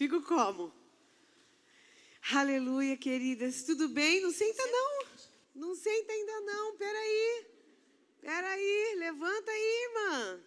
Fico 0.00 0.22
como? 0.22 0.72
Aleluia, 2.32 2.96
queridas. 2.96 3.64
Tudo 3.64 3.86
bem? 3.86 4.22
Não 4.22 4.32
senta 4.32 4.66
não. 4.66 5.06
Não 5.54 5.74
senta 5.74 6.10
ainda 6.10 6.40
não. 6.40 6.74
Peraí. 6.78 7.46
Peraí. 8.18 8.94
Levanta 8.96 9.50
aí, 9.50 9.84
irmã. 9.84 10.40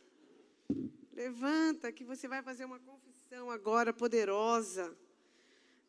Levanta 1.13 1.91
que 1.91 2.03
você 2.03 2.27
vai 2.27 2.41
fazer 2.41 2.65
uma 2.65 2.79
confissão 2.79 3.51
agora 3.51 3.93
poderosa. 3.93 4.97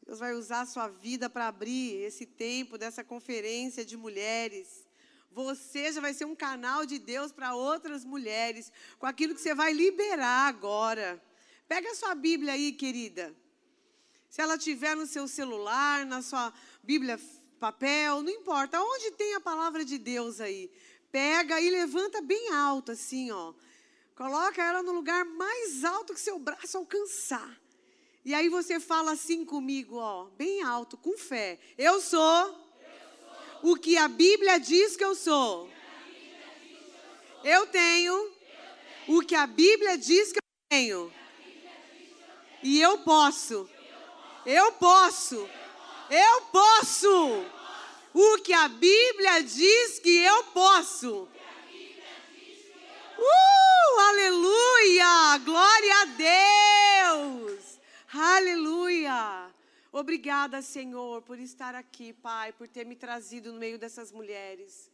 Deus 0.04 0.18
vai 0.18 0.34
usar 0.34 0.60
a 0.60 0.66
sua 0.66 0.88
vida 0.88 1.30
para 1.30 1.48
abrir 1.48 2.02
esse 2.02 2.26
tempo 2.26 2.76
dessa 2.76 3.02
conferência 3.02 3.82
de 3.82 3.96
mulheres. 3.96 4.86
Você 5.30 5.90
já 5.90 6.02
vai 6.02 6.12
ser 6.12 6.26
um 6.26 6.36
canal 6.36 6.84
de 6.84 6.98
Deus 6.98 7.32
para 7.32 7.54
outras 7.54 8.04
mulheres, 8.04 8.70
com 8.98 9.06
aquilo 9.06 9.34
que 9.34 9.40
você 9.40 9.54
vai 9.54 9.72
liberar 9.72 10.48
agora. 10.48 11.18
Pega 11.66 11.92
a 11.92 11.94
sua 11.94 12.14
Bíblia 12.14 12.52
aí, 12.52 12.70
querida. 12.70 13.34
Se 14.34 14.40
ela 14.40 14.58
tiver 14.58 14.96
no 14.96 15.06
seu 15.06 15.28
celular, 15.28 16.04
na 16.04 16.20
sua 16.20 16.52
Bíblia 16.82 17.20
papel, 17.60 18.20
não 18.20 18.32
importa, 18.32 18.82
onde 18.82 19.12
tem 19.12 19.32
a 19.36 19.40
palavra 19.40 19.84
de 19.84 19.96
Deus 19.96 20.40
aí. 20.40 20.72
Pega 21.12 21.60
e 21.60 21.70
levanta 21.70 22.20
bem 22.20 22.52
alto 22.52 22.90
assim, 22.90 23.30
ó. 23.30 23.54
Coloca 24.16 24.60
ela 24.60 24.82
no 24.82 24.90
lugar 24.90 25.24
mais 25.24 25.84
alto 25.84 26.12
que 26.12 26.20
seu 26.20 26.36
braço 26.36 26.76
alcançar. 26.76 27.48
E 28.24 28.34
aí 28.34 28.48
você 28.48 28.80
fala 28.80 29.12
assim 29.12 29.44
comigo, 29.44 29.98
ó, 29.98 30.24
bem 30.30 30.62
alto, 30.62 30.96
com 30.96 31.16
fé. 31.16 31.60
Eu 31.78 32.00
sou, 32.00 32.20
eu 32.20 32.54
sou. 33.62 33.70
o 33.70 33.76
que 33.76 33.96
a 33.96 34.08
Bíblia 34.08 34.58
diz 34.58 34.96
que 34.96 35.04
eu 35.04 35.14
sou. 35.14 35.70
Eu 37.44 37.68
tenho 37.68 38.32
o 39.06 39.20
que 39.20 39.36
a 39.36 39.46
Bíblia 39.46 39.96
diz 39.96 40.32
que 40.32 40.38
eu 40.38 40.68
tenho. 40.68 41.12
E 42.64 42.80
eu 42.80 42.98
posso. 42.98 43.70
Eu 44.46 44.72
posso. 44.72 45.48
Eu 46.10 46.42
posso. 46.52 47.46
O 48.12 48.38
que 48.42 48.52
a 48.52 48.68
Bíblia 48.68 49.42
diz 49.42 49.98
que 49.98 50.22
eu 50.22 50.44
posso. 50.44 51.28
Uh, 53.18 54.00
aleluia! 54.00 55.38
Glória 55.44 55.94
a 56.00 56.04
Deus! 56.04 57.80
Aleluia! 58.12 59.50
Obrigada, 59.90 60.60
Senhor, 60.60 61.22
por 61.22 61.38
estar 61.38 61.74
aqui, 61.74 62.12
Pai, 62.12 62.52
por 62.52 62.68
ter 62.68 62.84
me 62.84 62.96
trazido 62.96 63.52
no 63.52 63.58
meio 63.58 63.78
dessas 63.78 64.12
mulheres. 64.12 64.90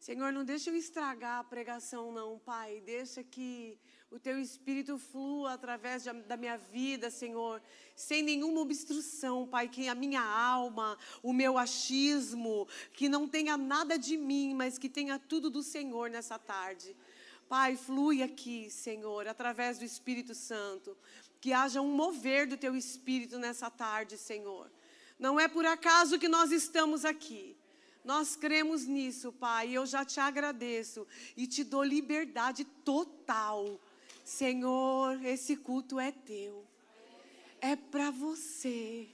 Senhor, 0.00 0.32
não 0.32 0.44
deixa 0.44 0.70
eu 0.70 0.76
estragar 0.76 1.40
a 1.40 1.44
pregação, 1.44 2.10
não, 2.10 2.38
Pai. 2.38 2.80
Deixa 2.80 3.22
que 3.22 3.78
o 4.10 4.18
Teu 4.18 4.38
Espírito 4.38 4.98
flua 4.98 5.52
através 5.52 6.04
da 6.26 6.36
minha 6.36 6.56
vida, 6.56 7.10
Senhor, 7.10 7.62
sem 7.94 8.22
nenhuma 8.22 8.60
obstrução, 8.60 9.46
Pai. 9.46 9.68
Que 9.68 9.88
a 9.88 9.94
minha 9.94 10.22
alma, 10.22 10.98
o 11.22 11.32
meu 11.32 11.56
achismo, 11.56 12.66
que 12.92 13.08
não 13.08 13.28
tenha 13.28 13.56
nada 13.56 13.98
de 13.98 14.16
mim, 14.16 14.54
mas 14.54 14.78
que 14.78 14.88
tenha 14.88 15.18
tudo 15.18 15.48
do 15.48 15.62
Senhor 15.62 16.10
nessa 16.10 16.38
tarde. 16.38 16.96
Pai, 17.48 17.76
flui 17.76 18.22
aqui, 18.22 18.70
Senhor, 18.70 19.26
através 19.26 19.78
do 19.78 19.84
Espírito 19.84 20.34
Santo 20.34 20.96
que 21.40 21.52
haja 21.52 21.80
um 21.80 21.90
mover 21.90 22.46
do 22.46 22.56
teu 22.56 22.76
espírito 22.76 23.38
nessa 23.38 23.70
tarde, 23.70 24.18
Senhor. 24.18 24.70
Não 25.18 25.40
é 25.40 25.48
por 25.48 25.64
acaso 25.64 26.18
que 26.18 26.28
nós 26.28 26.52
estamos 26.52 27.04
aqui. 27.04 27.56
Nós 28.04 28.36
cremos 28.36 28.86
nisso, 28.86 29.32
Pai, 29.32 29.70
eu 29.70 29.84
já 29.86 30.04
te 30.04 30.20
agradeço 30.20 31.06
e 31.36 31.46
te 31.46 31.64
dou 31.64 31.82
liberdade 31.82 32.64
total. 32.64 33.80
Senhor, 34.24 35.24
esse 35.24 35.56
culto 35.56 35.98
é 35.98 36.12
teu. 36.12 36.64
É 37.60 37.76
para 37.76 38.10
você. 38.10 39.08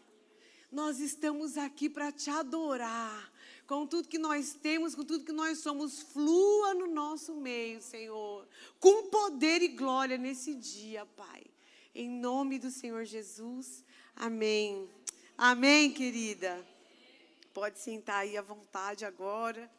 Nós 0.71 1.01
estamos 1.01 1.57
aqui 1.57 1.89
para 1.89 2.13
te 2.13 2.31
adorar. 2.31 3.33
Com 3.67 3.87
tudo 3.87 4.09
que 4.09 4.19
nós 4.19 4.53
temos, 4.53 4.95
com 4.95 5.05
tudo 5.05 5.25
que 5.25 5.33
nós 5.33 5.59
somos, 5.59 6.01
flua 6.01 6.75
no 6.75 6.87
nosso 6.87 7.35
meio, 7.35 7.83
Senhor. 7.83 8.47
Com 8.79 9.09
poder 9.11 9.61
e 9.63 9.69
glória 9.69 10.17
nesse 10.17 10.55
dia, 10.55 11.05
Pai. 11.05 11.45
Em 11.95 12.09
nome 12.09 12.59
do 12.59 12.71
Senhor 12.71 13.05
Jesus. 13.05 13.85
Amém. 14.15 14.89
Amém, 15.37 15.93
querida. 15.93 16.65
Pode 17.53 17.79
sentar 17.79 18.19
aí 18.19 18.37
à 18.37 18.43
vontade 18.43 19.05
agora. 19.05 19.71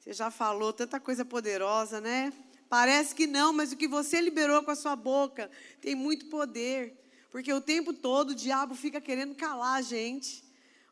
Você 0.00 0.12
já 0.12 0.30
falou 0.30 0.72
tanta 0.72 0.98
coisa 0.98 1.24
poderosa, 1.24 2.00
né? 2.00 2.32
Parece 2.68 3.14
que 3.14 3.26
não, 3.26 3.52
mas 3.52 3.72
o 3.72 3.76
que 3.76 3.88
você 3.88 4.20
liberou 4.20 4.62
com 4.62 4.70
a 4.70 4.76
sua 4.76 4.94
boca 4.94 5.50
tem 5.80 5.94
muito 5.94 6.26
poder. 6.26 6.94
Porque 7.30 7.52
o 7.52 7.60
tempo 7.60 7.92
todo 7.92 8.30
o 8.30 8.34
diabo 8.34 8.74
fica 8.74 9.00
querendo 9.00 9.34
calar 9.34 9.76
a 9.78 9.82
gente. 9.82 10.44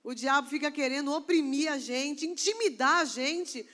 O 0.03 0.15
diabo 0.15 0.49
fica 0.49 0.71
querendo 0.71 1.13
oprimir 1.13 1.71
a 1.71 1.79
gente, 1.79 2.27
intimidar 2.27 2.99
a 2.99 3.05
gente 3.05 3.67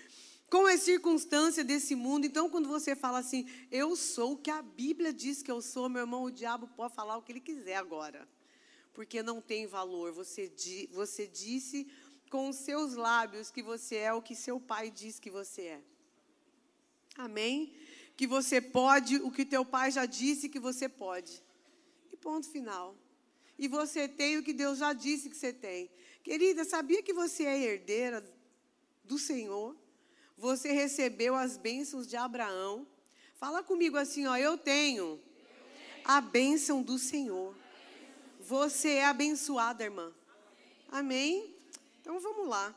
com 0.48 0.66
as 0.66 0.80
circunstâncias 0.80 1.64
desse 1.66 1.94
mundo. 1.94 2.26
Então, 2.26 2.48
quando 2.48 2.68
você 2.68 2.94
fala 2.96 3.18
assim, 3.18 3.46
eu 3.70 3.94
sou 3.96 4.32
o 4.32 4.36
que 4.36 4.50
a 4.50 4.62
Bíblia 4.62 5.12
diz 5.12 5.42
que 5.42 5.50
eu 5.50 5.62
sou, 5.62 5.88
meu 5.88 6.00
irmão, 6.00 6.24
o 6.24 6.30
diabo 6.30 6.66
pode 6.76 6.94
falar 6.94 7.16
o 7.16 7.22
que 7.22 7.32
ele 7.32 7.40
quiser 7.40 7.76
agora, 7.76 8.28
porque 8.92 9.22
não 9.22 9.40
tem 9.40 9.66
valor. 9.66 10.12
Você, 10.12 10.52
você 10.90 11.26
disse 11.26 11.86
com 12.30 12.48
os 12.48 12.56
seus 12.56 12.94
lábios 12.94 13.50
que 13.50 13.62
você 13.62 13.96
é 13.96 14.12
o 14.12 14.22
que 14.22 14.34
seu 14.34 14.58
pai 14.58 14.90
diz 14.90 15.18
que 15.18 15.30
você 15.30 15.62
é. 15.62 15.80
Amém? 17.16 17.74
Que 18.16 18.26
você 18.26 18.60
pode 18.60 19.16
o 19.16 19.30
que 19.30 19.44
teu 19.44 19.64
pai 19.64 19.90
já 19.90 20.06
disse 20.06 20.48
que 20.48 20.58
você 20.58 20.88
pode. 20.88 21.42
E 22.12 22.16
ponto 22.16 22.48
final. 22.48 22.96
E 23.58 23.68
você 23.68 24.08
tem 24.08 24.38
o 24.38 24.42
que 24.42 24.52
Deus 24.52 24.78
já 24.78 24.92
disse 24.92 25.28
que 25.30 25.36
você 25.36 25.52
tem. 25.52 25.90
Querida, 26.22 26.64
sabia 26.64 27.02
que 27.02 27.12
você 27.12 27.44
é 27.44 27.58
herdeira 27.58 28.24
do 29.04 29.18
Senhor? 29.18 29.76
Você 30.36 30.72
recebeu 30.72 31.34
as 31.34 31.56
bênçãos 31.56 32.06
de 32.06 32.16
Abraão. 32.16 32.86
Fala 33.36 33.62
comigo 33.62 33.96
assim, 33.96 34.26
ó, 34.26 34.36
eu 34.36 34.56
tenho 34.56 35.20
a 36.04 36.20
bênção 36.20 36.82
do 36.82 36.98
Senhor. 36.98 37.54
Você 38.40 38.94
é 38.94 39.04
abençoada, 39.04 39.84
irmã. 39.84 40.12
Amém? 40.88 41.54
Então 42.00 42.18
vamos 42.20 42.48
lá. 42.48 42.74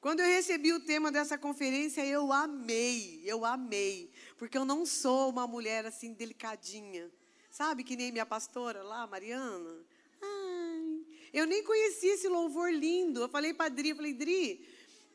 Quando 0.00 0.20
eu 0.20 0.26
recebi 0.26 0.72
o 0.72 0.80
tema 0.80 1.10
dessa 1.10 1.36
conferência, 1.36 2.04
eu 2.06 2.32
amei, 2.32 3.20
eu 3.24 3.44
amei, 3.44 4.10
porque 4.38 4.56
eu 4.56 4.64
não 4.64 4.86
sou 4.86 5.28
uma 5.28 5.46
mulher 5.46 5.84
assim 5.84 6.14
delicadinha, 6.14 7.10
sabe 7.50 7.82
que 7.82 7.96
nem 7.96 8.12
minha 8.12 8.24
pastora 8.24 8.84
lá, 8.84 9.04
Mariana. 9.06 9.84
Ai, 10.22 11.04
eu 11.32 11.44
nem 11.44 11.62
conhecia 11.64 12.14
esse 12.14 12.28
louvor 12.28 12.72
lindo. 12.72 13.20
Eu 13.20 13.28
falei 13.28 13.52
para 13.52 13.68
Dri, 13.68 13.90
eu 13.90 13.96
falei 13.96 14.14
Dri, 14.14 14.66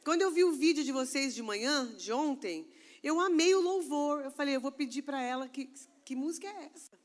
quando 0.03 0.21
eu 0.21 0.29
vi 0.29 0.43
o 0.43 0.51
vídeo 0.51 0.83
de 0.83 0.91
vocês 0.91 1.33
de 1.33 1.41
manhã, 1.41 1.95
de 1.95 2.11
ontem, 2.11 2.67
eu 3.01 3.19
amei 3.19 3.55
o 3.55 3.61
louvor. 3.61 4.21
Eu 4.21 4.31
falei, 4.31 4.57
eu 4.57 4.61
vou 4.61 4.71
pedir 4.71 5.01
para 5.03 5.21
ela 5.21 5.47
que, 5.47 5.71
que 6.03 6.15
música 6.15 6.45
é 6.45 6.69
essa. 6.75 6.99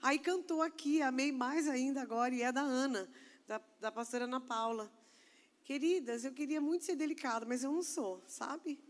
Aí 0.00 0.18
cantou 0.18 0.62
aqui, 0.62 1.02
amei 1.02 1.30
mais 1.30 1.68
ainda 1.68 2.00
agora, 2.00 2.34
e 2.34 2.42
é 2.42 2.50
da 2.50 2.62
Ana, 2.62 3.08
da, 3.46 3.60
da 3.78 3.92
pastora 3.92 4.24
Ana 4.24 4.40
Paula. 4.40 4.90
Queridas, 5.64 6.24
eu 6.24 6.32
queria 6.32 6.62
muito 6.62 6.86
ser 6.86 6.96
delicada, 6.96 7.44
mas 7.44 7.62
eu 7.62 7.70
não 7.70 7.82
sou, 7.82 8.22
sabe? 8.26 8.80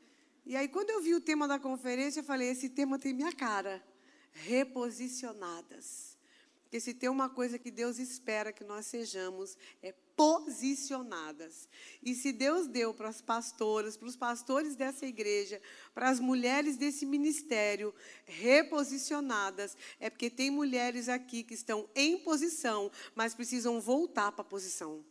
E 0.49 0.57
aí, 0.57 0.67
quando 0.67 0.89
eu 0.89 1.03
vi 1.03 1.15
o 1.15 1.21
tema 1.21 1.47
da 1.47 1.59
conferência, 1.59 2.21
eu 2.21 2.25
falei: 2.25 2.49
esse 2.49 2.71
tema 2.71 2.99
tem 2.99 3.13
minha 3.13 3.31
cara. 3.31 3.85
Reposicionadas. 4.33 6.17
Porque 6.63 6.81
se 6.81 6.95
tem 6.95 7.11
uma 7.11 7.29
coisa 7.29 7.59
que 7.59 7.71
Deus 7.71 7.99
espera 7.99 8.51
que 8.51 8.65
nós 8.65 8.87
sejamos, 8.87 9.59
é 9.83 9.93
posicionadas. 10.17 11.69
E 12.03 12.15
se 12.15 12.33
Deus 12.33 12.67
deu 12.67 12.95
para 12.95 13.11
as 13.11 13.21
pastoras, 13.21 13.95
para 13.97 14.09
os 14.09 14.17
pastores 14.17 14.75
dessa 14.75 15.05
igreja, 15.05 15.61
para 15.95 16.09
as 16.09 16.19
mulheres 16.19 16.79
desse 16.79 17.05
ministério 17.05 17.95
reposicionadas, 18.25 19.77
é 20.01 20.09
porque 20.09 20.31
tem 20.31 20.51
mulheres 20.51 21.11
aqui 21.11 21.43
que 21.43 21.55
estão 21.55 21.89
em 21.95 22.19
posição, 22.19 22.91
mas 23.15 23.35
precisam 23.35 23.81
voltar 23.83 24.33
para 24.33 24.43
a 24.43 24.49
posição. 24.49 25.05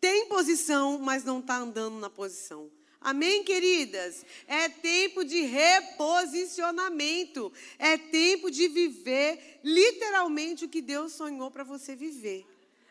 Tem 0.00 0.28
posição, 0.28 0.98
mas 0.98 1.22
não 1.22 1.38
está 1.38 1.56
andando 1.58 1.98
na 1.98 2.10
posição. 2.10 2.70
Amém, 3.00 3.42
queridas? 3.42 4.24
É 4.46 4.68
tempo 4.68 5.24
de 5.24 5.40
reposicionamento. 5.40 7.50
É 7.78 7.96
tempo 7.96 8.50
de 8.50 8.68
viver 8.68 9.58
literalmente 9.64 10.66
o 10.66 10.68
que 10.68 10.82
Deus 10.82 11.12
sonhou 11.12 11.50
para 11.50 11.64
você 11.64 11.96
viver. 11.96 12.46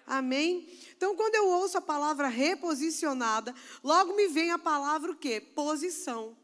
Amém? 0.08 0.68
Então, 0.98 1.16
quando 1.16 1.36
eu 1.36 1.48
ouço 1.48 1.78
a 1.78 1.82
palavra 1.82 2.28
reposicionada, 2.28 3.54
logo 3.84 4.16
me 4.16 4.28
vem 4.28 4.50
a 4.50 4.58
palavra 4.58 5.12
o 5.12 5.16
quê? 5.16 5.40
Posição. 5.40 6.36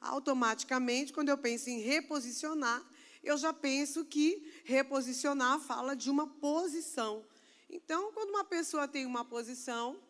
Automaticamente, 0.00 1.12
quando 1.12 1.30
eu 1.30 1.36
penso 1.36 1.68
em 1.68 1.80
reposicionar, 1.80 2.80
eu 3.24 3.36
já 3.36 3.52
penso 3.52 4.04
que 4.04 4.52
reposicionar 4.62 5.58
fala 5.58 5.96
de 5.96 6.08
uma 6.08 6.28
posição. 6.28 7.24
Então, 7.68 8.12
quando 8.12 8.30
uma 8.30 8.44
pessoa 8.44 8.86
tem 8.86 9.04
uma 9.04 9.24
posição, 9.24 10.00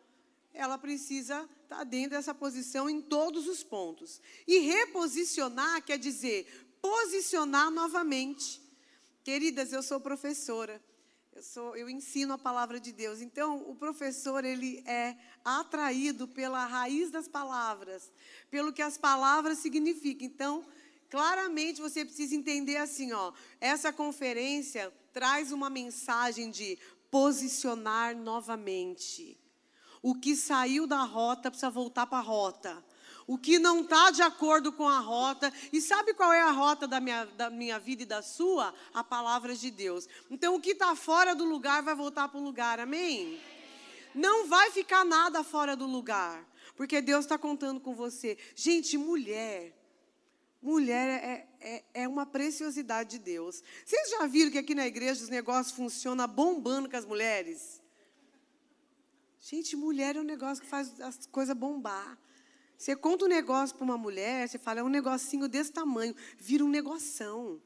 ela 0.52 0.76
precisa 0.76 1.48
estar 1.70 1.84
dentro 1.84 2.10
dessa 2.10 2.34
posição 2.34 2.90
em 2.90 3.00
todos 3.00 3.46
os 3.46 3.62
pontos. 3.62 4.20
E 4.46 4.58
reposicionar 4.58 5.82
quer 5.82 5.98
dizer 5.98 6.68
posicionar 6.82 7.70
novamente. 7.70 8.60
Queridas, 9.22 9.72
eu 9.72 9.82
sou 9.82 10.00
professora. 10.00 10.82
Eu, 11.32 11.42
sou, 11.42 11.76
eu 11.76 11.88
ensino 11.88 12.34
a 12.34 12.38
palavra 12.38 12.80
de 12.80 12.90
Deus. 12.90 13.20
Então, 13.20 13.70
o 13.70 13.74
professor, 13.76 14.44
ele 14.44 14.82
é 14.84 15.16
atraído 15.44 16.26
pela 16.26 16.66
raiz 16.66 17.10
das 17.10 17.28
palavras, 17.28 18.10
pelo 18.50 18.72
que 18.72 18.82
as 18.82 18.98
palavras 18.98 19.58
significam. 19.58 20.26
Então, 20.26 20.66
claramente 21.08 21.80
você 21.80 22.04
precisa 22.04 22.34
entender 22.34 22.78
assim, 22.78 23.12
ó, 23.12 23.32
essa 23.60 23.92
conferência 23.92 24.92
traz 25.12 25.52
uma 25.52 25.70
mensagem 25.70 26.50
de 26.50 26.76
posicionar 27.10 28.16
novamente. 28.16 29.39
O 30.02 30.14
que 30.14 30.34
saiu 30.34 30.86
da 30.86 31.02
rota 31.02 31.50
precisa 31.50 31.70
voltar 31.70 32.06
para 32.06 32.18
a 32.18 32.22
rota. 32.22 32.82
O 33.26 33.38
que 33.38 33.58
não 33.58 33.82
está 33.82 34.10
de 34.10 34.22
acordo 34.22 34.72
com 34.72 34.88
a 34.88 34.98
rota. 34.98 35.52
E 35.72 35.80
sabe 35.80 36.14
qual 36.14 36.32
é 36.32 36.40
a 36.40 36.50
rota 36.50 36.88
da 36.88 36.98
minha, 36.98 37.24
da 37.26 37.48
minha 37.48 37.78
vida 37.78 38.02
e 38.02 38.06
da 38.06 38.22
sua? 38.22 38.74
A 38.92 39.04
palavra 39.04 39.54
de 39.54 39.70
Deus. 39.70 40.08
Então, 40.30 40.56
o 40.56 40.60
que 40.60 40.70
está 40.70 40.96
fora 40.96 41.34
do 41.34 41.44
lugar 41.44 41.82
vai 41.82 41.94
voltar 41.94 42.28
para 42.28 42.40
o 42.40 42.42
lugar. 42.42 42.80
Amém? 42.80 43.40
Não 44.14 44.48
vai 44.48 44.70
ficar 44.72 45.04
nada 45.04 45.44
fora 45.44 45.76
do 45.76 45.86
lugar. 45.86 46.44
Porque 46.74 47.00
Deus 47.00 47.24
está 47.24 47.38
contando 47.38 47.78
com 47.78 47.94
você. 47.94 48.36
Gente, 48.56 48.98
mulher. 48.98 49.76
Mulher 50.62 51.08
é, 51.08 51.48
é, 51.60 51.84
é, 52.02 52.08
uma 52.08 52.26
preciosidade 52.26 53.10
de 53.10 53.18
Deus. 53.18 53.62
Vocês 53.84 54.10
já 54.10 54.26
viram 54.26 54.50
que 54.50 54.58
aqui 54.58 54.74
na 54.74 54.86
igreja 54.86 55.22
os 55.22 55.28
negócios 55.28 55.74
funcionam 55.74 56.26
bombando 56.26 56.88
com 56.90 56.96
as 56.96 57.04
mulheres? 57.04 57.79
Gente, 59.40 59.74
mulher 59.74 60.16
é 60.16 60.20
um 60.20 60.24
negócio 60.24 60.62
que 60.62 60.68
faz 60.68 61.00
as 61.00 61.26
coisas 61.26 61.56
bombar. 61.56 62.18
Você 62.76 62.94
conta 62.94 63.24
um 63.24 63.28
negócio 63.28 63.74
para 63.74 63.84
uma 63.84 63.96
mulher, 63.96 64.48
você 64.48 64.58
fala, 64.58 64.80
é 64.80 64.82
um 64.82 64.88
negocinho 64.88 65.48
desse 65.48 65.72
tamanho, 65.72 66.14
vira 66.38 66.64
um 66.64 66.68
negoção. 66.68 67.60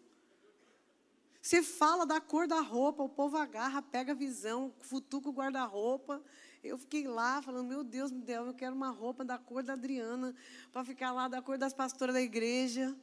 Você 1.42 1.62
fala 1.62 2.06
da 2.06 2.20
cor 2.20 2.46
da 2.46 2.60
roupa, 2.60 3.02
o 3.02 3.08
povo 3.08 3.36
agarra, 3.36 3.82
pega 3.82 4.12
a 4.12 4.14
visão, 4.14 4.72
futuca 4.80 5.28
o 5.28 5.32
guarda-roupa. 5.32 6.22
Eu 6.62 6.78
fiquei 6.78 7.06
lá 7.06 7.42
falando, 7.42 7.68
meu 7.68 7.84
Deus, 7.84 8.10
meu 8.10 8.22
Deus, 8.22 8.46
eu 8.46 8.54
quero 8.54 8.74
uma 8.74 8.90
roupa 8.90 9.24
da 9.24 9.36
cor 9.36 9.62
da 9.62 9.74
Adriana, 9.74 10.34
para 10.72 10.84
ficar 10.84 11.12
lá 11.12 11.28
da 11.28 11.42
cor 11.42 11.58
das 11.58 11.74
pastoras 11.74 12.14
da 12.14 12.22
igreja. 12.22 12.96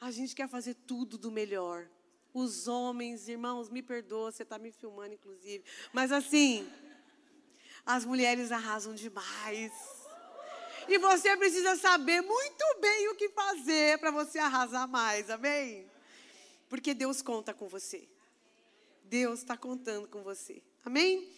A 0.00 0.10
gente 0.10 0.34
quer 0.34 0.48
fazer 0.48 0.74
tudo 0.74 1.18
do 1.18 1.32
melhor. 1.32 1.88
Os 2.32 2.68
homens, 2.68 3.28
irmãos, 3.28 3.68
me 3.68 3.82
perdoa, 3.82 4.30
você 4.30 4.42
está 4.42 4.58
me 4.58 4.70
filmando, 4.70 5.14
inclusive. 5.14 5.64
Mas 5.92 6.12
assim, 6.12 6.68
as 7.84 8.04
mulheres 8.04 8.50
arrasam 8.50 8.94
demais. 8.94 9.72
E 10.88 10.98
você 10.98 11.36
precisa 11.36 11.76
saber 11.76 12.20
muito 12.20 12.64
bem 12.80 13.08
o 13.08 13.14
que 13.14 13.28
fazer 13.30 13.98
para 13.98 14.10
você 14.10 14.38
arrasar 14.38 14.86
mais, 14.86 15.30
amém? 15.30 15.90
Porque 16.68 16.92
Deus 16.92 17.22
conta 17.22 17.54
com 17.54 17.68
você. 17.68 18.08
Deus 19.04 19.40
está 19.40 19.56
contando 19.56 20.08
com 20.08 20.22
você, 20.22 20.62
amém? 20.84 21.30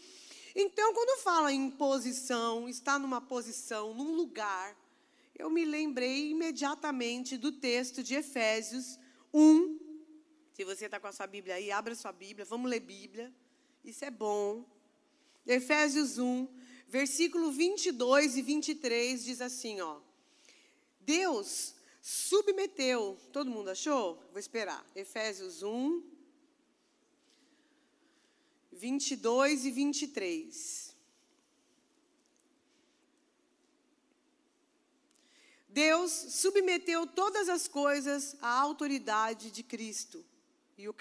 Então, 0.54 0.94
quando 0.94 1.20
fala 1.20 1.52
em 1.52 1.70
posição, 1.70 2.68
está 2.68 2.98
numa 2.98 3.20
posição, 3.20 3.92
num 3.92 4.14
lugar, 4.14 4.76
eu 5.34 5.50
me 5.50 5.64
lembrei 5.64 6.30
imediatamente 6.30 7.36
do 7.36 7.52
texto 7.52 8.02
de 8.02 8.14
Efésios 8.14 8.98
1. 9.34 9.78
Se 10.54 10.64
você 10.64 10.86
está 10.86 10.98
com 10.98 11.08
a 11.08 11.12
sua 11.12 11.26
Bíblia 11.26 11.56
aí, 11.56 11.70
abra 11.70 11.94
sua 11.94 12.12
Bíblia, 12.12 12.46
vamos 12.46 12.70
ler 12.70 12.80
Bíblia. 12.80 13.32
Isso 13.84 14.04
é 14.04 14.10
bom. 14.10 14.64
Efésios 15.46 16.18
1, 16.18 16.48
versículo 16.88 17.52
22 17.52 18.36
e 18.36 18.42
23 18.42 19.24
diz 19.24 19.40
assim, 19.40 19.80
ó. 19.80 20.00
Deus 21.00 21.74
submeteu, 22.02 23.16
todo 23.32 23.50
mundo 23.50 23.70
achou? 23.70 24.16
Vou 24.30 24.38
esperar. 24.38 24.84
Efésios 24.94 25.62
1, 25.62 26.02
22 28.72 29.66
e 29.66 29.70
23. 29.70 30.96
Deus 35.68 36.10
submeteu 36.10 37.06
todas 37.06 37.48
as 37.48 37.68
coisas 37.68 38.34
à 38.40 38.48
autoridade 38.48 39.50
de 39.50 39.62
Cristo 39.62 40.24
e 40.78 40.88
o, 40.88 40.94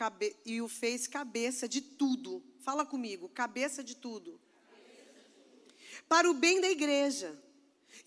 e 0.46 0.62
o 0.62 0.68
fez 0.68 1.08
cabeça 1.08 1.68
de 1.68 1.80
tudo 1.80 2.44
Fala 2.66 2.84
comigo, 2.84 3.30
cabeça 3.30 3.84
de 3.84 3.96
tudo. 3.96 4.42
Para 6.10 6.28
o 6.28 6.34
bem 6.34 6.60
da 6.60 6.68
igreja. 6.68 7.40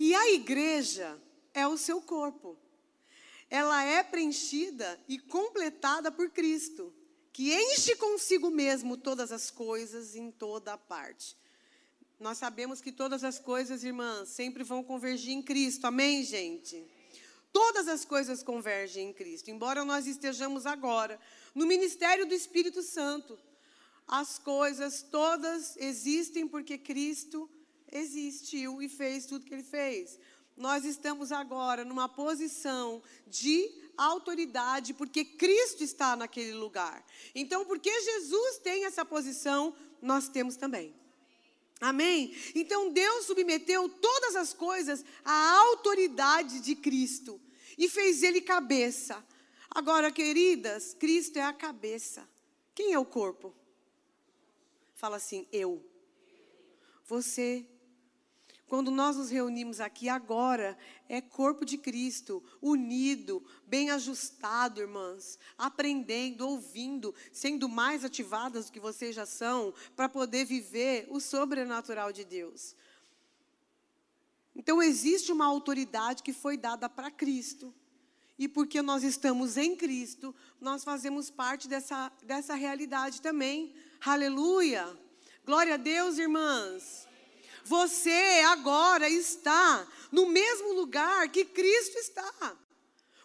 E 0.01 0.13
a 0.17 0.33
igreja 0.33 1.17
é 1.55 1.65
o 1.69 1.79
seu 1.79 2.03
corpo. 2.03 2.59
Ela 3.49 3.85
é 3.85 4.03
preenchida 4.03 4.99
e 5.07 5.17
completada 5.17 6.11
por 6.11 6.31
Cristo, 6.31 6.93
que 7.33 7.55
enche 7.55 7.95
consigo 7.95 8.51
mesmo 8.51 8.97
todas 8.97 9.31
as 9.31 9.49
coisas 9.49 10.17
em 10.17 10.29
toda 10.33 10.73
a 10.73 10.77
parte. 10.77 11.37
Nós 12.19 12.37
sabemos 12.37 12.81
que 12.81 12.91
todas 12.91 13.23
as 13.23 13.39
coisas, 13.39 13.85
irmãs, 13.85 14.29
sempre 14.29 14.65
vão 14.65 14.83
convergir 14.83 15.35
em 15.35 15.41
Cristo. 15.41 15.87
Amém, 15.87 16.25
gente? 16.25 16.85
Todas 17.53 17.87
as 17.87 18.05
coisas 18.05 18.43
convergem 18.43 19.11
em 19.11 19.13
Cristo. 19.13 19.53
Embora 19.53 19.85
nós 19.85 20.09
estejamos 20.09 20.67
agora 20.67 21.21
no 21.55 21.65
ministério 21.65 22.27
do 22.27 22.35
Espírito 22.35 22.83
Santo, 22.83 23.39
as 24.09 24.39
coisas 24.39 25.03
todas 25.03 25.77
existem 25.77 26.49
porque 26.49 26.79
Cristo 26.79 27.49
existiu 27.93 28.81
e 28.81 28.89
fez 28.89 29.27
tudo 29.27 29.45
que 29.45 29.53
ele 29.53 29.63
fez. 29.63 30.19
Nós 30.57 30.85
estamos 30.85 31.31
agora 31.31 31.85
numa 31.85 32.09
posição 32.09 33.03
de 33.27 33.71
autoridade 33.97 34.95
porque 34.95 35.25
Cristo 35.25 35.85
está 35.85 36.17
naquele 36.17 36.55
lugar. 36.55 37.05
Então, 37.35 37.65
porque 37.65 37.91
Jesus 38.01 38.59
tem 38.59 38.85
essa 38.85 39.05
posição, 39.05 39.77
nós 40.01 40.29
temos 40.29 40.57
também. 40.57 40.95
Amém? 41.81 42.35
Então 42.57 42.91
Deus 42.93 43.27
submeteu 43.27 43.89
todas 43.89 44.35
as 44.35 44.53
coisas 44.53 45.05
à 45.25 45.59
autoridade 45.61 46.59
de 46.61 46.75
Cristo 46.75 47.41
e 47.77 47.89
fez 47.89 48.23
ele 48.25 48.41
cabeça. 48.41 49.25
Agora, 49.71 50.11
queridas, 50.11 50.95
Cristo 50.95 51.37
é 51.37 51.43
a 51.43 51.53
cabeça. 51.53 52.29
Quem 52.75 52.93
é 52.93 52.99
o 52.99 53.05
corpo? 53.05 53.55
Fala 54.99 55.17
assim, 55.17 55.47
eu. 55.53 55.89
Você. 57.07 57.65
Quando 58.67 58.91
nós 58.91 59.17
nos 59.17 59.31
reunimos 59.31 59.79
aqui 59.79 60.09
agora, 60.09 60.77
é 61.09 61.21
corpo 61.21 61.65
de 61.65 61.79
Cristo, 61.79 62.43
unido, 62.61 63.41
bem 63.65 63.91
ajustado, 63.91 64.81
irmãs, 64.81 65.39
aprendendo, 65.57 66.49
ouvindo, 66.49 67.15
sendo 67.33 67.69
mais 67.69 68.05
ativadas 68.05 68.67
do 68.67 68.73
que 68.73 68.81
vocês 68.81 69.15
já 69.15 69.25
são, 69.25 69.73
para 69.95 70.09
poder 70.09 70.45
viver 70.45 71.07
o 71.09 71.21
sobrenatural 71.21 72.13
de 72.13 72.25
Deus. 72.25 72.75
Então, 74.55 74.83
existe 74.83 75.31
uma 75.31 75.47
autoridade 75.47 76.25
que 76.25 76.33
foi 76.33 76.57
dada 76.57 76.89
para 76.89 77.09
Cristo. 77.09 77.73
E 78.37 78.49
porque 78.49 78.83
nós 78.83 79.05
estamos 79.05 79.57
em 79.57 79.77
Cristo, 79.77 80.35
nós 80.61 80.83
fazemos 80.83 81.31
parte 81.31 81.69
dessa, 81.69 82.11
dessa 82.25 82.57
realidade 82.57 83.23
também. 83.23 83.73
Aleluia! 84.01 84.97
Glória 85.45 85.75
a 85.75 85.79
Deus, 85.79 86.19
irmãs. 86.19 87.09
Você 87.65 88.43
agora 88.47 89.09
está 89.09 89.87
no 90.13 90.27
mesmo 90.27 90.73
lugar 90.73 91.29
que 91.31 91.45
Cristo 91.45 91.99
está. 91.99 92.57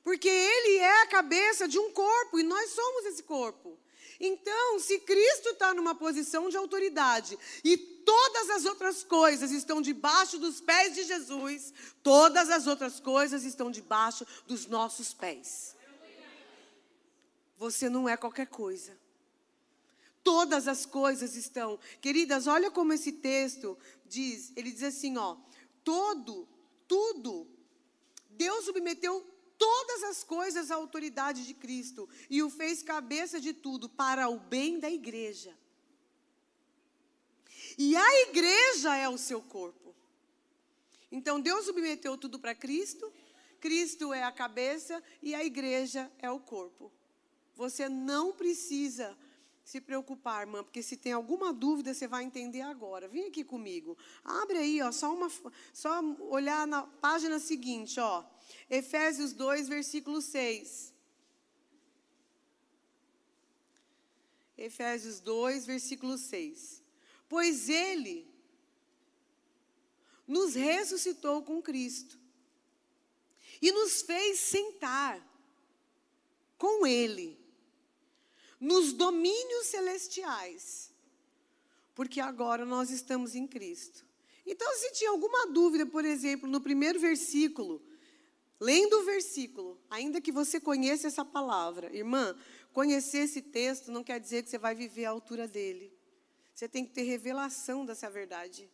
Porque 0.03 0.27
Ele 0.27 0.77
é 0.77 1.01
a 1.03 1.07
cabeça 1.07 1.67
de 1.67 1.79
um 1.79 1.91
corpo 1.91 2.39
e 2.39 2.43
nós 2.43 2.71
somos 2.71 3.05
esse 3.05 3.23
corpo. 3.23 3.77
Então, 4.19 4.79
se 4.79 4.99
Cristo 4.99 5.49
está 5.49 5.73
numa 5.73 5.95
posição 5.95 6.49
de 6.49 6.57
autoridade 6.57 7.37
e 7.63 7.77
todas 7.77 8.49
as 8.49 8.65
outras 8.65 9.03
coisas 9.03 9.51
estão 9.51 9.81
debaixo 9.81 10.37
dos 10.37 10.59
pés 10.59 10.95
de 10.95 11.03
Jesus, 11.03 11.73
todas 12.01 12.49
as 12.49 12.67
outras 12.67 12.99
coisas 12.99 13.43
estão 13.43 13.69
debaixo 13.69 14.25
dos 14.47 14.65
nossos 14.65 15.13
pés. 15.13 15.75
Você 17.57 17.89
não 17.89 18.07
é 18.09 18.17
qualquer 18.17 18.47
coisa. 18.47 19.02
Todas 20.23 20.67
as 20.67 20.85
coisas 20.85 21.35
estão. 21.35 21.79
Queridas, 22.01 22.47
olha 22.47 22.71
como 22.71 22.93
esse 22.93 23.11
texto 23.11 23.77
diz. 24.05 24.53
Ele 24.55 24.71
diz 24.71 24.83
assim, 24.83 25.17
ó, 25.17 25.37
todo, 25.83 26.47
tudo. 26.87 27.47
Deus 28.29 28.65
submeteu 28.65 29.25
todas 29.57 30.03
as 30.03 30.23
coisas 30.23 30.71
à 30.71 30.75
autoridade 30.75 31.45
de 31.45 31.53
Cristo 31.53 32.09
e 32.29 32.41
o 32.41 32.49
fez 32.49 32.81
cabeça 32.81 33.39
de 33.39 33.53
tudo 33.53 33.87
para 33.87 34.29
o 34.29 34.39
bem 34.39 34.79
da 34.79 34.89
igreja. 34.89 35.57
E 37.77 37.95
a 37.95 38.21
igreja 38.23 38.95
é 38.95 39.07
o 39.09 39.17
seu 39.17 39.41
corpo. 39.41 39.95
Então 41.11 41.39
Deus 41.39 41.65
submeteu 41.65 42.17
tudo 42.17 42.39
para 42.39 42.55
Cristo, 42.55 43.11
Cristo 43.59 44.13
é 44.13 44.23
a 44.23 44.31
cabeça 44.31 45.01
e 45.21 45.33
a 45.33 45.43
igreja 45.43 46.11
é 46.19 46.29
o 46.29 46.39
corpo. 46.39 46.91
Você 47.55 47.87
não 47.87 48.33
precisa 48.33 49.17
se 49.63 49.79
preocupar, 49.79 50.41
irmã, 50.41 50.63
porque 50.63 50.83
se 50.83 50.97
tem 50.97 51.13
alguma 51.13 51.53
dúvida, 51.53 51.93
você 51.93 52.07
vai 52.07 52.23
entender 52.23 52.61
agora. 52.61 53.07
Vem 53.07 53.27
aqui 53.27 53.43
comigo. 53.43 53.97
Abre 54.23 54.57
aí, 54.57 54.81
ó, 54.81 54.91
só 54.91 55.13
uma 55.13 55.31
só 55.71 56.01
olhar 56.19 56.67
na 56.67 56.83
página 56.83 57.39
seguinte, 57.39 57.99
ó. 57.99 58.25
Efésios 58.69 59.31
2, 59.31 59.69
versículo 59.69 60.21
6. 60.21 60.93
Efésios 64.57 65.19
2, 65.21 65.65
versículo 65.65 66.17
6. 66.17 66.83
Pois 67.29 67.69
ele 67.69 68.31
nos 70.27 70.55
ressuscitou 70.55 71.41
com 71.43 71.61
Cristo 71.61 72.19
e 73.61 73.71
nos 73.71 74.01
fez 74.01 74.39
sentar 74.39 75.25
com 76.57 76.85
ele 76.85 77.42
nos 78.63 78.93
domínios 78.93 79.67
celestiais, 79.67 80.89
porque 81.93 82.21
agora 82.21 82.65
nós 82.65 82.89
estamos 82.89 83.35
em 83.35 83.45
Cristo. 83.45 84.05
Então, 84.45 84.73
se 84.77 84.93
tinha 84.93 85.09
alguma 85.09 85.47
dúvida, 85.47 85.85
por 85.85 86.05
exemplo, 86.05 86.47
no 86.47 86.61
primeiro 86.61 86.97
versículo, 86.97 87.81
lendo 88.61 89.01
o 89.01 89.03
versículo, 89.03 89.77
ainda 89.89 90.21
que 90.21 90.31
você 90.31 90.61
conheça 90.61 91.07
essa 91.07 91.25
palavra, 91.25 91.93
irmã, 91.93 92.33
conhecer 92.71 93.19
esse 93.19 93.41
texto 93.41 93.91
não 93.91 94.01
quer 94.01 94.17
dizer 94.17 94.43
que 94.43 94.49
você 94.49 94.57
vai 94.57 94.73
viver 94.73 95.03
à 95.05 95.09
altura 95.09 95.45
dele. 95.45 95.91
Você 96.53 96.69
tem 96.69 96.85
que 96.85 96.93
ter 96.93 97.03
revelação 97.03 97.85
dessa 97.85 98.09
verdade. 98.09 98.71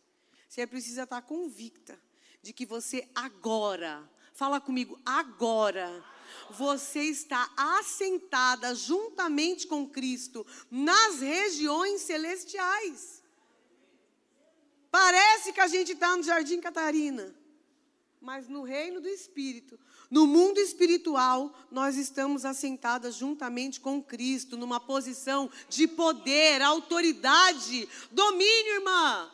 Você 0.48 0.68
precisa 0.68 1.02
estar 1.02 1.20
convicta 1.22 2.00
de 2.40 2.52
que 2.52 2.64
você 2.64 3.08
agora, 3.12 4.08
fala 4.34 4.60
comigo, 4.60 4.98
agora, 5.04 6.04
você 6.50 7.02
está 7.02 7.48
assentada 7.56 8.74
juntamente 8.74 9.66
com 9.66 9.88
Cristo 9.88 10.46
nas 10.70 11.20
regiões 11.20 12.00
celestiais. 12.02 13.22
Parece 14.90 15.52
que 15.52 15.60
a 15.60 15.68
gente 15.68 15.92
está 15.92 16.16
no 16.16 16.22
Jardim 16.22 16.60
Catarina, 16.60 17.34
mas 18.20 18.48
no 18.48 18.62
reino 18.62 19.00
do 19.00 19.08
Espírito, 19.08 19.78
no 20.10 20.26
mundo 20.26 20.58
espiritual, 20.58 21.54
nós 21.70 21.96
estamos 21.96 22.44
assentadas 22.44 23.14
juntamente 23.14 23.80
com 23.80 24.02
Cristo, 24.02 24.56
numa 24.56 24.80
posição 24.80 25.48
de 25.68 25.86
poder, 25.86 26.60
autoridade, 26.60 27.88
domínio, 28.10 28.74
irmã. 28.74 29.30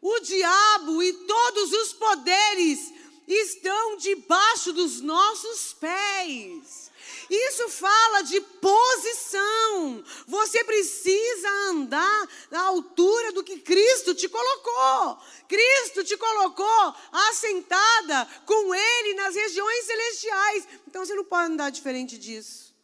O 0.00 0.18
diabo 0.20 1.02
e 1.02 1.12
todos 1.12 1.72
os 1.72 1.92
poderes 1.92 2.92
estão 3.26 3.96
debaixo 3.96 4.72
dos 4.72 5.00
nossos 5.00 5.72
pés. 5.74 6.90
Isso 7.30 7.68
fala 7.70 8.22
de 8.22 8.40
posição. 8.40 10.04
Você 10.26 10.62
precisa 10.64 11.48
andar 11.70 12.28
na 12.50 12.62
altura 12.62 13.32
do 13.32 13.42
que 13.42 13.58
Cristo 13.58 14.14
te 14.14 14.28
colocou. 14.28 15.18
Cristo 15.48 16.04
te 16.04 16.16
colocou 16.16 16.94
assentada 17.30 18.26
com 18.44 18.74
Ele 18.74 19.14
nas 19.14 19.34
regiões 19.34 19.84
celestiais. 19.84 20.68
Então 20.86 21.04
você 21.04 21.14
não 21.14 21.24
pode 21.24 21.52
andar 21.52 21.70
diferente 21.70 22.18
disso. 22.18 22.74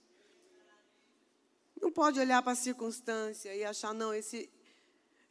Não 1.80 1.92
pode 1.92 2.18
olhar 2.18 2.42
para 2.42 2.52
a 2.52 2.56
circunstância 2.56 3.54
e 3.54 3.64
achar, 3.64 3.94
não, 3.94 4.12
esse. 4.12 4.50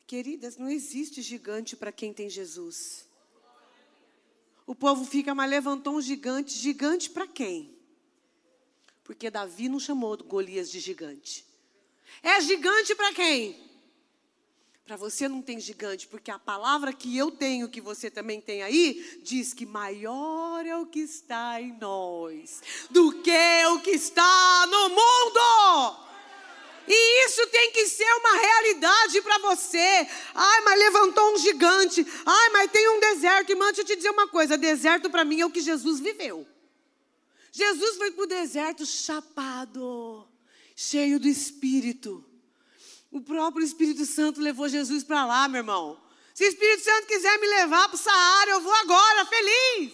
Queridas, 0.06 0.56
não 0.56 0.70
existe 0.70 1.22
gigante 1.22 1.76
para 1.76 1.92
quem 1.92 2.14
tem 2.14 2.30
Jesus. 2.30 3.07
O 4.68 4.76
povo 4.76 5.06
fica, 5.06 5.34
mas 5.34 5.50
levantou 5.50 5.96
um 5.96 6.02
gigante. 6.02 6.54
Gigante 6.54 7.10
para 7.10 7.26
quem? 7.26 7.74
Porque 9.02 9.32
Davi 9.32 9.70
não 9.70 9.80
chamou 9.80 10.18
Golias 10.18 10.70
de 10.70 10.82
gigante. 10.82 11.46
É 12.22 12.42
gigante 12.42 12.94
para 12.94 13.14
quem? 13.14 13.58
Para 14.86 14.98
você 14.98 15.28
não 15.28 15.42
tem 15.42 15.60
gigante, 15.60 16.08
porque 16.08 16.32
a 16.32 16.40
palavra 16.40 16.92
que 16.94 17.16
eu 17.16 17.32
tenho, 17.32 17.70
que 17.70 17.80
você 17.80 18.12
também 18.12 18.40
tem 18.42 18.64
aí, 18.64 19.22
diz 19.24 19.54
que 19.54 19.66
maior 19.66 20.66
é 20.66 20.78
o 20.78 20.86
que 20.86 21.00
está 21.00 21.62
em 21.62 21.78
nós 21.78 22.62
do 22.90 23.22
que 23.22 23.66
o 23.68 23.80
que 23.80 23.92
está 23.92 24.66
no 24.68 24.90
mundo. 24.90 26.08
E 26.88 27.26
isso 27.26 27.46
tem 27.48 27.72
que 27.72 27.86
ser 27.88 28.10
uma 28.14 28.38
realidade 28.38 29.22
para 29.22 29.38
você. 29.40 30.08
Ai, 30.34 30.62
mas 30.62 30.80
levantou 30.80 31.34
um 31.34 31.38
gigante. 31.38 32.06
Ai, 32.26 32.50
mas 32.52 32.72
tem 32.72 32.88
um 32.90 33.00
deserto. 33.00 33.50
Irmã, 33.50 33.66
deixa 33.66 33.82
eu 33.82 33.86
te 33.86 33.96
dizer 33.96 34.10
uma 34.10 34.28
coisa: 34.28 34.58
deserto 34.58 35.10
para 35.10 35.26
mim 35.26 35.42
é 35.42 35.46
o 35.46 35.52
que 35.52 35.62
Jesus 35.62 36.00
viveu. 36.00 36.48
Jesus 37.52 37.98
foi 37.98 38.12
para 38.12 38.24
o 38.24 38.28
deserto 38.28 38.86
chapado, 38.86 40.28
cheio 40.76 41.20
do 41.20 41.28
Espírito. 41.28 42.24
O 43.12 43.20
próprio 43.20 43.66
Espírito 43.66 44.06
Santo 44.06 44.40
levou 44.40 44.70
Jesus 44.70 45.04
para 45.04 45.26
lá, 45.26 45.48
meu 45.48 45.60
irmão. 45.60 46.00
Se 46.34 46.44
o 46.44 46.48
Espírito 46.48 46.84
Santo 46.84 47.08
quiser 47.08 47.38
me 47.40 47.48
levar 47.48 47.88
para 47.88 47.96
o 47.96 48.00
Saara, 48.00 48.52
eu 48.52 48.62
vou 48.62 48.74
agora, 48.74 49.26
feliz. 49.26 49.94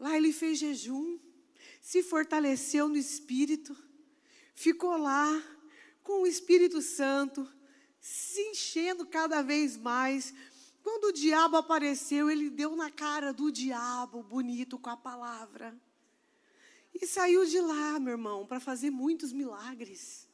Lá 0.00 0.16
ele 0.16 0.32
fez 0.32 0.58
jejum, 0.58 1.18
se 1.80 2.02
fortaleceu 2.02 2.88
no 2.88 2.96
Espírito, 2.96 3.76
ficou 4.58 4.96
lá 4.96 5.40
com 6.02 6.22
o 6.22 6.26
Espírito 6.26 6.82
Santo, 6.82 7.48
se 8.00 8.40
enchendo 8.40 9.06
cada 9.06 9.40
vez 9.40 9.76
mais, 9.76 10.34
quando 10.82 11.04
o 11.04 11.12
diabo 11.12 11.56
apareceu, 11.56 12.28
ele 12.28 12.50
deu 12.50 12.74
na 12.74 12.90
cara 12.90 13.32
do 13.32 13.52
diabo, 13.52 14.20
bonito, 14.20 14.76
com 14.76 14.90
a 14.90 14.96
palavra. 14.96 15.78
E 16.92 17.06
saiu 17.06 17.44
de 17.46 17.60
lá, 17.60 18.00
meu 18.00 18.12
irmão, 18.12 18.46
para 18.46 18.58
fazer 18.58 18.90
muitos 18.90 19.32
milagres. 19.32 20.26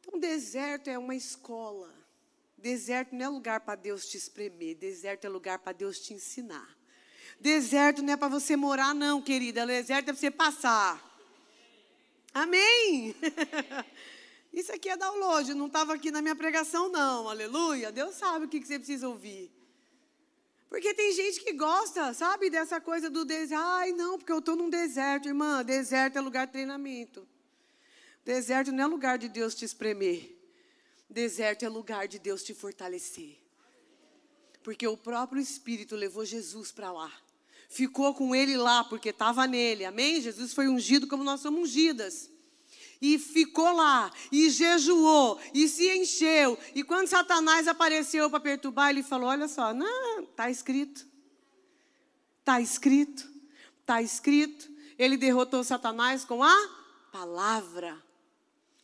Então, 0.00 0.18
deserto 0.18 0.88
é 0.88 0.96
uma 0.96 1.14
escola. 1.14 1.92
Deserto 2.56 3.14
não 3.14 3.26
é 3.26 3.28
lugar 3.28 3.60
para 3.60 3.74
Deus 3.74 4.08
te 4.08 4.16
espremer. 4.16 4.76
Deserto 4.76 5.26
é 5.26 5.28
lugar 5.28 5.58
para 5.58 5.72
Deus 5.72 5.98
te 5.98 6.14
ensinar. 6.14 6.74
Deserto 7.38 8.02
não 8.02 8.14
é 8.14 8.16
para 8.16 8.28
você 8.28 8.56
morar, 8.56 8.94
não, 8.94 9.20
querida. 9.20 9.66
Deserto 9.66 10.08
é 10.08 10.12
para 10.12 10.20
você 10.20 10.30
passar. 10.30 11.07
Amém? 12.32 13.14
Isso 14.52 14.72
aqui 14.72 14.88
é 14.88 14.96
download, 14.96 15.54
não 15.54 15.66
estava 15.66 15.94
aqui 15.94 16.10
na 16.10 16.22
minha 16.22 16.34
pregação, 16.34 16.88
não. 16.88 17.28
Aleluia. 17.28 17.92
Deus 17.92 18.14
sabe 18.16 18.46
o 18.46 18.48
que, 18.48 18.64
você 18.64 18.78
precisa 18.78 19.08
ouvir. 19.08 19.52
Porque 20.68 20.92
tem 20.92 21.12
gente 21.12 21.40
que 21.40 21.52
gosta, 21.52 22.12
sabe, 22.12 22.50
dessa 22.50 22.80
coisa 22.80 23.08
do 23.08 23.24
deserto. 23.24 23.62
Ai, 23.62 23.92
não, 23.92 24.18
porque 24.18 24.32
eu 24.32 24.38
estou 24.38 24.56
num 24.56 24.68
deserto, 24.68 25.28
irmã. 25.28 25.64
Deserto 25.64 26.16
é 26.16 26.20
lugar 26.20 26.46
de 26.46 26.52
treinamento. 26.52 27.26
Deserto 28.24 28.72
não 28.72 28.84
é 28.84 28.86
lugar 28.86 29.16
de 29.16 29.28
Deus 29.28 29.54
te 29.54 29.64
espremer. 29.64 30.36
Deserto 31.08 31.64
é 31.64 31.68
lugar 31.68 32.06
de 32.06 32.18
Deus 32.18 32.42
te 32.42 32.52
fortalecer. 32.52 33.38
Porque 34.62 34.86
o 34.86 34.96
próprio 34.96 35.40
Espírito 35.40 35.96
levou 35.96 36.24
Jesus 36.24 36.70
para 36.70 36.92
lá. 36.92 37.10
Ficou 37.68 38.14
com 38.14 38.34
ele 38.34 38.56
lá, 38.56 38.82
porque 38.84 39.10
estava 39.10 39.46
nele. 39.46 39.84
Amém? 39.84 40.20
Jesus 40.20 40.52
foi 40.52 40.68
ungido 40.68 41.06
como 41.06 41.22
nós 41.22 41.40
somos 41.40 41.60
ungidas 41.60 42.30
e 43.00 43.18
ficou 43.18 43.72
lá, 43.72 44.10
e 44.30 44.50
jejuou, 44.50 45.40
e 45.54 45.68
se 45.68 45.88
encheu. 45.88 46.58
E 46.74 46.82
quando 46.82 47.06
Satanás 47.06 47.68
apareceu 47.68 48.28
para 48.28 48.40
perturbar, 48.40 48.90
ele 48.90 49.02
falou: 49.02 49.28
Olha 49.28 49.48
só, 49.48 49.72
não, 49.72 50.20
está 50.24 50.50
escrito. 50.50 51.06
Está 52.40 52.60
escrito. 52.60 53.28
Está 53.80 54.02
escrito. 54.02 54.68
Ele 54.98 55.16
derrotou 55.16 55.62
Satanás 55.62 56.24
com 56.24 56.42
a 56.42 56.56
palavra. 57.12 58.02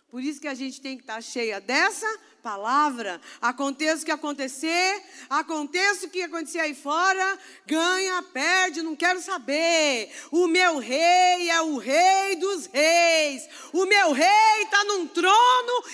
Por 0.08 0.22
isso 0.22 0.40
que 0.40 0.46
a 0.46 0.54
gente 0.54 0.80
tem 0.80 0.96
que 0.96 1.02
estar 1.02 1.16
tá 1.16 1.20
cheia 1.20 1.60
dessa 1.60 2.06
palavra. 2.44 3.18
Aconteça 3.40 4.02
o 4.02 4.04
que 4.04 4.12
acontecer, 4.12 5.02
aconteça 5.30 6.04
o 6.06 6.10
que 6.10 6.20
acontecer 6.22 6.60
aí 6.60 6.74
fora, 6.74 7.38
ganha, 7.66 8.22
perde, 8.22 8.82
não 8.82 8.94
quero 8.94 9.22
saber. 9.22 10.12
O 10.30 10.46
meu 10.46 10.78
rei 10.78 11.50
é 11.50 11.62
o 11.62 11.78
rei 11.78 12.36
dos 12.36 12.66
reis. 12.66 13.48
O 13.72 13.86
meu 13.86 14.12
rei 14.12 14.62
está 14.62 14.84
num 14.84 15.06
trono 15.06 15.84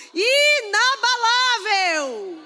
inabalável. 1.73 2.37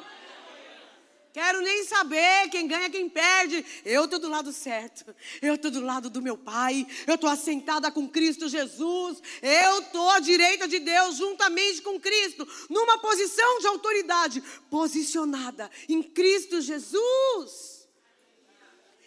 Quero 1.35 1.59
nem 1.59 1.83
saber 1.83 2.47
quem 2.49 2.65
ganha, 2.65 2.89
quem 2.89 3.09
perde. 3.09 3.65
Eu 3.83 4.05
estou 4.05 4.17
do 4.17 4.29
lado 4.29 4.53
certo. 4.53 5.13
Eu 5.41 5.55
estou 5.55 5.69
do 5.69 5.81
lado 5.81 6.09
do 6.09 6.21
meu 6.21 6.37
Pai. 6.37 6.87
Eu 7.05 7.15
estou 7.15 7.29
assentada 7.29 7.91
com 7.91 8.07
Cristo 8.07 8.47
Jesus. 8.47 9.21
Eu 9.41 9.79
estou 9.79 10.09
à 10.11 10.19
direita 10.19 10.65
de 10.65 10.79
Deus, 10.79 11.17
juntamente 11.17 11.81
com 11.81 11.99
Cristo, 11.99 12.47
numa 12.69 12.99
posição 12.99 13.59
de 13.59 13.67
autoridade, 13.67 14.41
posicionada 14.69 15.69
em 15.89 16.01
Cristo 16.01 16.61
Jesus. 16.61 17.85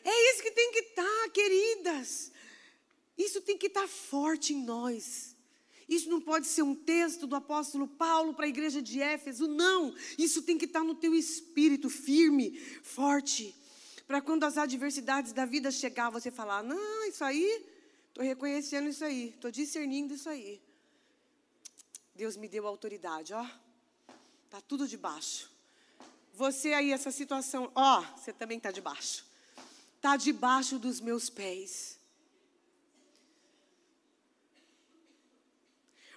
É 0.05 0.33
isso 0.35 0.43
que 0.43 0.51
tem 0.51 0.71
que 0.71 0.81
estar, 0.81 1.03
tá, 1.03 1.31
queridas. 1.31 2.31
Isso 3.17 3.41
tem 3.41 3.57
que 3.57 3.69
estar 3.69 3.81
tá 3.81 3.89
forte 3.89 4.53
em 4.53 4.63
nós. 4.63 5.28
Isso 5.89 6.11
não 6.11 6.21
pode 6.21 6.47
ser 6.47 6.63
um 6.63 6.75
texto 6.75 7.27
do 7.27 7.35
apóstolo 7.35 7.89
Paulo 7.89 8.35
para 8.35 8.45
a 8.45 8.49
igreja 8.49 8.83
de 8.83 9.01
Éfeso, 9.01 9.49
não. 9.49 9.95
Isso 10.19 10.43
tem 10.43 10.59
que 10.59 10.67
estar 10.67 10.85
no 10.85 10.95
teu 10.95 11.15
espírito 11.15 11.89
firme, 11.89 12.59
forte, 12.83 13.55
para 14.07 14.21
quando 14.21 14.45
as 14.45 14.59
adversidades 14.59 15.33
da 15.33 15.47
vida 15.47 15.71
chegar, 15.71 16.11
você 16.11 16.31
falar: 16.31 16.63
"Não, 16.63 17.05
isso 17.09 17.25
aí, 17.25 17.67
estou 18.09 18.23
reconhecendo 18.23 18.89
isso 18.89 19.05
aí, 19.05 19.31
estou 19.31 19.51
discernindo 19.51 20.15
isso 20.15 20.29
aí". 20.29 20.61
Deus 22.15 22.37
me 22.37 22.49
deu 22.49 22.67
autoridade, 22.67 23.33
ó. 23.33 23.47
Tá 24.51 24.61
tudo 24.61 24.87
debaixo. 24.87 25.51
Você 26.35 26.73
aí 26.73 26.93
essa 26.93 27.11
situação, 27.11 27.71
ó, 27.75 28.03
você 28.17 28.33
também 28.33 28.59
está 28.59 28.71
debaixo. 28.71 29.25
Tá 30.01 30.17
debaixo 30.17 30.79
dos 30.79 31.01
meus 31.01 31.31
pés. 31.31 31.98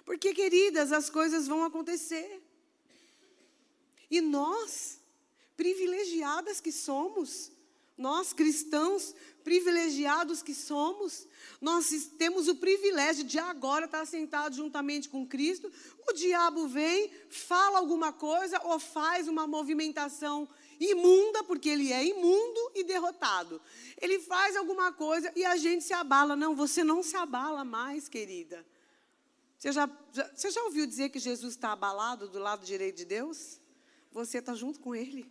Porque, 0.04 0.34
queridas, 0.34 0.92
as 0.92 1.08
coisas 1.08 1.46
vão 1.46 1.64
acontecer. 1.64 2.42
E 4.10 4.20
nós, 4.20 5.00
privilegiadas 5.56 6.60
que 6.60 6.72
somos, 6.72 7.52
nós 7.96 8.32
cristãos 8.32 9.14
privilegiados 9.42 10.42
que 10.42 10.54
somos, 10.54 11.26
nós 11.60 11.88
temos 12.18 12.48
o 12.48 12.56
privilégio 12.56 13.24
de 13.24 13.38
agora 13.38 13.86
estar 13.86 14.06
sentados 14.06 14.56
juntamente 14.56 15.08
com 15.08 15.26
Cristo. 15.26 15.70
O 16.08 16.12
diabo 16.12 16.68
vem, 16.68 17.10
fala 17.28 17.78
alguma 17.78 18.12
coisa 18.12 18.60
ou 18.64 18.78
faz 18.78 19.28
uma 19.28 19.46
movimentação 19.46 20.48
imunda, 20.78 21.44
porque 21.44 21.68
ele 21.68 21.92
é 21.92 22.04
imundo 22.04 22.72
e 22.74 22.84
derrotado. 22.84 23.60
Ele 24.00 24.18
faz 24.20 24.56
alguma 24.56 24.92
coisa 24.92 25.32
e 25.36 25.44
a 25.44 25.56
gente 25.56 25.84
se 25.84 25.92
abala. 25.92 26.34
Não, 26.34 26.54
você 26.54 26.82
não 26.82 27.02
se 27.02 27.16
abala 27.16 27.64
mais, 27.64 28.08
querida. 28.08 28.64
Você 29.62 29.70
já, 29.70 29.88
já 30.12 30.28
você 30.34 30.50
já 30.50 30.60
ouviu 30.64 30.84
dizer 30.84 31.10
que 31.10 31.20
Jesus 31.20 31.54
está 31.54 31.70
abalado 31.70 32.28
do 32.28 32.40
lado 32.40 32.66
direito 32.66 32.96
de 32.96 33.04
Deus? 33.04 33.60
Você 34.10 34.38
está 34.38 34.56
junto 34.56 34.80
com 34.80 34.92
Ele. 34.92 35.30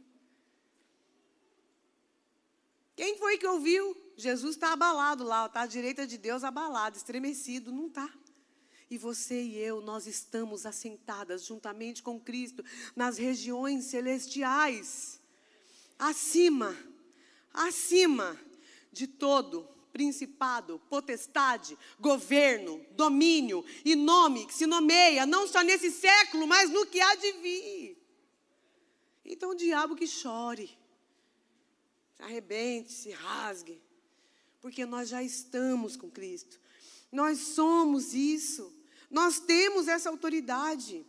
Quem 2.96 3.18
foi 3.18 3.38
que 3.38 3.46
ouviu? 3.46 3.94
Jesus 4.16 4.56
está 4.56 4.72
abalado 4.72 5.26
lá, 5.26 5.48
está 5.48 5.64
à 5.64 5.66
direita 5.66 6.08
de 6.08 6.18
Deus, 6.18 6.46
abalado, 6.46 6.96
estremecido. 6.96 7.74
Não 7.74 7.88
está. 7.88 8.10
E 8.90 8.98
você 8.98 9.42
e 9.42 9.58
eu, 9.58 9.82
nós 9.82 10.08
estamos 10.08 10.66
assentadas 10.66 11.44
juntamente 11.44 12.02
com 12.02 12.18
Cristo 12.18 12.64
nas 12.96 13.18
regiões 13.18 13.84
celestiais, 13.84 15.20
acima, 16.00 16.74
acima 17.54 18.40
de 18.94 19.08
todo 19.08 19.68
principado, 19.92 20.82
potestade, 20.90 21.78
governo, 22.00 22.86
domínio 22.92 23.64
e 23.84 23.96
nome 23.96 24.46
que 24.46 24.54
se 24.54 24.66
nomeia, 24.66 25.26
não 25.26 25.48
só 25.48 25.62
nesse 25.62 25.92
século, 25.92 26.48
mas 26.48 26.70
no 26.70 26.86
que 26.86 27.00
há 27.00 27.16
de 27.16 27.32
vir. 27.34 27.98
Então 29.26 29.52
o 29.52 29.56
diabo 29.56 29.96
que 29.96 30.08
chore, 30.08 30.78
se 32.16 32.24
arrebente, 32.24 32.92
se 32.92 33.12
rasgue, 33.12 33.82
porque 34.60 34.86
nós 34.86 35.10
já 35.10 35.24
estamos 35.24 35.96
com 35.96 36.10
Cristo. 36.10 36.60
Nós 37.12 37.40
somos 37.40 38.14
isso. 38.14 38.74
Nós 39.10 39.40
temos 39.40 39.88
essa 39.88 40.10
autoridade. 40.10 41.06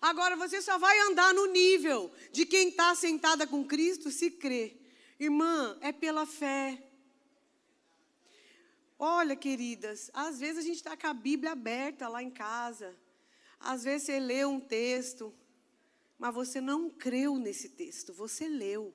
Agora 0.00 0.36
você 0.36 0.60
só 0.62 0.78
vai 0.78 0.98
andar 1.00 1.34
no 1.34 1.46
nível 1.46 2.12
de 2.30 2.46
quem 2.46 2.68
está 2.68 2.94
sentada 2.94 3.46
com 3.46 3.64
Cristo 3.64 4.10
se 4.10 4.30
crê. 4.30 4.76
Irmã, 5.18 5.76
é 5.80 5.90
pela 5.92 6.26
fé. 6.26 6.85
Olha, 8.98 9.36
queridas, 9.36 10.10
às 10.14 10.40
vezes 10.40 10.58
a 10.58 10.66
gente 10.66 10.76
está 10.76 10.96
com 10.96 11.06
a 11.06 11.12
Bíblia 11.12 11.52
aberta 11.52 12.08
lá 12.08 12.22
em 12.22 12.30
casa. 12.30 12.96
Às 13.60 13.84
vezes 13.84 14.06
você 14.06 14.18
lê 14.18 14.44
um 14.44 14.58
texto, 14.58 15.34
mas 16.18 16.34
você 16.34 16.60
não 16.60 16.88
creu 16.88 17.36
nesse 17.36 17.68
texto. 17.68 18.14
Você 18.14 18.48
leu, 18.48 18.94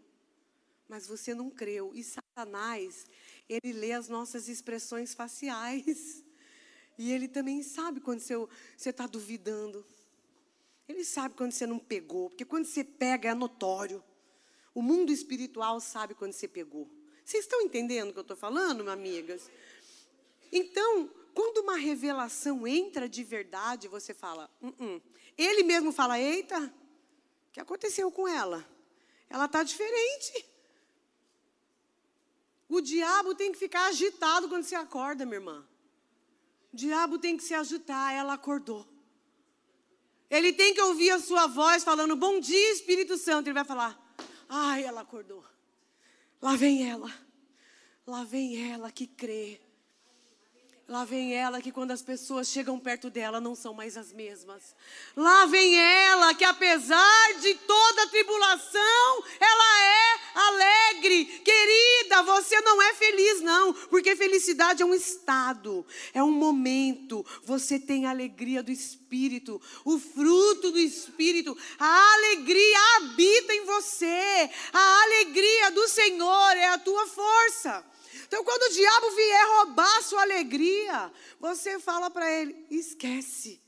mas 0.89 1.05
você 1.05 1.35
não 1.35 1.51
creu. 1.51 1.91
E 1.93 2.03
Satanás, 2.03 3.05
ele 3.47 3.73
lê 3.73 3.91
as 3.91 4.09
nossas 4.09 4.47
expressões 4.49 5.13
faciais. 5.13 6.23
E 6.97 7.11
ele 7.11 7.27
também 7.27 7.61
sabe 7.61 7.99
quando 7.99 8.19
você 8.19 8.89
está 8.89 9.05
duvidando. 9.05 9.85
Ele 10.87 11.05
sabe 11.05 11.35
quando 11.35 11.51
você 11.51 11.65
não 11.65 11.79
pegou, 11.79 12.29
porque 12.29 12.43
quando 12.43 12.65
você 12.65 12.83
pega 12.83 13.29
é 13.29 13.33
notório. 13.33 14.03
O 14.73 14.81
mundo 14.81 15.11
espiritual 15.11 15.79
sabe 15.79 16.15
quando 16.15 16.33
você 16.33 16.47
pegou. 16.47 16.89
Vocês 17.23 17.45
estão 17.45 17.61
entendendo 17.61 18.09
o 18.09 18.13
que 18.13 18.19
eu 18.19 18.23
estou 18.23 18.37
falando, 18.37 18.83
minhas 18.83 18.97
amigas? 18.97 19.49
Então, 20.51 21.09
quando 21.33 21.59
uma 21.59 21.77
revelação 21.77 22.67
entra 22.67 23.07
de 23.07 23.23
verdade, 23.23 23.87
você 23.87 24.13
fala, 24.13 24.49
uh 24.61 24.71
-uh. 24.71 25.01
ele 25.37 25.63
mesmo 25.63 25.91
fala, 25.91 26.19
eita, 26.19 26.59
o 26.59 27.51
que 27.51 27.59
aconteceu 27.59 28.11
com 28.11 28.27
ela? 28.27 28.67
Ela 29.29 29.45
está 29.45 29.63
diferente. 29.63 30.45
O 32.67 32.81
diabo 32.81 33.35
tem 33.35 33.51
que 33.51 33.57
ficar 33.57 33.87
agitado 33.87 34.47
quando 34.49 34.63
você 34.63 34.75
acorda, 34.75 35.25
minha 35.25 35.37
irmã. 35.37 35.67
O 36.73 36.75
diabo 36.75 37.17
tem 37.17 37.35
que 37.35 37.43
se 37.43 37.53
agitar, 37.53 38.13
ela 38.13 38.33
acordou. 38.33 38.87
Ele 40.29 40.53
tem 40.53 40.73
que 40.73 40.81
ouvir 40.81 41.11
a 41.11 41.19
sua 41.19 41.47
voz 41.47 41.83
falando, 41.83 42.15
bom 42.15 42.39
dia, 42.39 42.71
Espírito 42.71 43.17
Santo. 43.17 43.47
Ele 43.47 43.53
vai 43.53 43.65
falar, 43.65 43.99
ai, 44.47 44.85
ela 44.85 45.01
acordou. 45.01 45.45
Lá 46.41 46.55
vem 46.55 46.89
ela. 46.89 47.13
Lá 48.07 48.23
vem 48.23 48.71
ela 48.71 48.89
que 48.89 49.05
crê. 49.05 49.59
Lá 50.91 51.05
vem 51.05 51.33
ela 51.33 51.61
que 51.61 51.71
quando 51.71 51.91
as 51.91 52.01
pessoas 52.01 52.49
chegam 52.49 52.77
perto 52.77 53.09
dela 53.09 53.39
não 53.39 53.55
são 53.55 53.73
mais 53.73 53.95
as 53.95 54.11
mesmas. 54.11 54.75
Lá 55.15 55.45
vem 55.45 55.79
ela 55.79 56.33
que 56.33 56.43
apesar 56.43 57.33
de 57.39 57.55
toda 57.55 58.03
a 58.03 58.09
tribulação, 58.09 59.23
ela 59.39 59.83
é 59.85 60.19
alegre. 60.35 61.23
Querida, 61.45 62.23
você 62.23 62.59
não 62.59 62.81
é 62.81 62.93
feliz 62.93 63.39
não, 63.39 63.73
porque 63.73 64.17
felicidade 64.17 64.83
é 64.83 64.85
um 64.85 64.93
estado, 64.93 65.85
é 66.13 66.21
um 66.21 66.33
momento. 66.33 67.25
Você 67.45 67.79
tem 67.79 68.05
a 68.05 68.09
alegria 68.09 68.61
do 68.61 68.69
espírito, 68.69 69.61
o 69.85 69.97
fruto 69.97 70.71
do 70.71 70.79
espírito. 70.79 71.57
A 71.79 72.13
alegria 72.15 72.97
habita 72.97 73.53
em 73.53 73.63
você. 73.63 74.49
A 74.73 75.03
alegria 75.03 75.71
do 75.71 75.87
Senhor 75.87 76.57
é 76.57 76.67
a 76.67 76.77
tua 76.77 77.07
força. 77.07 77.90
Então, 78.31 78.45
quando 78.45 78.61
o 78.61 78.73
diabo 78.73 79.11
vier 79.11 79.45
roubar 79.57 79.97
a 79.97 80.01
sua 80.01 80.21
alegria, 80.21 81.11
você 81.37 81.77
fala 81.77 82.09
para 82.09 82.31
ele: 82.31 82.65
esquece. 82.69 83.61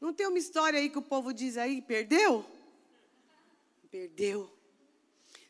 Não 0.00 0.14
tem 0.14 0.28
uma 0.28 0.38
história 0.38 0.78
aí 0.78 0.88
que 0.88 0.98
o 0.98 1.02
povo 1.02 1.34
diz 1.34 1.56
aí, 1.56 1.82
perdeu? 1.82 2.46
Perdeu. 3.90 4.48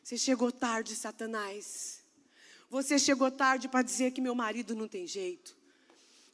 Você 0.03 0.17
chegou 0.17 0.51
tarde, 0.51 0.95
Satanás. 0.95 2.03
Você 2.67 2.97
chegou 2.97 3.29
tarde 3.29 3.67
para 3.67 3.83
dizer 3.83 4.09
que 4.09 4.19
meu 4.19 4.33
marido 4.33 4.73
não 4.73 4.87
tem 4.87 5.05
jeito. 5.05 5.55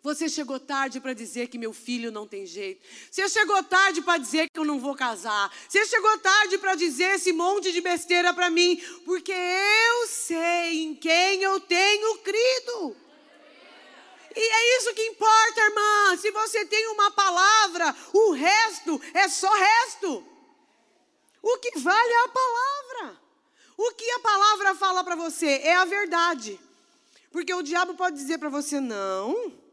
Você 0.07 0.29
chegou 0.29 0.57
tarde 0.57 1.01
para 1.01 1.11
dizer 1.11 1.49
que 1.49 1.57
meu 1.57 1.73
filho 1.73 2.13
não 2.13 2.25
tem 2.25 2.45
jeito. 2.45 2.81
Você 3.11 3.27
chegou 3.27 3.61
tarde 3.61 4.01
para 4.01 4.17
dizer 4.17 4.49
que 4.49 4.57
eu 4.57 4.63
não 4.63 4.79
vou 4.79 4.95
casar. 4.95 5.53
Você 5.67 5.85
chegou 5.85 6.17
tarde 6.19 6.57
para 6.57 6.75
dizer 6.75 7.15
esse 7.15 7.33
monte 7.33 7.73
de 7.73 7.81
besteira 7.81 8.33
para 8.33 8.49
mim, 8.49 8.81
porque 9.03 9.33
eu 9.33 10.07
sei 10.07 10.85
em 10.85 10.95
quem 10.95 11.43
eu 11.43 11.59
tenho 11.59 12.19
crido. 12.19 12.95
E 14.33 14.39
é 14.39 14.77
isso 14.77 14.93
que 14.93 15.07
importa, 15.07 15.59
irmã. 15.59 16.15
Se 16.15 16.31
você 16.31 16.65
tem 16.65 16.87
uma 16.87 17.11
palavra, 17.11 17.93
o 18.13 18.31
resto 18.31 19.01
é 19.13 19.27
só 19.27 19.53
resto. 19.53 20.25
O 21.41 21.57
que 21.57 21.79
vale 21.79 22.13
é 22.13 22.23
a 22.23 22.29
palavra. 22.29 23.21
O 23.75 23.91
que 23.91 24.09
a 24.11 24.19
palavra 24.19 24.73
fala 24.73 25.03
para 25.03 25.17
você 25.17 25.47
é 25.65 25.75
a 25.75 25.83
verdade. 25.83 26.57
Porque 27.29 27.53
o 27.53 27.61
diabo 27.61 27.93
pode 27.93 28.15
dizer 28.15 28.37
para 28.37 28.47
você 28.47 28.79
não. 28.79 29.66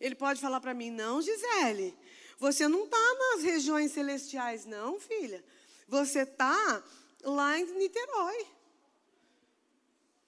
Ele 0.00 0.14
pode 0.14 0.40
falar 0.40 0.60
para 0.60 0.74
mim: 0.74 0.90
não, 0.90 1.22
Gisele, 1.22 1.96
você 2.38 2.68
não 2.68 2.84
está 2.84 3.14
nas 3.14 3.42
regiões 3.42 3.92
celestiais, 3.92 4.64
não, 4.64 5.00
filha. 5.00 5.44
Você 5.88 6.20
está 6.20 6.84
lá 7.22 7.58
em 7.58 7.64
Niterói. 7.78 8.46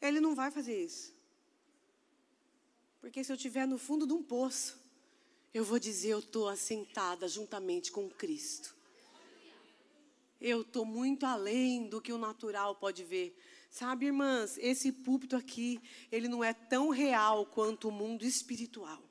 Ele 0.00 0.20
não 0.20 0.34
vai 0.34 0.50
fazer 0.50 0.82
isso. 0.82 1.12
Porque 3.00 3.22
se 3.22 3.32
eu 3.32 3.36
estiver 3.36 3.66
no 3.66 3.78
fundo 3.78 4.06
de 4.06 4.12
um 4.12 4.22
poço, 4.22 4.78
eu 5.52 5.64
vou 5.64 5.78
dizer: 5.78 6.10
eu 6.10 6.20
estou 6.20 6.48
assentada 6.48 7.28
juntamente 7.28 7.90
com 7.90 8.08
Cristo. 8.08 8.76
Eu 10.40 10.62
estou 10.62 10.84
muito 10.84 11.26
além 11.26 11.88
do 11.88 12.00
que 12.00 12.12
o 12.12 12.18
natural 12.18 12.76
pode 12.76 13.02
ver. 13.02 13.36
Sabe, 13.70 14.06
irmãs, 14.06 14.56
esse 14.58 14.92
púlpito 14.92 15.36
aqui, 15.36 15.80
ele 16.10 16.28
não 16.28 16.42
é 16.42 16.54
tão 16.54 16.88
real 16.90 17.44
quanto 17.44 17.88
o 17.88 17.92
mundo 17.92 18.24
espiritual. 18.24 19.02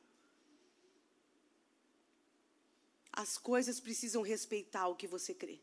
As 3.17 3.35
coisas 3.35 3.79
precisam 3.79 4.21
respeitar 4.21 4.87
o 4.87 4.95
que 4.95 5.07
você 5.07 5.33
crê. 5.33 5.59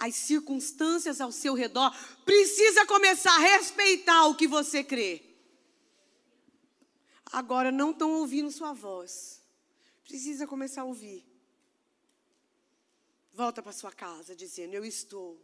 As 0.00 0.14
circunstâncias 0.14 1.20
ao 1.20 1.30
seu 1.30 1.52
redor 1.52 1.94
precisa 2.24 2.86
começar 2.86 3.34
a 3.34 3.40
respeitar 3.40 4.24
o 4.24 4.34
que 4.34 4.48
você 4.48 4.82
crê. 4.82 5.22
Agora 7.30 7.70
não 7.70 7.90
estão 7.90 8.10
ouvindo 8.14 8.50
sua 8.50 8.72
voz. 8.72 9.42
Precisa 10.02 10.46
começar 10.46 10.80
a 10.80 10.86
ouvir. 10.86 11.26
Volta 13.34 13.62
para 13.62 13.72
sua 13.72 13.92
casa 13.92 14.34
dizendo: 14.34 14.72
Eu 14.72 14.82
estou 14.82 15.38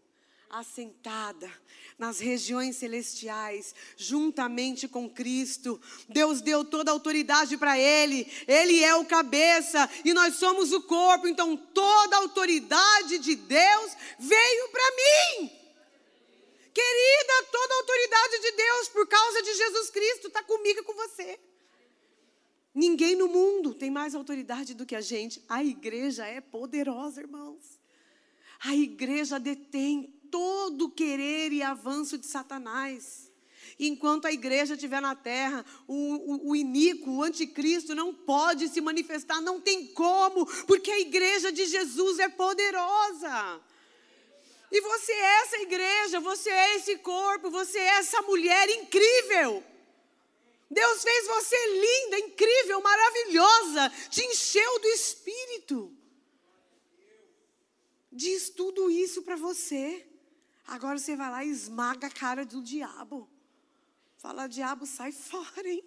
assentada 0.50 1.50
nas 1.98 2.18
regiões 2.18 2.76
celestiais, 2.76 3.74
juntamente 3.96 4.88
com 4.88 5.08
Cristo. 5.08 5.80
Deus 6.08 6.40
deu 6.40 6.64
toda 6.64 6.90
a 6.90 6.94
autoridade 6.94 7.56
para 7.56 7.78
Ele, 7.78 8.30
Ele 8.46 8.82
é 8.82 8.94
o 8.94 9.04
cabeça 9.04 9.88
e 10.04 10.12
nós 10.12 10.36
somos 10.36 10.72
o 10.72 10.82
corpo, 10.82 11.26
então 11.26 11.56
toda 11.56 12.16
a 12.16 12.20
autoridade 12.20 13.18
de 13.18 13.34
Deus 13.34 13.92
veio 14.18 14.68
para 14.70 14.90
mim. 14.90 15.50
Querida, 16.74 17.48
toda 17.52 17.74
a 17.74 17.76
autoridade 17.78 18.38
de 18.40 18.52
Deus, 18.52 18.88
por 18.88 19.06
causa 19.06 19.42
de 19.42 19.54
Jesus 19.54 19.90
Cristo, 19.90 20.26
está 20.26 20.42
comigo 20.42 20.80
e 20.80 20.82
com 20.82 20.94
você. 20.94 21.38
Ninguém 22.74 23.14
no 23.14 23.28
mundo 23.28 23.72
tem 23.72 23.88
mais 23.88 24.16
autoridade 24.16 24.74
do 24.74 24.84
que 24.84 24.96
a 24.96 25.00
gente. 25.00 25.40
A 25.48 25.62
igreja 25.62 26.26
é 26.26 26.40
poderosa, 26.40 27.20
irmãos. 27.20 27.78
A 28.58 28.74
igreja 28.74 29.38
detém 29.38 30.12
todo 30.34 30.90
querer 30.90 31.52
e 31.52 31.62
avanço 31.62 32.18
de 32.18 32.26
Satanás. 32.26 33.30
Enquanto 33.78 34.26
a 34.26 34.32
igreja 34.32 34.74
estiver 34.74 35.00
na 35.00 35.14
terra, 35.14 35.64
o, 35.86 35.94
o, 35.94 36.50
o 36.50 36.56
iníquo, 36.56 37.08
o 37.08 37.22
anticristo 37.22 37.94
não 37.94 38.12
pode 38.12 38.66
se 38.68 38.80
manifestar, 38.80 39.40
não 39.40 39.60
tem 39.60 39.86
como, 39.86 40.44
porque 40.66 40.90
a 40.90 40.98
igreja 40.98 41.52
de 41.52 41.66
Jesus 41.66 42.18
é 42.18 42.28
poderosa. 42.28 43.60
E 44.72 44.80
você 44.80 45.12
é 45.12 45.40
essa 45.42 45.58
igreja, 45.58 46.18
você 46.18 46.50
é 46.50 46.76
esse 46.78 46.96
corpo, 46.96 47.48
você 47.48 47.78
é 47.78 47.98
essa 47.98 48.20
mulher 48.22 48.68
incrível. 48.70 49.62
Deus 50.68 51.00
fez 51.00 51.26
você 51.28 51.56
linda, 51.80 52.18
incrível, 52.18 52.80
maravilhosa, 52.80 53.92
te 54.10 54.20
encheu 54.24 54.80
do 54.80 54.88
espírito. 54.88 55.96
Diz 58.10 58.50
tudo 58.50 58.90
isso 58.90 59.22
para 59.22 59.36
você. 59.36 60.04
Agora 60.66 60.98
você 60.98 61.14
vai 61.14 61.30
lá 61.30 61.44
e 61.44 61.50
esmaga 61.50 62.06
a 62.06 62.10
cara 62.10 62.44
do 62.44 62.62
diabo. 62.62 63.28
Fala, 64.16 64.46
diabo, 64.46 64.86
sai 64.86 65.12
fora, 65.12 65.68
hein? 65.68 65.84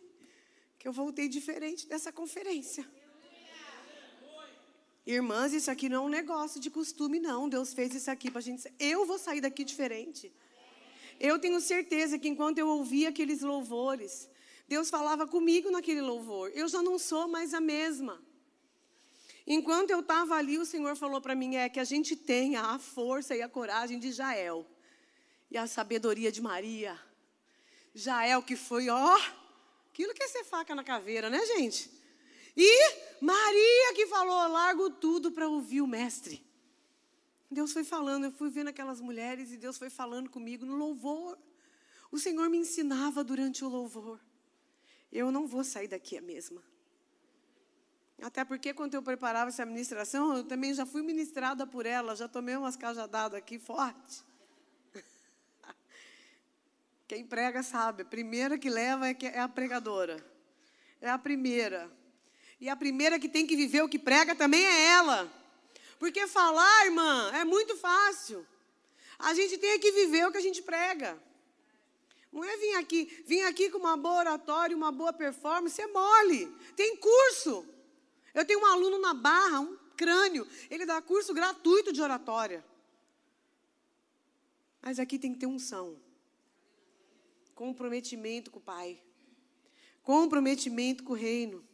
Que 0.78 0.88
eu 0.88 0.94
voltei 0.94 1.28
diferente 1.28 1.88
dessa 1.88 2.12
conferência. 2.12 2.88
Irmãs, 5.06 5.54
isso 5.54 5.72
aqui 5.72 5.88
não 5.88 6.04
é 6.04 6.06
um 6.06 6.10
negócio 6.10 6.60
de 6.60 6.70
costume, 6.70 7.20
não. 7.20 7.48
Deus 7.48 7.74
fez 7.74 7.96
isso 7.96 8.12
aqui 8.12 8.30
para 8.30 8.40
a 8.40 8.44
gente. 8.44 8.72
Eu 8.78 9.06
vou 9.06 9.18
sair 9.18 9.42
daqui 9.42 9.64
diferente. 9.64 10.32
Eu 11.20 11.40
tenho 11.40 11.60
certeza 11.62 12.20
que 12.20 12.28
enquanto 12.28 12.60
eu 12.60 12.68
ouvia 12.68 13.10
aqueles 13.10 13.42
louvores, 13.42 14.30
Deus 14.68 14.90
falava 14.90 15.26
comigo 15.26 15.72
naquele 15.72 16.02
louvor. 16.02 16.52
Eu 16.54 16.68
já 16.68 16.84
não 16.84 17.00
sou 17.00 17.28
mais 17.28 17.54
a 17.54 17.62
mesma. 17.62 18.22
Enquanto 19.50 19.92
eu 19.92 20.02
estava 20.02 20.36
ali, 20.36 20.58
o 20.58 20.66
Senhor 20.66 20.98
falou 20.98 21.22
para 21.22 21.34
mim: 21.34 21.56
é 21.56 21.70
que 21.70 21.80
a 21.80 21.86
gente 21.86 22.18
tenha 22.18 22.62
a 22.62 22.78
força 22.78 23.34
e 23.34 23.42
a 23.42 23.48
coragem 23.48 23.98
de 23.98 24.12
Jael 24.12 24.68
e 25.50 25.58
a 25.58 25.66
sabedoria 25.66 26.30
de 26.30 26.42
Maria. 26.42 27.00
Jael 27.96 28.44
que 28.44 28.58
foi, 28.58 28.90
ó, 28.90 29.18
aquilo 29.90 30.14
que 30.14 30.22
é 30.22 30.28
ser 30.28 30.44
faca 30.44 30.76
na 30.76 30.84
caveira, 30.84 31.30
né, 31.30 31.44
gente? 31.46 31.90
E 32.58 32.70
Maria 33.22 33.94
que 33.96 34.06
falou: 34.08 34.50
largo 34.50 34.90
tudo 34.90 35.32
para 35.32 35.48
ouvir 35.48 35.82
o 35.82 35.88
Mestre. 35.88 36.46
Deus 37.50 37.72
foi 37.72 37.86
falando, 37.86 38.26
eu 38.26 38.32
fui 38.32 38.50
vendo 38.50 38.68
aquelas 38.68 39.00
mulheres 39.00 39.54
e 39.54 39.58
Deus 39.58 39.78
foi 39.78 39.90
falando 39.90 40.30
comigo 40.30 40.66
no 40.66 40.76
louvor. 40.76 41.38
O 42.12 42.20
Senhor 42.20 42.50
me 42.50 42.58
ensinava 42.58 43.24
durante 43.24 43.64
o 43.64 43.70
louvor. 43.70 44.20
Eu 45.10 45.32
não 45.32 45.48
vou 45.48 45.64
sair 45.64 45.88
daqui 45.88 46.18
a 46.18 46.22
mesma. 46.22 46.62
Até 48.22 48.44
porque 48.44 48.74
quando 48.74 48.96
eu 48.96 49.04
preparava 49.04 49.50
essa 49.50 49.66
ministração, 49.66 50.38
eu 50.38 50.44
também 50.44 50.74
já 50.74 50.86
fui 50.86 51.04
ministrada 51.04 51.68
por 51.68 51.86
ela, 51.86 52.16
já 52.16 52.28
tomei 52.28 52.56
umas 52.56 52.76
cajadadas 52.76 53.38
aqui 53.38 53.60
forte. 53.60 54.24
Quem 57.08 57.26
prega 57.26 57.62
sabe, 57.62 58.02
a 58.02 58.06
primeira 58.06 58.58
que 58.58 58.70
leva 58.70 59.08
é, 59.08 59.16
é 59.22 59.40
a 59.40 59.48
pregadora. 59.48 60.18
É 61.00 61.10
a 61.10 61.18
primeira. 61.18 61.92
E 62.60 62.70
a 62.70 62.76
primeira 62.76 63.20
que 63.20 63.30
tem 63.30 63.46
que 63.46 63.56
viver 63.56 63.84
o 63.84 63.90
que 63.90 64.00
prega 64.00 64.36
também 64.36 64.66
é 64.66 64.88
ela. 64.88 65.32
Porque 66.00 66.26
falar, 66.26 66.86
irmã, 66.86 67.32
é 67.36 67.46
muito 67.46 67.78
fácil. 67.78 68.46
A 69.20 69.34
gente 69.36 69.60
tem 69.60 69.80
que 69.80 69.92
viver 69.92 70.26
o 70.26 70.32
que 70.32 70.40
a 70.40 70.42
gente 70.42 70.64
prega. 70.64 71.22
Não 72.32 72.44
é 72.44 72.58
vir 72.58 72.76
aqui, 72.76 73.24
vir 73.26 73.44
aqui 73.44 73.70
com 73.70 73.78
uma 73.78 73.96
boa 73.96 74.20
oratória, 74.20 74.76
uma 74.76 74.92
boa 74.92 75.14
performance, 75.14 75.80
é 75.80 75.88
mole. 75.88 76.48
Tem 76.76 76.98
curso. 76.98 77.77
Eu 78.34 78.46
tenho 78.46 78.60
um 78.60 78.66
aluno 78.66 79.00
na 79.00 79.14
Barra, 79.14 79.60
um 79.60 79.78
crânio, 79.96 80.48
ele 80.70 80.86
dá 80.86 81.02
curso 81.02 81.34
gratuito 81.34 81.92
de 81.92 82.02
oratória. 82.02 82.64
Mas 84.82 85.00
aqui 85.00 85.18
tem 85.18 85.34
que 85.34 85.40
ter 85.40 85.48
unção. 85.48 86.00
Comprometimento 87.56 88.52
com 88.52 88.60
o 88.60 88.62
Pai. 88.62 89.02
Comprometimento 90.04 91.04
com 91.04 91.14
o 91.14 91.16
reino. 91.16 91.66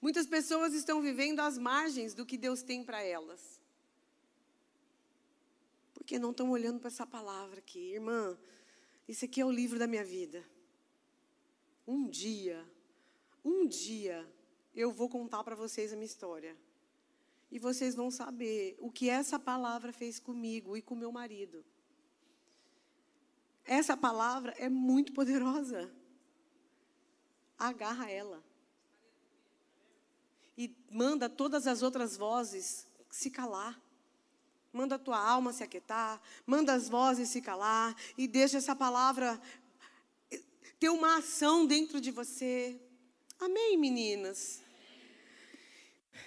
Muitas 0.00 0.26
pessoas 0.26 0.72
estão 0.72 1.02
vivendo 1.02 1.40
às 1.40 1.58
margens 1.58 2.14
do 2.14 2.24
que 2.24 2.38
Deus 2.38 2.62
tem 2.62 2.84
para 2.84 3.02
elas. 3.02 3.60
Porque 5.94 6.18
não 6.18 6.30
estão 6.30 6.50
olhando 6.50 6.78
para 6.78 6.88
essa 6.88 7.06
palavra 7.06 7.58
aqui. 7.58 7.94
Irmã, 7.94 8.38
isso 9.08 9.24
aqui 9.24 9.40
é 9.40 9.44
o 9.44 9.50
livro 9.50 9.78
da 9.78 9.86
minha 9.86 10.04
vida. 10.04 10.46
Um 11.86 12.08
dia, 12.08 12.64
um 13.44 13.66
dia, 13.66 14.26
eu 14.74 14.92
vou 14.92 15.08
contar 15.08 15.42
para 15.44 15.54
vocês 15.54 15.92
a 15.92 15.96
minha 15.96 16.06
história. 16.06 16.56
E 17.50 17.58
vocês 17.58 17.94
vão 17.94 18.10
saber 18.10 18.76
o 18.78 18.90
que 18.90 19.08
essa 19.08 19.38
palavra 19.38 19.92
fez 19.92 20.20
comigo 20.20 20.76
e 20.76 20.82
com 20.82 20.94
meu 20.94 21.10
marido. 21.10 21.64
Essa 23.64 23.96
palavra 23.96 24.52
é 24.56 24.68
muito 24.68 25.12
poderosa. 25.12 25.92
Agarra 27.58 28.10
ela 28.10 28.42
e 30.60 30.76
manda 30.90 31.26
todas 31.26 31.66
as 31.66 31.80
outras 31.80 32.18
vozes 32.18 32.86
se 33.10 33.30
calar. 33.30 33.80
Manda 34.70 34.96
a 34.96 34.98
tua 34.98 35.18
alma 35.18 35.54
se 35.54 35.64
aquietar, 35.64 36.20
manda 36.46 36.74
as 36.74 36.86
vozes 36.86 37.30
se 37.30 37.40
calar 37.40 37.96
e 38.16 38.28
deixa 38.28 38.58
essa 38.58 38.76
palavra 38.76 39.40
ter 40.78 40.90
uma 40.90 41.16
ação 41.16 41.64
dentro 41.64 41.98
de 41.98 42.10
você. 42.10 42.78
Amém, 43.40 43.74
meninas? 43.78 44.60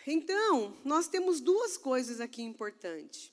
Então, 0.08 0.76
nós 0.84 1.08
temos 1.08 1.40
duas 1.40 1.78
coisas 1.78 2.20
aqui 2.20 2.42
importantes. 2.42 3.32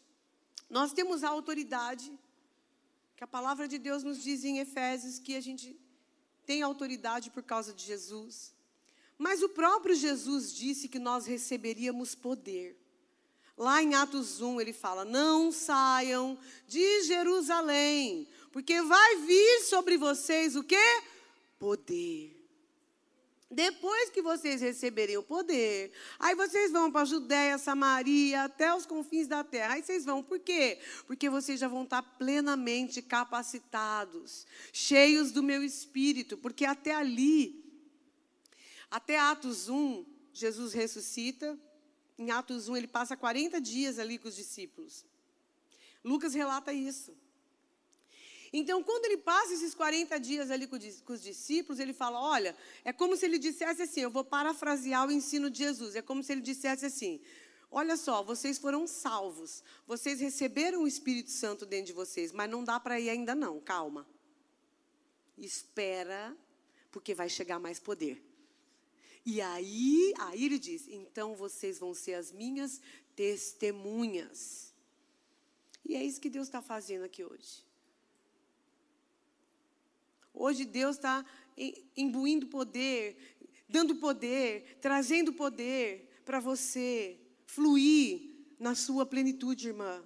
Nós 0.68 0.92
temos 0.92 1.24
a 1.24 1.30
autoridade, 1.30 2.12
que 3.16 3.24
a 3.24 3.26
palavra 3.26 3.66
de 3.66 3.78
Deus 3.78 4.02
nos 4.04 4.22
diz 4.22 4.44
em 4.44 4.58
Efésios 4.58 5.18
que 5.18 5.34
a 5.34 5.40
gente 5.40 5.74
tem 6.44 6.60
autoridade 6.60 7.30
por 7.30 7.42
causa 7.42 7.72
de 7.72 7.82
Jesus. 7.82 8.54
Mas 9.16 9.42
o 9.42 9.48
próprio 9.48 9.94
Jesus 9.94 10.52
disse 10.52 10.86
que 10.86 10.98
nós 10.98 11.24
receberíamos 11.24 12.14
poder. 12.14 12.76
Lá 13.56 13.82
em 13.82 13.94
Atos 13.94 14.42
1 14.42 14.60
ele 14.60 14.74
fala: 14.74 15.06
Não 15.06 15.50
saiam 15.50 16.38
de 16.66 17.02
Jerusalém, 17.04 18.28
porque 18.52 18.82
vai 18.82 19.16
vir 19.16 19.62
sobre 19.64 19.96
vocês 19.96 20.54
o 20.54 20.62
que? 20.62 21.02
Poder. 21.58 22.39
Depois 23.50 24.10
que 24.10 24.22
vocês 24.22 24.60
receberem 24.60 25.16
o 25.16 25.22
poder, 25.22 25.90
aí 26.18 26.34
vocês 26.36 26.70
vão 26.70 26.90
para 26.92 27.02
a 27.02 27.04
Judéia, 27.04 27.58
Samaria, 27.58 28.44
até 28.44 28.72
os 28.72 28.86
confins 28.86 29.26
da 29.26 29.42
terra. 29.42 29.74
Aí 29.74 29.82
vocês 29.82 30.04
vão, 30.04 30.22
por 30.22 30.38
quê? 30.38 30.78
Porque 31.06 31.28
vocês 31.28 31.58
já 31.58 31.66
vão 31.66 31.82
estar 31.82 32.02
plenamente 32.02 33.02
capacitados, 33.02 34.46
cheios 34.72 35.32
do 35.32 35.42
meu 35.42 35.64
espírito, 35.64 36.38
porque 36.38 36.64
até 36.64 36.94
ali 36.94 37.60
até 38.90 39.18
Atos 39.18 39.68
1, 39.68 40.04
Jesus 40.32 40.72
ressuscita. 40.72 41.56
Em 42.18 42.30
Atos 42.30 42.68
1, 42.68 42.76
ele 42.76 42.88
passa 42.88 43.16
40 43.16 43.60
dias 43.60 43.98
ali 43.98 44.18
com 44.18 44.28
os 44.28 44.34
discípulos. 44.34 45.06
Lucas 46.04 46.34
relata 46.34 46.72
isso. 46.72 47.16
Então, 48.52 48.82
quando 48.82 49.04
ele 49.04 49.16
passa 49.16 49.54
esses 49.54 49.74
40 49.74 50.18
dias 50.18 50.50
ali 50.50 50.66
com 50.66 51.12
os 51.12 51.22
discípulos, 51.22 51.78
ele 51.78 51.92
fala: 51.92 52.20
Olha, 52.20 52.56
é 52.84 52.92
como 52.92 53.16
se 53.16 53.24
ele 53.24 53.38
dissesse 53.38 53.82
assim. 53.82 54.00
Eu 54.00 54.10
vou 54.10 54.24
parafrasear 54.24 55.06
o 55.06 55.12
ensino 55.12 55.48
de 55.48 55.58
Jesus. 55.58 55.94
É 55.94 56.02
como 56.02 56.22
se 56.22 56.32
ele 56.32 56.40
dissesse 56.40 56.84
assim: 56.84 57.20
Olha 57.70 57.96
só, 57.96 58.22
vocês 58.22 58.58
foram 58.58 58.86
salvos. 58.86 59.62
Vocês 59.86 60.20
receberam 60.20 60.82
o 60.82 60.88
Espírito 60.88 61.30
Santo 61.30 61.64
dentro 61.64 61.86
de 61.86 61.92
vocês, 61.92 62.32
mas 62.32 62.50
não 62.50 62.64
dá 62.64 62.80
para 62.80 62.98
ir 62.98 63.08
ainda 63.08 63.34
não. 63.34 63.60
Calma. 63.60 64.06
Espera, 65.38 66.36
porque 66.90 67.14
vai 67.14 67.28
chegar 67.28 67.60
mais 67.60 67.78
poder. 67.78 68.20
E 69.24 69.40
aí, 69.40 70.12
aí 70.18 70.44
ele 70.44 70.58
diz: 70.58 70.88
então 70.88 71.36
vocês 71.36 71.78
vão 71.78 71.94
ser 71.94 72.14
as 72.14 72.32
minhas 72.32 72.80
testemunhas. 73.14 74.74
E 75.84 75.94
é 75.94 76.02
isso 76.02 76.20
que 76.20 76.28
Deus 76.28 76.48
está 76.48 76.60
fazendo 76.60 77.04
aqui 77.04 77.24
hoje. 77.24 77.69
Hoje 80.40 80.64
Deus 80.64 80.96
está 80.96 81.22
imbuindo 81.94 82.46
poder, 82.46 83.36
dando 83.68 83.96
poder, 83.96 84.78
trazendo 84.80 85.34
poder 85.34 86.08
para 86.24 86.40
você 86.40 87.20
fluir 87.44 88.22
na 88.58 88.74
sua 88.74 89.04
plenitude, 89.04 89.68
irmã. 89.68 90.02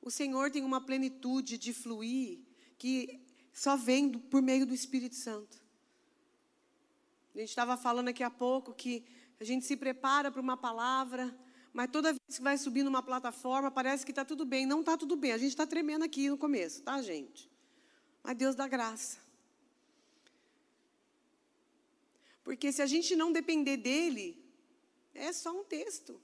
O 0.00 0.12
Senhor 0.12 0.48
tem 0.48 0.62
uma 0.62 0.80
plenitude 0.80 1.58
de 1.58 1.72
fluir 1.72 2.38
que 2.78 3.20
só 3.52 3.76
vem 3.76 4.12
por 4.12 4.40
meio 4.40 4.64
do 4.64 4.72
Espírito 4.72 5.16
Santo. 5.16 5.60
A 7.34 7.38
gente 7.38 7.48
estava 7.48 7.76
falando 7.76 8.06
aqui 8.06 8.22
há 8.22 8.30
pouco 8.30 8.72
que 8.72 9.04
a 9.40 9.44
gente 9.44 9.66
se 9.66 9.76
prepara 9.76 10.30
para 10.30 10.40
uma 10.40 10.56
palavra, 10.56 11.36
mas 11.72 11.90
toda 11.90 12.12
vez 12.12 12.36
que 12.36 12.40
vai 12.40 12.56
subir 12.56 12.84
numa 12.84 13.02
plataforma, 13.02 13.72
parece 13.72 14.04
que 14.04 14.12
está 14.12 14.24
tudo 14.24 14.44
bem. 14.44 14.66
Não 14.66 14.80
está 14.80 14.96
tudo 14.96 15.16
bem. 15.16 15.32
A 15.32 15.38
gente 15.38 15.50
está 15.50 15.66
tremendo 15.66 16.04
aqui 16.04 16.30
no 16.30 16.38
começo, 16.38 16.80
tá, 16.82 17.02
gente? 17.02 17.50
Mas 18.22 18.36
Deus 18.36 18.54
dá 18.54 18.68
graça. 18.68 19.21
Porque 22.44 22.72
se 22.72 22.82
a 22.82 22.86
gente 22.86 23.14
não 23.14 23.32
depender 23.32 23.76
dele, 23.76 24.42
é 25.14 25.32
só 25.32 25.52
um 25.52 25.64
texto. 25.64 26.20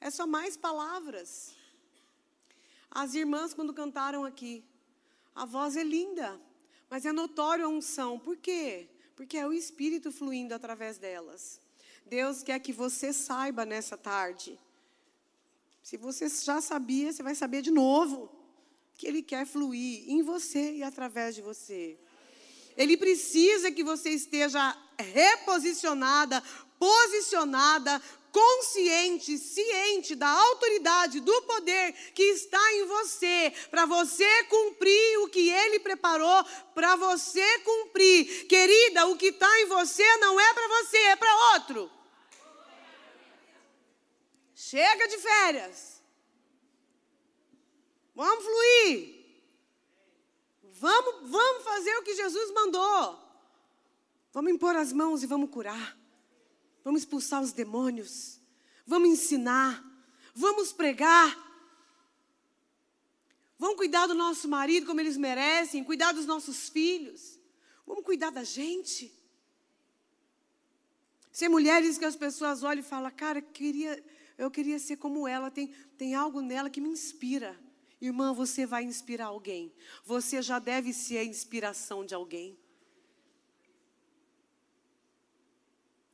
É 0.00 0.10
só 0.10 0.26
mais 0.26 0.56
palavras. 0.56 1.52
As 2.90 3.14
irmãs, 3.14 3.52
quando 3.52 3.74
cantaram 3.74 4.24
aqui, 4.24 4.64
a 5.34 5.44
voz 5.44 5.76
é 5.76 5.84
linda, 5.84 6.40
mas 6.88 7.04
é 7.04 7.12
notório 7.12 7.66
a 7.66 7.68
unção. 7.68 8.18
Por 8.18 8.36
quê? 8.36 8.88
Porque 9.14 9.36
é 9.36 9.46
o 9.46 9.52
Espírito 9.52 10.10
fluindo 10.10 10.54
através 10.54 10.98
delas. 10.98 11.60
Deus 12.06 12.42
quer 12.42 12.58
que 12.58 12.72
você 12.72 13.12
saiba 13.12 13.64
nessa 13.64 13.96
tarde. 13.96 14.58
Se 15.82 15.96
você 15.96 16.28
já 16.28 16.60
sabia, 16.60 17.12
você 17.12 17.22
vai 17.22 17.34
saber 17.34 17.62
de 17.62 17.70
novo. 17.70 18.30
Que 18.96 19.06
Ele 19.06 19.22
quer 19.22 19.46
fluir 19.46 20.04
em 20.08 20.22
você 20.22 20.76
e 20.76 20.82
através 20.82 21.34
de 21.34 21.42
você. 21.42 21.98
Ele 22.76 22.96
precisa 22.96 23.70
que 23.70 23.84
você 23.84 24.10
esteja 24.10 24.76
reposicionada, 25.00 26.42
posicionada, 26.78 28.00
consciente, 28.32 29.36
ciente 29.38 30.14
da 30.14 30.28
autoridade, 30.28 31.20
do 31.20 31.42
poder 31.42 31.92
que 32.14 32.22
está 32.22 32.72
em 32.74 32.86
você, 32.86 33.52
para 33.70 33.86
você 33.86 34.44
cumprir 34.44 35.18
o 35.18 35.28
que 35.28 35.50
Ele 35.50 35.80
preparou 35.80 36.44
para 36.74 36.96
você 36.96 37.58
cumprir. 37.60 38.46
Querida, 38.46 39.06
o 39.06 39.16
que 39.16 39.26
está 39.26 39.60
em 39.60 39.66
você 39.66 40.16
não 40.18 40.40
é 40.40 40.54
para 40.54 40.68
você, 40.68 40.96
é 40.96 41.16
para 41.16 41.52
outro. 41.54 41.90
Chega 44.54 45.08
de 45.08 45.18
férias. 45.18 46.00
Vamos 48.14 48.44
fluir. 48.44 49.20
Vamos, 50.62 51.30
vamos 51.30 51.64
fazer 51.64 51.96
o 51.96 52.02
que 52.02 52.14
Jesus 52.14 52.50
mandou. 52.52 53.29
Vamos 54.32 54.52
impor 54.52 54.76
as 54.76 54.92
mãos 54.92 55.22
e 55.22 55.26
vamos 55.26 55.50
curar. 55.50 55.98
Vamos 56.84 57.02
expulsar 57.02 57.42
os 57.42 57.52
demônios. 57.52 58.40
Vamos 58.86 59.08
ensinar. 59.08 59.84
Vamos 60.34 60.72
pregar. 60.72 61.36
Vamos 63.58 63.76
cuidar 63.76 64.06
do 64.06 64.14
nosso 64.14 64.48
marido 64.48 64.86
como 64.86 65.00
eles 65.00 65.16
merecem, 65.16 65.84
cuidar 65.84 66.12
dos 66.12 66.26
nossos 66.26 66.68
filhos. 66.68 67.38
Vamos 67.86 68.04
cuidar 68.04 68.30
da 68.30 68.44
gente. 68.44 69.12
Ser 71.32 71.48
mulheres 71.48 71.98
que 71.98 72.04
as 72.04 72.16
pessoas 72.16 72.62
olham 72.62 72.80
e 72.80 72.86
falam, 72.86 73.10
cara, 73.10 73.42
queria, 73.42 74.02
eu 74.38 74.50
queria 74.50 74.78
ser 74.78 74.96
como 74.96 75.26
ela, 75.26 75.50
tem, 75.50 75.74
tem 75.98 76.14
algo 76.14 76.40
nela 76.40 76.70
que 76.70 76.80
me 76.80 76.88
inspira. 76.88 77.58
Irmã, 78.00 78.32
você 78.32 78.64
vai 78.64 78.84
inspirar 78.84 79.26
alguém. 79.26 79.72
Você 80.04 80.40
já 80.40 80.58
deve 80.58 80.92
ser 80.92 81.18
a 81.18 81.24
inspiração 81.24 82.04
de 82.04 82.14
alguém. 82.14 82.58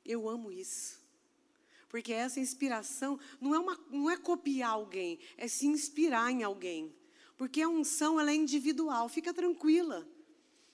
Eu 0.06 0.28
amo 0.28 0.52
isso. 0.52 1.04
Porque 1.88 2.12
essa 2.12 2.40
inspiração 2.40 3.18
não 3.40 3.54
é, 3.54 3.58
uma, 3.58 3.80
não 3.90 4.10
é 4.10 4.16
copiar 4.16 4.70
alguém, 4.70 5.18
é 5.36 5.48
se 5.48 5.66
inspirar 5.66 6.30
em 6.30 6.42
alguém. 6.42 6.94
Porque 7.36 7.60
a 7.60 7.68
unção 7.68 8.18
ela 8.18 8.30
é 8.30 8.34
individual, 8.34 9.08
fica 9.08 9.32
tranquila. 9.32 10.06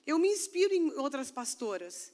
Eu 0.05 0.17
me 0.17 0.27
inspiro 0.27 0.73
em 0.73 0.91
outras 0.93 1.31
pastoras. 1.31 2.11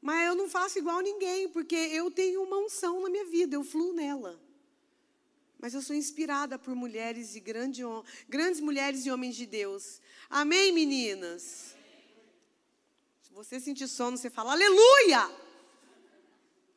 Mas 0.00 0.26
eu 0.28 0.34
não 0.34 0.48
faço 0.48 0.78
igual 0.78 0.98
a 0.98 1.02
ninguém, 1.02 1.48
porque 1.48 1.74
eu 1.74 2.10
tenho 2.10 2.42
uma 2.42 2.58
unção 2.58 3.00
na 3.00 3.10
minha 3.10 3.24
vida, 3.24 3.56
eu 3.56 3.64
fluo 3.64 3.92
nela. 3.92 4.40
Mas 5.58 5.74
eu 5.74 5.82
sou 5.82 5.96
inspirada 5.96 6.58
por 6.58 6.74
mulheres 6.74 7.34
e 7.34 7.40
grande, 7.40 7.82
grandes 8.28 8.60
mulheres 8.60 9.04
e 9.04 9.10
homens 9.10 9.34
de 9.34 9.44
Deus. 9.44 10.00
Amém, 10.30 10.72
meninas? 10.72 11.74
Se 13.22 13.32
você 13.32 13.58
sentir 13.58 13.88
sono, 13.88 14.16
você 14.16 14.30
fala, 14.30 14.52
aleluia! 14.52 15.47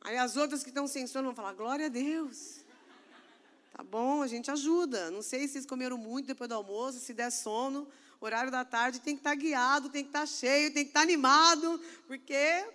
Aí 0.04 0.18
as 0.18 0.36
outras 0.36 0.62
que 0.62 0.70
estão 0.70 0.86
sem 0.86 1.06
sono 1.06 1.28
vão 1.28 1.34
falar, 1.34 1.52
glória 1.52 1.86
a 1.86 1.88
Deus. 1.88 2.64
Tá 3.72 3.82
bom, 3.82 4.20
a 4.20 4.26
gente 4.26 4.50
ajuda. 4.50 5.10
Não 5.10 5.22
sei 5.22 5.46
se 5.46 5.54
vocês 5.54 5.66
comeram 5.66 5.96
muito 5.96 6.26
depois 6.26 6.48
do 6.48 6.54
almoço, 6.54 6.98
se 6.98 7.14
der 7.14 7.30
sono, 7.30 7.88
horário 8.20 8.50
da 8.50 8.64
tarde 8.64 9.00
tem 9.00 9.14
que 9.14 9.20
estar 9.20 9.30
tá 9.30 9.36
guiado, 9.36 9.90
tem 9.90 10.02
que 10.02 10.10
estar 10.10 10.20
tá 10.20 10.26
cheio, 10.26 10.72
tem 10.72 10.84
que 10.84 10.90
estar 10.90 11.00
tá 11.00 11.04
animado, 11.04 11.80
porque 12.06 12.66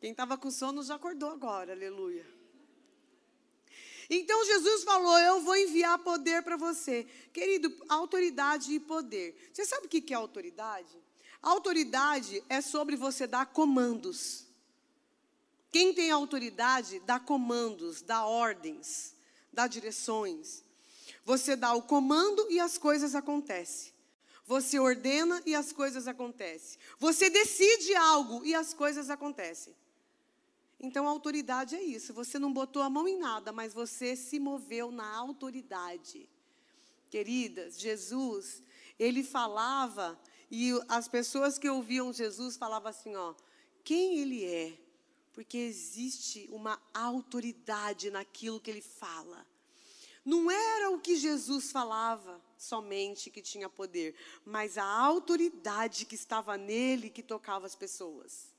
quem 0.00 0.12
estava 0.12 0.36
com 0.36 0.50
sono 0.50 0.82
já 0.82 0.94
acordou 0.94 1.30
agora, 1.30 1.72
aleluia. 1.72 2.26
Então 4.10 4.44
Jesus 4.44 4.84
falou: 4.84 5.18
Eu 5.18 5.40
vou 5.40 5.56
enviar 5.56 5.98
poder 5.98 6.42
para 6.42 6.56
você. 6.56 7.04
Querido, 7.32 7.74
autoridade 7.88 8.72
e 8.72 8.80
poder. 8.80 9.50
Você 9.52 9.66
sabe 9.66 9.86
o 9.86 9.88
que 9.88 10.12
é 10.12 10.16
autoridade? 10.16 10.96
Autoridade 11.42 12.42
é 12.48 12.60
sobre 12.60 12.96
você 12.96 13.26
dar 13.26 13.46
comandos. 13.46 14.47
Quem 15.70 15.92
tem 15.92 16.10
autoridade 16.10 17.00
dá 17.00 17.20
comandos, 17.20 18.00
dá 18.00 18.24
ordens, 18.24 19.14
dá 19.52 19.66
direções. 19.66 20.64
Você 21.24 21.54
dá 21.54 21.74
o 21.74 21.82
comando 21.82 22.50
e 22.50 22.58
as 22.58 22.78
coisas 22.78 23.14
acontecem. 23.14 23.92
Você 24.46 24.78
ordena 24.78 25.42
e 25.44 25.54
as 25.54 25.72
coisas 25.72 26.08
acontecem. 26.08 26.78
Você 26.98 27.28
decide 27.28 27.94
algo 27.94 28.44
e 28.46 28.54
as 28.54 28.72
coisas 28.72 29.10
acontecem. 29.10 29.76
Então, 30.80 31.06
a 31.06 31.10
autoridade 31.10 31.74
é 31.74 31.82
isso. 31.82 32.14
Você 32.14 32.38
não 32.38 32.52
botou 32.52 32.80
a 32.80 32.88
mão 32.88 33.06
em 33.06 33.18
nada, 33.18 33.52
mas 33.52 33.74
você 33.74 34.16
se 34.16 34.38
moveu 34.38 34.90
na 34.90 35.16
autoridade. 35.16 36.26
Queridas, 37.10 37.78
Jesus, 37.78 38.62
ele 38.98 39.22
falava, 39.22 40.18
e 40.50 40.72
as 40.88 41.08
pessoas 41.08 41.58
que 41.58 41.68
ouviam 41.68 42.12
Jesus 42.12 42.56
falavam 42.56 42.88
assim: 42.88 43.16
ó, 43.16 43.34
quem 43.84 44.18
ele 44.18 44.44
é? 44.44 44.78
Porque 45.38 45.56
existe 45.56 46.48
uma 46.50 46.82
autoridade 46.92 48.10
naquilo 48.10 48.58
que 48.58 48.68
ele 48.68 48.82
fala. 48.82 49.46
Não 50.24 50.50
era 50.50 50.90
o 50.90 50.98
que 50.98 51.14
Jesus 51.14 51.70
falava 51.70 52.42
somente 52.56 53.30
que 53.30 53.40
tinha 53.40 53.68
poder, 53.68 54.16
mas 54.44 54.76
a 54.76 54.84
autoridade 54.84 56.06
que 56.06 56.16
estava 56.16 56.56
nele 56.56 57.08
que 57.08 57.22
tocava 57.22 57.66
as 57.66 57.76
pessoas. 57.76 58.52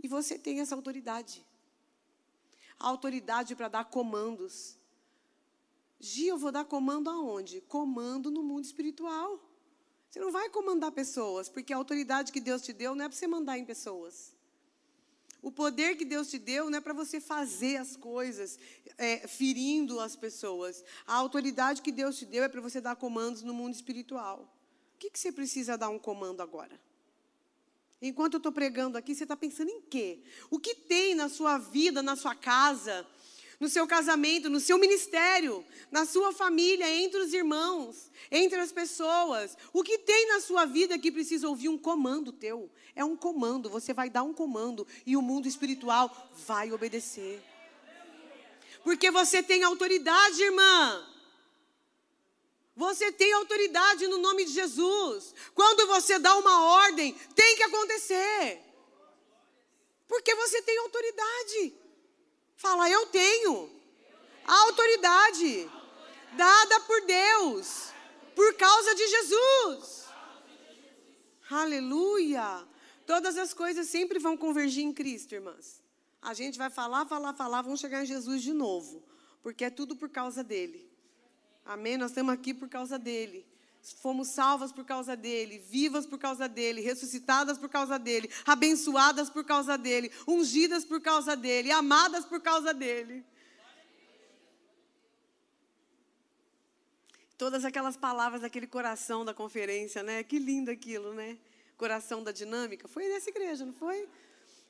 E 0.00 0.06
você 0.06 0.38
tem 0.38 0.60
essa 0.60 0.76
autoridade. 0.76 1.44
A 2.78 2.86
autoridade 2.86 3.56
para 3.56 3.66
dar 3.66 3.86
comandos. 3.86 4.78
Gia, 5.98 6.30
eu 6.30 6.38
vou 6.38 6.52
dar 6.52 6.64
comando 6.64 7.10
aonde? 7.10 7.60
Comando 7.62 8.30
no 8.30 8.44
mundo 8.44 8.64
espiritual. 8.64 9.40
Você 10.08 10.20
não 10.20 10.30
vai 10.30 10.48
comandar 10.48 10.92
pessoas, 10.92 11.48
porque 11.48 11.72
a 11.72 11.76
autoridade 11.76 12.30
que 12.30 12.40
Deus 12.40 12.62
te 12.62 12.72
deu 12.72 12.94
não 12.94 13.04
é 13.04 13.08
para 13.08 13.18
você 13.18 13.26
mandar 13.26 13.58
em 13.58 13.64
pessoas. 13.64 14.35
O 15.46 15.52
poder 15.52 15.94
que 15.94 16.04
Deus 16.04 16.28
te 16.28 16.40
deu 16.40 16.68
não 16.68 16.78
é 16.78 16.80
para 16.80 16.92
você 16.92 17.20
fazer 17.20 17.76
as 17.76 17.94
coisas 17.96 18.58
é, 18.98 19.28
ferindo 19.28 20.00
as 20.00 20.16
pessoas. 20.16 20.82
A 21.06 21.14
autoridade 21.14 21.82
que 21.82 21.92
Deus 21.92 22.18
te 22.18 22.26
deu 22.26 22.42
é 22.42 22.48
para 22.48 22.60
você 22.60 22.80
dar 22.80 22.96
comandos 22.96 23.42
no 23.42 23.54
mundo 23.54 23.72
espiritual. 23.72 24.52
O 24.96 24.98
que, 24.98 25.08
que 25.08 25.16
você 25.16 25.30
precisa 25.30 25.78
dar 25.78 25.88
um 25.88 26.00
comando 26.00 26.40
agora? 26.40 26.76
Enquanto 28.02 28.34
eu 28.34 28.38
estou 28.38 28.50
pregando 28.50 28.98
aqui, 28.98 29.14
você 29.14 29.22
está 29.22 29.36
pensando 29.36 29.70
em 29.70 29.82
quê? 29.82 30.20
O 30.50 30.58
que 30.58 30.74
tem 30.74 31.14
na 31.14 31.28
sua 31.28 31.58
vida, 31.58 32.02
na 32.02 32.16
sua 32.16 32.34
casa, 32.34 33.06
no 33.58 33.68
seu 33.68 33.86
casamento, 33.86 34.50
no 34.50 34.60
seu 34.60 34.78
ministério, 34.78 35.64
na 35.90 36.04
sua 36.04 36.32
família, 36.32 36.90
entre 36.90 37.20
os 37.20 37.32
irmãos, 37.32 38.10
entre 38.30 38.58
as 38.58 38.72
pessoas? 38.72 39.56
O 39.72 39.82
que 39.82 39.98
tem 39.98 40.28
na 40.28 40.40
sua 40.40 40.64
vida 40.64 40.98
que 40.98 41.12
precisa 41.12 41.48
ouvir 41.48 41.68
um 41.68 41.78
comando 41.78 42.32
teu? 42.32 42.70
É 42.94 43.04
um 43.04 43.16
comando, 43.16 43.70
você 43.70 43.92
vai 43.92 44.10
dar 44.10 44.22
um 44.22 44.34
comando 44.34 44.86
e 45.04 45.16
o 45.16 45.22
mundo 45.22 45.48
espiritual 45.48 46.30
vai 46.46 46.72
obedecer. 46.72 47.42
Porque 48.84 49.10
você 49.10 49.42
tem 49.42 49.62
autoridade, 49.62 50.42
irmã. 50.42 51.06
Você 52.76 53.10
tem 53.10 53.32
autoridade 53.32 54.06
no 54.06 54.18
nome 54.18 54.44
de 54.44 54.52
Jesus. 54.52 55.34
Quando 55.54 55.86
você 55.86 56.18
dá 56.18 56.36
uma 56.36 56.62
ordem, 56.84 57.12
tem 57.34 57.56
que 57.56 57.62
acontecer. 57.62 58.60
Porque 60.06 60.34
você 60.34 60.62
tem 60.62 60.78
autoridade. 60.78 61.85
Fala, 62.56 62.90
eu 62.90 63.06
tenho. 63.06 63.70
A 64.46 64.60
autoridade 64.62 65.68
dada 66.36 66.80
por 66.80 67.00
Deus, 67.04 67.90
por 68.34 68.54
causa 68.54 68.94
de 68.94 69.08
Jesus. 69.08 70.06
Aleluia. 71.50 72.66
Todas 73.06 73.36
as 73.36 73.54
coisas 73.54 73.88
sempre 73.88 74.18
vão 74.18 74.36
convergir 74.36 74.84
em 74.84 74.92
Cristo, 74.92 75.34
irmãs. 75.34 75.82
A 76.20 76.34
gente 76.34 76.58
vai 76.58 76.70
falar, 76.70 77.06
falar, 77.06 77.34
falar, 77.34 77.62
vamos 77.62 77.80
chegar 77.80 78.02
em 78.02 78.06
Jesus 78.06 78.42
de 78.42 78.52
novo, 78.52 79.02
porque 79.42 79.64
é 79.64 79.70
tudo 79.70 79.94
por 79.94 80.08
causa 80.08 80.42
dele. 80.42 80.90
Amém? 81.64 81.96
Nós 81.96 82.10
estamos 82.10 82.32
aqui 82.32 82.52
por 82.52 82.68
causa 82.68 82.98
dele. 82.98 83.46
Fomos 83.94 84.28
salvas 84.28 84.72
por 84.72 84.84
causa 84.84 85.16
dele, 85.16 85.58
vivas 85.58 86.06
por 86.06 86.18
causa 86.18 86.48
dele, 86.48 86.80
ressuscitadas 86.80 87.56
por 87.56 87.68
causa 87.68 87.98
dele, 87.98 88.28
abençoadas 88.44 89.30
por 89.30 89.44
causa 89.44 89.78
dele, 89.78 90.10
ungidas 90.26 90.84
por 90.84 91.00
causa 91.00 91.36
dele, 91.36 91.70
amadas 91.70 92.24
por 92.24 92.40
causa 92.40 92.74
dele. 92.74 93.24
Todas 97.38 97.64
aquelas 97.64 97.96
palavras 97.96 98.40
daquele 98.40 98.66
coração 98.66 99.24
da 99.24 99.32
conferência, 99.32 100.02
né? 100.02 100.24
Que 100.24 100.38
lindo 100.38 100.70
aquilo, 100.70 101.12
né? 101.14 101.38
Coração 101.76 102.24
da 102.24 102.32
Dinâmica? 102.32 102.88
Foi 102.88 103.06
nessa 103.08 103.30
igreja, 103.30 103.64
não 103.64 103.74
foi? 103.74 104.08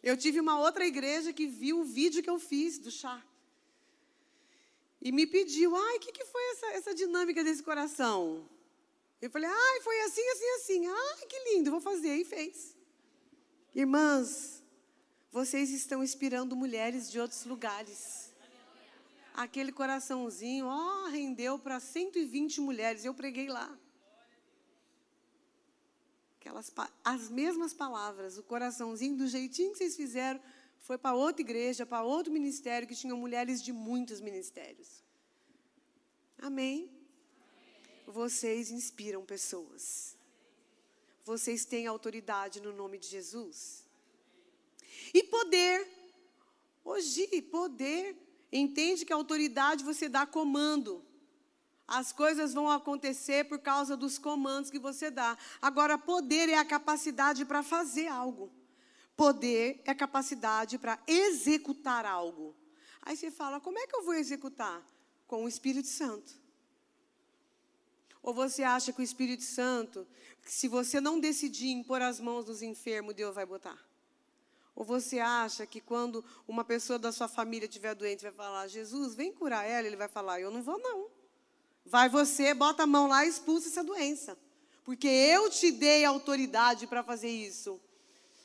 Eu 0.03 0.17
tive 0.17 0.41
uma 0.41 0.59
outra 0.59 0.85
igreja 0.85 1.33
que 1.33 1.47
viu 1.47 1.81
o 1.81 1.85
vídeo 1.85 2.23
que 2.23 2.29
eu 2.29 2.39
fiz 2.39 2.79
do 2.79 2.91
chá. 2.91 3.23
E 5.01 5.13
me 5.13 5.27
pediu, 5.27 5.75
ai, 5.75 5.97
o 5.97 6.01
que, 6.01 6.13
que 6.13 6.25
foi 6.25 6.43
essa, 6.51 6.67
essa 6.67 6.95
dinâmica 6.95 7.45
desse 7.45 7.63
coração? 7.63 8.49
Eu 9.21 9.31
falei, 9.31 9.49
ai, 9.49 9.81
foi 9.81 10.01
assim, 10.03 10.29
assim, 10.29 10.51
assim. 10.57 10.87
Ai, 10.87 11.27
que 11.27 11.39
lindo, 11.51 11.71
vou 11.71 11.81
fazer. 11.81 12.15
E 12.17 12.25
fez. 12.25 12.77
Irmãs, 13.75 14.63
vocês 15.31 15.71
estão 15.71 16.03
inspirando 16.03 16.57
mulheres 16.57 17.11
de 17.11 17.19
outros 17.21 17.45
lugares. 17.45 18.33
Aquele 19.35 19.71
coraçãozinho, 19.71 20.67
ó, 20.67 21.09
rendeu 21.09 21.59
para 21.59 21.79
120 21.79 22.61
mulheres. 22.61 23.05
Eu 23.05 23.13
preguei 23.13 23.49
lá. 23.49 23.79
Aquelas, 26.41 26.73
as 27.05 27.29
mesmas 27.29 27.75
palavras, 27.75 28.39
o 28.39 28.43
coraçãozinho, 28.43 29.17
do 29.17 29.27
jeitinho 29.27 29.73
que 29.73 29.79
vocês 29.79 29.97
fizeram, 29.97 30.41
foi 30.79 30.97
para 30.97 31.15
outra 31.15 31.43
igreja, 31.43 31.85
para 31.85 32.03
outro 32.03 32.33
ministério 32.33 32.87
que 32.89 32.95
tinha 32.95 33.15
mulheres 33.15 33.63
de 33.63 33.73
muitos 33.73 34.21
ministérios. 34.21 35.03
Amém? 36.39 36.96
Vocês 38.07 38.71
inspiram 38.71 39.25
pessoas. 39.25 40.17
Vocês 41.25 41.65
têm 41.65 41.87
autoridade 41.87 42.61
no 42.61 42.73
nome 42.73 42.99
de 42.99 43.09
Jesus. 43.09 43.85
E 45.13 45.25
poder. 45.25 45.87
Hoje, 46.85 47.43
poder. 47.43 48.17
Entende 48.53 49.05
que 49.05 49.13
autoridade 49.13 49.83
você 49.83 50.09
dá 50.09 50.25
comando. 50.25 51.05
As 51.87 52.13
coisas 52.13 52.55
vão 52.55 52.71
acontecer 52.71 53.45
por 53.45 53.59
causa 53.59 53.97
dos 53.97 54.19
comandos 54.19 54.71
que 54.71 54.79
você 54.79 55.11
dá. 55.11 55.37
Agora, 55.61 55.99
poder 55.99 56.49
é 56.49 56.57
a 56.57 56.65
capacidade 56.65 57.45
para 57.45 57.63
fazer 57.63 58.07
algo. 58.07 58.53
Poder 59.17 59.81
é 59.85 59.91
a 59.91 59.95
capacidade 59.95 60.79
para 60.79 60.99
executar 61.07 62.05
algo. 62.05 62.55
Aí 63.03 63.17
você 63.17 63.31
fala: 63.31 63.61
como 63.61 63.79
é 63.79 63.87
que 63.87 63.97
eu 63.97 64.05
vou 64.05 64.15
executar? 64.15 64.85
Com 65.27 65.45
o 65.45 65.49
Espírito 65.49 65.89
Santo. 65.89 66.46
Ou 68.27 68.35
você 68.35 68.65
acha 68.65 68.93
que 68.93 69.01
o 69.01 69.05
Espírito 69.05 69.45
Santo, 69.45 70.05
se 70.45 70.67
você 70.67 71.01
não 71.01 71.21
decidir 71.21 71.69
impor 71.69 72.03
as 72.03 72.19
mãos 72.19 72.45
dos 72.45 72.61
enfermos, 72.61 73.15
Deus 73.15 73.33
vai 73.33 73.47
botar? 73.47 73.79
Ou 74.75 74.85
você 74.85 75.21
acha 75.21 75.65
que 75.65 75.81
quando 75.81 76.25
uma 76.49 76.65
pessoa 76.65 76.99
da 76.99 77.13
sua 77.13 77.29
família 77.29 77.69
estiver 77.69 77.95
doente, 77.95 78.25
vai 78.25 78.33
falar, 78.33 78.67
Jesus, 78.67 79.15
vem 79.15 79.33
curar 79.33 79.65
ela, 79.65 79.87
ele 79.87 79.95
vai 79.95 80.09
falar, 80.09 80.41
eu 80.41 80.51
não 80.51 80.61
vou 80.61 80.77
não. 80.77 81.07
Vai 81.85 82.09
você, 82.09 82.53
bota 82.53 82.83
a 82.83 82.87
mão 82.87 83.07
lá 83.07 83.25
e 83.25 83.29
expulsa 83.29 83.69
essa 83.69 83.85
doença. 83.85 84.37
Porque 84.85 85.07
eu 85.07 85.49
te 85.49 85.71
dei 85.71 86.05
autoridade 86.05 86.89
para 86.89 87.05
fazer 87.05 87.31
isso. 87.31 87.81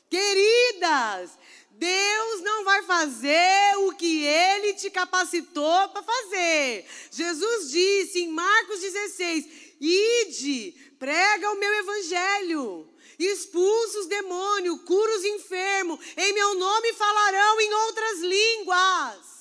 Queridas, 0.08 1.38
Deus 1.70 2.40
não 2.42 2.64
vai 2.64 2.82
fazer 2.82 3.78
o 3.78 3.94
que 3.94 4.22
ele 4.22 4.74
te 4.74 4.90
capacitou 4.90 5.88
para 5.88 6.02
fazer. 6.02 6.86
Jesus 7.10 7.70
disse 7.70 8.20
em 8.20 8.28
Marcos 8.28 8.78
16: 8.78 9.71
Ide, 9.84 10.72
prega 10.96 11.50
o 11.50 11.58
meu 11.58 11.74
evangelho, 11.74 12.88
expulsa 13.18 13.98
os 13.98 14.06
demônios, 14.06 14.80
cura 14.82 15.16
os 15.16 15.24
enfermos, 15.24 15.98
em 16.16 16.32
meu 16.32 16.54
nome 16.54 16.92
falarão 16.92 17.60
em 17.60 17.74
outras 17.74 18.20
línguas. 18.20 19.32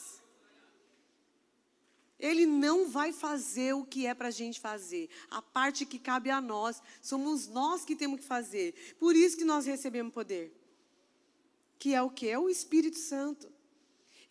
Ele 2.18 2.48
não 2.48 2.90
vai 2.90 3.14
fazer 3.14 3.74
o 3.74 3.86
que 3.86 4.08
é 4.08 4.16
para 4.16 4.30
a 4.30 4.32
gente 4.32 4.60
fazer. 4.60 5.10
A 5.30 5.44
parte 5.44 5.86
que 5.86 6.00
cabe 6.00 6.32
a 6.32 6.42
nós, 6.42 6.82
somos 7.02 7.48
nós 7.48 7.86
que 7.86 7.96
temos 7.96 8.20
que 8.20 8.26
fazer. 8.26 8.96
Por 9.00 9.16
isso 9.16 9.38
que 9.38 9.44
nós 9.44 9.66
recebemos 9.66 10.14
poder. 10.14 10.52
Que 11.78 11.94
é 11.94 12.02
o 12.02 12.10
que? 12.10 12.28
É 12.28 12.38
o 12.38 12.50
Espírito 12.50 12.98
Santo. 12.98 13.52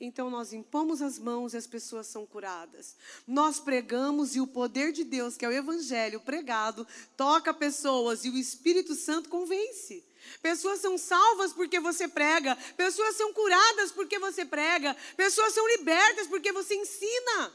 Então 0.01 0.31
nós 0.31 0.55
impomos 0.55 1.03
as 1.03 1.19
mãos 1.19 1.53
e 1.53 1.59
as 1.59 1.67
pessoas 1.67 2.07
são 2.07 2.25
curadas. 2.25 2.97
Nós 3.27 3.61
pregamos 3.61 4.35
e 4.35 4.41
o 4.41 4.47
poder 4.47 4.93
de 4.93 5.05
Deus, 5.05 5.37
que 5.37 5.45
é 5.45 5.49
o 5.49 5.53
Evangelho 5.53 6.21
pregado, 6.21 6.87
toca 7.19 7.53
pessoas 7.53 8.25
e 8.25 8.31
o 8.31 8.39
Espírito 8.39 8.95
Santo 8.95 9.29
convence. 9.29 10.03
Pessoas 10.41 10.81
são 10.81 10.97
salvas 10.97 11.53
porque 11.53 11.79
você 11.81 12.09
prega, 12.09 12.57
pessoas 12.77 13.17
são 13.17 13.33
curadas 13.33 13.93
porque 13.93 14.19
você 14.19 14.45
prega, 14.45 14.97
pessoas 15.17 15.53
são 15.53 15.67
libertas 15.69 16.27
porque 16.27 16.51
você 16.51 16.75
ensina. 16.75 17.53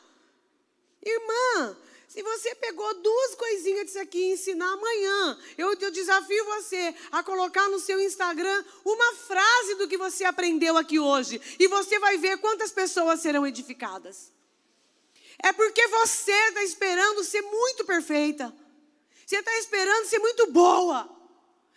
Irmã, 1.01 1.77
se 2.07 2.21
você 2.21 2.55
pegou 2.55 2.93
duas 3.01 3.35
coisinhas 3.35 3.85
disso 3.85 3.99
aqui 3.99 4.19
e 4.19 4.33
ensinar 4.33 4.71
amanhã, 4.71 5.37
eu, 5.57 5.73
eu 5.73 5.91
desafio 5.91 6.45
você 6.45 6.95
a 7.11 7.23
colocar 7.23 7.67
no 7.69 7.79
seu 7.79 7.99
Instagram 7.99 8.63
uma 8.83 9.13
frase 9.15 9.75
do 9.75 9.87
que 9.87 9.97
você 9.97 10.23
aprendeu 10.23 10.77
aqui 10.77 10.99
hoje. 10.99 11.41
E 11.59 11.67
você 11.67 11.99
vai 11.99 12.17
ver 12.17 12.37
quantas 12.37 12.71
pessoas 12.71 13.19
serão 13.19 13.45
edificadas. 13.45 14.31
É 15.43 15.51
porque 15.51 15.85
você 15.87 16.31
está 16.31 16.63
esperando 16.63 17.23
ser 17.23 17.41
muito 17.41 17.83
perfeita. 17.83 18.55
Você 19.25 19.37
está 19.37 19.57
esperando 19.57 20.05
ser 20.05 20.19
muito 20.19 20.47
boa. 20.51 21.09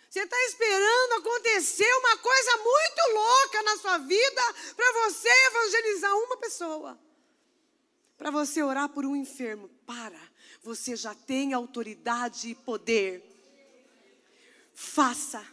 Você 0.09 0.21
está 0.21 0.37
esperando 0.45 1.13
acontecer 1.13 1.91
uma 1.97 2.17
coisa 2.17 2.57
muito 2.57 3.13
louca 3.13 3.63
na 3.63 3.77
sua 3.77 3.97
vida 3.97 4.41
para 4.75 4.91
você 5.03 5.29
evangelizar 5.47 6.15
uma 6.15 6.37
pessoa 6.37 6.99
para 8.19 8.31
você 8.31 8.61
orar 8.61 8.89
por 8.89 9.05
um 9.05 9.15
enfermo. 9.15 9.69
Para, 9.89 10.21
você 10.61 10.95
já 10.95 11.15
tem 11.15 11.51
autoridade 11.51 12.49
e 12.49 12.53
poder. 12.53 13.23
Faça, 14.71 15.43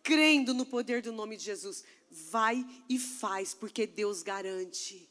crendo 0.00 0.54
no 0.54 0.64
poder 0.64 1.02
do 1.02 1.10
nome 1.10 1.36
de 1.36 1.42
Jesus. 1.42 1.82
Vai 2.08 2.64
e 2.88 3.00
faz, 3.00 3.52
porque 3.52 3.84
Deus 3.84 4.22
garante. 4.22 5.08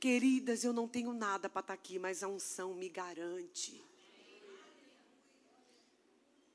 Queridas, 0.00 0.64
eu 0.64 0.72
não 0.72 0.88
tenho 0.88 1.12
nada 1.12 1.46
para 1.46 1.60
estar 1.60 1.74
tá 1.74 1.74
aqui, 1.74 1.98
mas 1.98 2.22
a 2.22 2.28
unção 2.28 2.72
me 2.72 2.88
garante. 2.88 3.84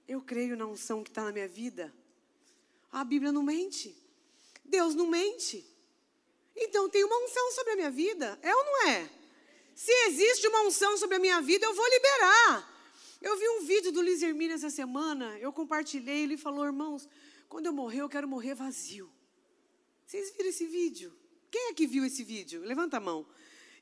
Eu 0.08 0.20
creio 0.20 0.58
na 0.58 0.66
unção 0.66 1.04
que 1.04 1.12
está 1.12 1.26
na 1.26 1.32
minha 1.32 1.48
vida. 1.48 1.94
A 2.92 3.04
Bíblia 3.04 3.32
não 3.32 3.44
mente. 3.44 3.96
Deus 4.64 4.96
não 4.96 5.06
mente. 5.06 5.64
Então 6.56 6.90
tem 6.90 7.04
uma 7.04 7.24
unção 7.24 7.52
sobre 7.52 7.74
a 7.74 7.76
minha 7.76 7.92
vida, 7.92 8.40
é 8.42 8.56
ou 8.56 8.66
não 8.66 8.88
é? 8.88 9.25
Se 9.76 9.92
existe 10.08 10.48
uma 10.48 10.62
unção 10.62 10.98
sobre 10.98 11.18
a 11.18 11.20
minha 11.20 11.42
vida, 11.42 11.66
eu 11.66 11.74
vou 11.74 11.88
liberar. 11.90 12.74
Eu 13.22 13.38
vi 13.38 13.50
um 13.50 13.66
vídeo 13.66 13.92
do 13.92 14.02
Luiz 14.02 14.24
Hermínio 14.24 14.56
essa 14.56 14.70
semana, 14.70 15.38
eu 15.40 15.52
compartilhei, 15.52 16.24
ele 16.24 16.38
falou, 16.38 16.66
irmãos, 16.66 17.10
quando 17.50 17.66
eu 17.66 17.74
morrer, 17.74 18.02
eu 18.02 18.10
quero 18.10 18.28
morrer 18.28 18.56
vazio. 18.56 19.12
Vocês 20.06 20.32
viram 20.36 20.50
esse 20.50 20.66
vídeo? 20.66 21.14
Quem 21.52 21.70
é 21.70 21.74
que 21.74 21.86
viu 21.86 22.06
esse 22.06 22.24
vídeo? 22.24 22.62
Levanta 22.64 22.98
a 22.98 23.00
mão. 23.00 23.28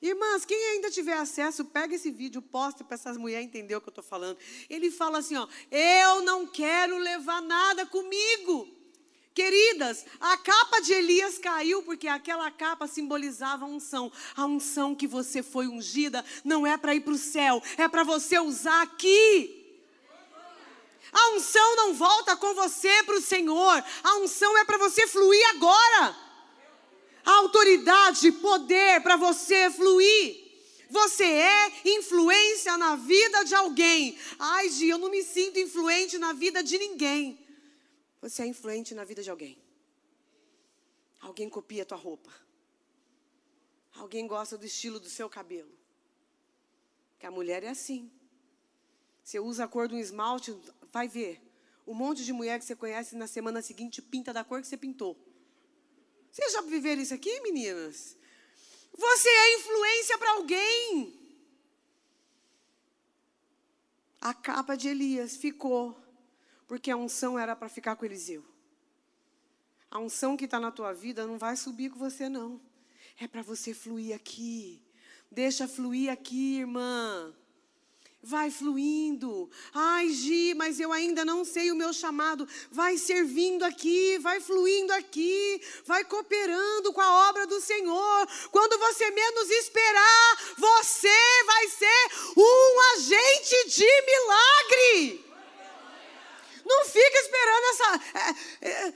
Irmãs, 0.01 0.45
quem 0.45 0.61
ainda 0.71 0.89
tiver 0.89 1.13
acesso, 1.13 1.63
pega 1.63 1.95
esse 1.95 2.11
vídeo, 2.11 2.41
posta 2.41 2.83
para 2.83 2.95
essas 2.95 3.15
mulheres 3.15 3.45
entender 3.45 3.75
o 3.75 3.81
que 3.81 3.87
eu 3.87 3.91
estou 3.91 4.03
falando. 4.03 4.37
Ele 4.69 4.91
fala 4.91 5.19
assim: 5.19 5.35
ó, 5.37 5.47
eu 5.71 6.21
não 6.23 6.45
quero 6.45 6.97
levar 6.97 7.41
nada 7.41 7.85
comigo. 7.85 8.67
Queridas, 9.33 10.05
a 10.19 10.37
capa 10.37 10.79
de 10.79 10.93
Elias 10.93 11.39
caiu 11.39 11.81
porque 11.81 12.07
aquela 12.07 12.51
capa 12.51 12.87
simbolizava 12.87 13.65
a 13.65 13.67
unção. 13.67 14.11
A 14.35 14.45
unção 14.45 14.93
que 14.93 15.07
você 15.07 15.41
foi 15.41 15.67
ungida 15.67 16.23
não 16.43 16.67
é 16.67 16.77
para 16.77 16.93
ir 16.93 17.01
para 17.01 17.13
o 17.13 17.17
céu, 17.17 17.61
é 17.77 17.87
para 17.87 18.03
você 18.03 18.37
usar 18.39 18.83
aqui. 18.83 19.59
A 21.11 21.35
unção 21.35 21.75
não 21.75 21.93
volta 21.93 22.35
com 22.35 22.53
você 22.53 23.03
para 23.03 23.15
o 23.15 23.21
Senhor, 23.21 23.83
a 24.03 24.17
unção 24.17 24.57
é 24.57 24.65
para 24.65 24.77
você 24.77 25.07
fluir 25.07 25.49
agora. 25.49 26.15
Autoridade, 27.25 28.31
poder 28.33 29.01
para 29.01 29.15
você 29.15 29.69
fluir. 29.71 30.43
Você 30.89 31.23
é 31.23 31.71
influência 31.85 32.77
na 32.77 32.95
vida 32.95 33.43
de 33.43 33.55
alguém. 33.55 34.15
Ai, 34.37 34.69
Gi, 34.69 34.89
eu 34.89 34.99
não 34.99 35.09
me 35.09 35.23
sinto 35.23 35.57
influente 35.57 36.19
na 36.19 36.33
vida 36.33 36.61
de 36.63 36.77
ninguém. 36.77 37.42
Você 38.23 38.41
é 38.41 38.45
influente 38.45 38.95
na 38.95 39.03
vida 39.03 39.21
de 39.21 39.29
alguém. 39.29 39.61
Alguém 41.19 41.49
copia 41.49 41.83
a 41.83 41.85
tua 41.85 41.97
roupa. 41.97 42.33
Alguém 43.95 44.25
gosta 44.25 44.57
do 44.57 44.65
estilo 44.65 44.97
do 44.97 45.09
seu 45.09 45.29
cabelo. 45.29 45.77
Que 47.19 47.25
a 47.25 47.31
mulher 47.31 47.65
é 47.65 47.67
assim. 47.67 48.09
Você 49.21 49.41
usa 49.41 49.65
a 49.65 49.67
cor 49.67 49.89
de 49.89 49.95
um 49.95 49.99
esmalte, 49.99 50.57
vai 50.89 51.05
ver. 51.05 51.41
Um 51.85 51.93
monte 51.93 52.23
de 52.23 52.31
mulher 52.31 52.57
que 52.59 52.63
você 52.65 52.77
conhece 52.77 53.13
na 53.13 53.27
semana 53.27 53.61
seguinte 53.61 54.01
pinta 54.01 54.31
da 54.31 54.41
cor 54.41 54.61
que 54.61 54.69
você 54.69 54.77
pintou. 54.77 55.17
Vocês 56.31 56.53
já 56.53 56.61
viveram 56.61 57.01
isso 57.01 57.13
aqui, 57.13 57.41
meninas? 57.41 58.15
Você 58.93 59.27
é 59.27 59.55
influência 59.55 60.17
para 60.17 60.31
alguém. 60.31 61.19
A 64.21 64.33
capa 64.33 64.77
de 64.77 64.87
Elias 64.87 65.35
ficou 65.35 66.02
porque 66.73 66.89
a 66.89 66.97
unção 66.97 67.37
era 67.37 67.55
para 67.55 67.69
ficar 67.69 67.95
com 67.95 68.03
Eliseu. 68.03 68.43
A 69.91 69.99
unção 69.99 70.35
que 70.35 70.45
está 70.45 70.59
na 70.59 70.71
tua 70.71 70.91
vida 70.91 71.27
não 71.27 71.37
vai 71.37 71.55
subir 71.55 71.91
com 71.91 71.99
você, 71.99 72.27
não. 72.27 72.59
É 73.19 73.27
para 73.27 73.43
você 73.43 73.75
fluir 73.75 74.15
aqui. 74.15 74.81
Deixa 75.31 75.67
fluir 75.67 76.11
aqui, 76.11 76.57
irmã. 76.61 77.31
Vai 78.23 78.49
fluindo. 78.49 79.51
Ai, 79.71 80.09
Gi, 80.09 80.55
mas 80.55 80.79
eu 80.79 80.91
ainda 80.91 81.23
não 81.23 81.45
sei 81.45 81.71
o 81.71 81.75
meu 81.75 81.93
chamado. 81.93 82.47
Vai 82.71 82.97
servindo 82.97 83.61
aqui, 83.61 84.17
vai 84.17 84.39
fluindo 84.39 84.93
aqui, 84.93 85.61
vai 85.85 86.03
cooperando 86.03 86.91
com 86.91 87.01
a 87.01 87.29
obra 87.29 87.45
do 87.45 87.61
Senhor. 87.61 88.27
Quando 88.49 88.79
você 88.79 89.11
menos 89.11 89.47
esperar, 89.47 90.55
você 90.57 91.43
vai 91.45 91.67
ser 91.67 92.11
um 92.35 92.95
agente 92.95 93.69
de 93.69 94.01
milagre. 94.07 95.32
Não 96.65 96.85
fica 96.85 97.17
esperando 97.19 97.65
essa. 97.71 98.01
É, 98.61 98.69
é, 98.69 98.93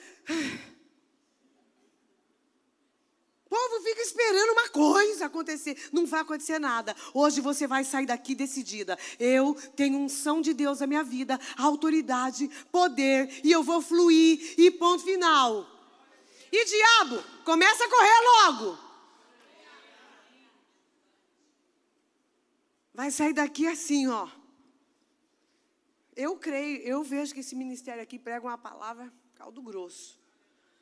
o 3.45 3.49
povo 3.49 3.82
fica 3.82 4.01
esperando 4.01 4.51
uma 4.51 4.70
coisa 4.70 5.26
acontecer. 5.26 5.89
Não 5.93 6.05
vai 6.05 6.20
acontecer 6.20 6.59
nada. 6.59 6.95
Hoje 7.13 7.39
você 7.39 7.65
vai 7.65 7.84
sair 7.84 8.05
daqui 8.05 8.36
decidida. 8.36 8.97
Eu 9.18 9.55
tenho 9.76 9.97
unção 9.97 10.41
de 10.41 10.53
Deus 10.53 10.82
na 10.82 10.88
minha 10.88 11.03
vida, 11.03 11.39
autoridade, 11.57 12.49
poder, 12.72 13.39
e 13.43 13.51
eu 13.51 13.63
vou 13.63 13.82
fluir. 13.82 14.53
E 14.57 14.70
ponto 14.72 15.03
final. 15.03 15.65
E 16.51 16.65
diabo, 16.65 17.24
começa 17.45 17.86
a 17.86 17.89
correr 17.89 18.22
logo. 18.22 18.78
Vai 22.93 23.11
sair 23.11 23.34
daqui 23.34 23.68
assim, 23.68 24.07
ó. 24.07 24.28
Eu 26.18 26.36
creio, 26.36 26.82
eu 26.82 27.03
vejo 27.03 27.32
que 27.32 27.41
esse 27.41 27.55
ministério 27.55 28.01
aqui 28.01 28.18
prega 28.18 28.43
uma 28.43 28.57
palavra 28.57 29.13
caldo 29.36 29.61
grosso. 29.61 30.20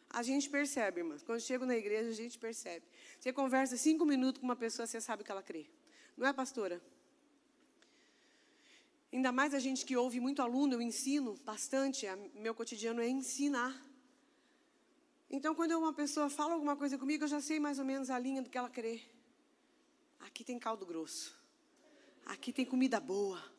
A 0.10 0.24
gente 0.24 0.50
percebe, 0.50 1.02
irmãs. 1.02 1.22
Quando 1.22 1.42
chego 1.42 1.66
na 1.66 1.76
igreja, 1.76 2.10
a 2.10 2.14
gente 2.14 2.40
percebe. 2.40 2.86
Você 3.20 3.34
conversa 3.34 3.76
cinco 3.76 4.06
minutos 4.06 4.40
com 4.40 4.46
uma 4.46 4.56
pessoa, 4.56 4.88
você 4.88 5.02
sabe 5.02 5.26
que 5.26 5.32
ela 5.32 5.44
crê. 5.44 5.66
Não 6.16 6.26
é, 6.26 6.32
pastora? 6.32 6.82
Ainda 9.12 9.30
mais 9.34 9.54
a 9.54 9.60
gente 9.60 9.86
que 9.86 9.98
ouve 9.98 10.22
muito 10.22 10.42
aluno, 10.42 10.76
eu 10.76 10.82
ensino 10.82 11.36
bastante. 11.44 12.06
Meu 12.34 12.56
cotidiano 12.56 13.02
é 13.02 13.10
ensinar. 13.10 13.76
Então, 15.30 15.54
quando 15.54 15.78
uma 15.78 15.92
pessoa 15.92 16.30
fala 16.30 16.54
alguma 16.54 16.78
coisa 16.78 16.98
comigo, 16.98 17.26
eu 17.26 17.28
já 17.28 17.42
sei 17.42 17.60
mais 17.60 17.78
ou 17.78 17.84
menos 17.84 18.10
a 18.10 18.18
linha 18.18 18.42
do 18.42 18.50
que 18.50 18.58
ela 18.58 18.70
crê. 18.70 19.02
Aqui 20.22 20.46
tem 20.46 20.58
caldo 20.58 20.86
grosso. 20.86 21.38
Aqui 22.26 22.54
tem 22.54 22.66
comida 22.66 23.02
boa. 23.02 23.55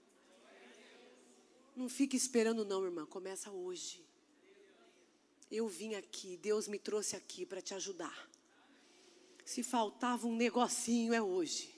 Não 1.76 1.90
fique 1.90 2.16
esperando, 2.16 2.64
não, 2.64 2.82
irmã. 2.82 3.04
Começa 3.04 3.50
hoje. 3.50 4.02
Eu 5.50 5.68
vim 5.68 5.94
aqui, 5.94 6.38
Deus 6.38 6.66
me 6.66 6.78
trouxe 6.78 7.14
aqui 7.14 7.44
para 7.44 7.60
te 7.60 7.74
ajudar. 7.74 8.28
Se 9.44 9.62
faltava 9.62 10.26
um 10.26 10.34
negocinho, 10.34 11.12
é 11.12 11.20
hoje. 11.20 11.76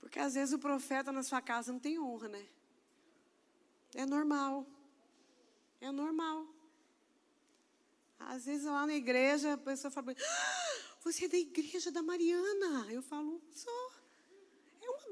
Porque 0.00 0.18
às 0.18 0.34
vezes 0.34 0.52
o 0.52 0.58
profeta 0.58 1.10
na 1.10 1.22
sua 1.22 1.40
casa 1.40 1.72
não 1.72 1.78
tem 1.78 1.98
honra, 1.98 2.28
né? 2.28 2.46
É 3.94 4.04
normal. 4.04 4.66
É 5.80 5.90
normal. 5.90 6.46
Às 8.18 8.44
vezes 8.44 8.66
lá 8.66 8.86
na 8.86 8.94
igreja 8.94 9.54
a 9.54 9.58
pessoa 9.58 9.90
fala: 9.90 10.12
ah, 10.12 10.96
Você 11.02 11.24
é 11.24 11.28
da 11.28 11.38
igreja 11.38 11.90
da 11.90 12.02
Mariana? 12.02 12.92
Eu 12.92 13.02
falo: 13.02 13.40
Sou. 13.54 13.91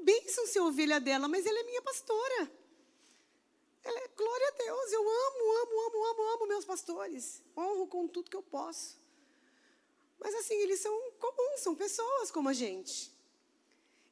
É 0.01 0.03
bênção 0.03 0.47
ser 0.47 0.59
ovelha 0.61 0.99
dela, 0.99 1.27
mas 1.27 1.45
ela 1.45 1.59
é 1.59 1.63
minha 1.63 1.81
pastora. 1.81 2.51
Ela 3.83 3.99
é, 3.99 4.07
glória 4.09 4.47
a 4.47 4.51
Deus, 4.51 4.91
eu 4.91 5.01
amo, 5.01 5.51
amo, 5.61 5.79
amo, 5.81 6.05
amo, 6.05 6.23
amo 6.33 6.47
meus 6.47 6.65
pastores. 6.65 7.43
Honro 7.55 7.87
com 7.87 8.07
tudo 8.07 8.29
que 8.29 8.35
eu 8.35 8.41
posso. 8.41 8.99
Mas 10.19 10.33
assim, 10.35 10.55
eles 10.55 10.79
são 10.79 11.11
comuns, 11.19 11.61
são 11.61 11.75
pessoas 11.75 12.31
como 12.31 12.49
a 12.49 12.53
gente. 12.53 13.11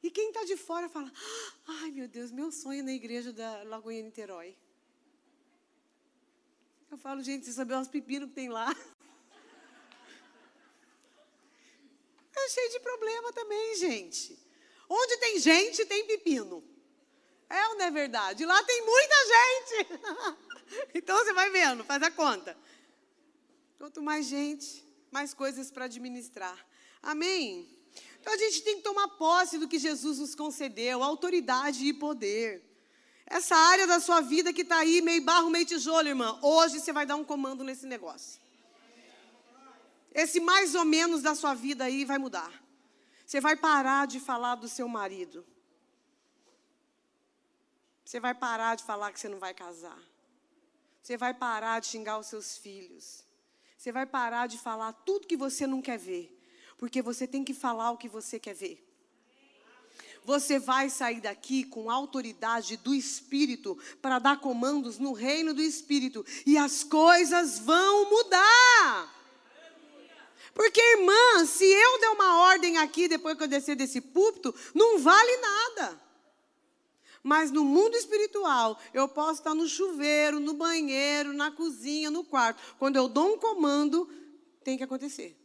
E 0.02 0.10
quem 0.10 0.28
está 0.28 0.44
de 0.44 0.56
fora 0.56 0.88
fala: 0.88 1.12
ai 1.66 1.90
meu 1.90 2.08
Deus, 2.08 2.30
meu 2.30 2.52
sonho 2.52 2.84
na 2.84 2.92
igreja 2.92 3.32
da 3.32 3.64
Lagoinha 3.64 4.02
Niterói. 4.02 4.56
Eu 6.90 6.98
falo, 6.98 7.22
gente, 7.22 7.46
você 7.46 7.52
sabe 7.52 7.74
os 7.74 7.88
pepinos 7.88 8.28
que 8.28 8.34
tem 8.34 8.48
lá? 8.48 8.74
É 12.42 12.48
cheio 12.48 12.70
de 12.70 12.80
problema 12.80 13.32
também, 13.34 13.76
gente. 13.76 14.49
Onde 14.92 15.16
tem 15.18 15.38
gente, 15.38 15.86
tem 15.86 16.04
pepino. 16.04 16.64
É 17.48 17.68
ou 17.68 17.76
não 17.76 17.84
é 17.84 17.90
verdade? 17.92 18.44
Lá 18.44 18.60
tem 18.64 18.84
muita 18.84 19.14
gente. 19.26 19.88
então 20.94 21.16
você 21.16 21.32
vai 21.32 21.48
vendo, 21.50 21.84
faz 21.84 22.02
a 22.02 22.10
conta. 22.10 22.58
Quanto 23.78 24.02
mais 24.02 24.26
gente, 24.26 24.84
mais 25.12 25.32
coisas 25.32 25.70
para 25.70 25.84
administrar. 25.84 26.58
Amém? 27.00 27.68
Então 28.20 28.32
a 28.32 28.36
gente 28.36 28.62
tem 28.62 28.78
que 28.78 28.82
tomar 28.82 29.06
posse 29.10 29.58
do 29.58 29.68
que 29.68 29.78
Jesus 29.78 30.18
nos 30.18 30.34
concedeu, 30.34 31.04
autoridade 31.04 31.86
e 31.86 31.92
poder. 31.92 32.60
Essa 33.24 33.54
área 33.54 33.86
da 33.86 34.00
sua 34.00 34.20
vida 34.20 34.52
que 34.52 34.62
está 34.62 34.78
aí, 34.78 35.00
meio 35.00 35.22
barro, 35.22 35.50
meio 35.50 35.64
tijolo, 35.64 36.08
irmã, 36.08 36.36
hoje 36.42 36.80
você 36.80 36.92
vai 36.92 37.06
dar 37.06 37.14
um 37.14 37.24
comando 37.24 37.62
nesse 37.62 37.86
negócio. 37.86 38.40
Esse 40.12 40.40
mais 40.40 40.74
ou 40.74 40.84
menos 40.84 41.22
da 41.22 41.36
sua 41.36 41.54
vida 41.54 41.84
aí 41.84 42.04
vai 42.04 42.18
mudar. 42.18 42.52
Você 43.30 43.40
vai 43.40 43.54
parar 43.54 44.08
de 44.08 44.18
falar 44.18 44.56
do 44.56 44.68
seu 44.68 44.88
marido. 44.88 45.46
Você 48.04 48.18
vai 48.18 48.34
parar 48.34 48.74
de 48.74 48.82
falar 48.82 49.12
que 49.12 49.20
você 49.20 49.28
não 49.28 49.38
vai 49.38 49.54
casar. 49.54 50.02
Você 51.00 51.16
vai 51.16 51.32
parar 51.32 51.78
de 51.78 51.86
xingar 51.86 52.18
os 52.18 52.26
seus 52.26 52.58
filhos. 52.58 53.22
Você 53.78 53.92
vai 53.92 54.04
parar 54.04 54.48
de 54.48 54.58
falar 54.58 54.92
tudo 54.92 55.28
que 55.28 55.36
você 55.36 55.64
não 55.64 55.80
quer 55.80 55.96
ver. 55.96 56.36
Porque 56.76 57.00
você 57.00 57.24
tem 57.24 57.44
que 57.44 57.54
falar 57.54 57.92
o 57.92 57.96
que 57.96 58.08
você 58.08 58.36
quer 58.40 58.52
ver. 58.52 58.84
Você 60.24 60.58
vai 60.58 60.90
sair 60.90 61.20
daqui 61.20 61.62
com 61.62 61.88
autoridade 61.88 62.78
do 62.78 62.92
Espírito 62.92 63.78
para 64.02 64.18
dar 64.18 64.40
comandos 64.40 64.98
no 64.98 65.12
reino 65.12 65.54
do 65.54 65.62
Espírito. 65.62 66.26
E 66.44 66.58
as 66.58 66.82
coisas 66.82 67.60
vão 67.60 68.10
mudar. 68.10 69.19
Porque, 70.54 70.80
irmã, 70.80 71.46
se 71.46 71.64
eu 71.64 72.00
der 72.00 72.10
uma 72.10 72.42
ordem 72.42 72.78
aqui 72.78 73.08
depois 73.08 73.36
que 73.36 73.44
eu 73.44 73.48
descer 73.48 73.76
desse 73.76 74.00
púlpito, 74.00 74.54
não 74.74 74.98
vale 74.98 75.36
nada. 75.36 76.00
Mas 77.22 77.50
no 77.50 77.64
mundo 77.64 77.96
espiritual, 77.96 78.80
eu 78.94 79.06
posso 79.08 79.40
estar 79.40 79.54
no 79.54 79.68
chuveiro, 79.68 80.40
no 80.40 80.54
banheiro, 80.54 81.32
na 81.32 81.50
cozinha, 81.50 82.10
no 82.10 82.24
quarto. 82.24 82.62
Quando 82.78 82.96
eu 82.96 83.08
dou 83.08 83.34
um 83.34 83.38
comando, 83.38 84.08
tem 84.64 84.76
que 84.78 84.84
acontecer. 84.84 85.36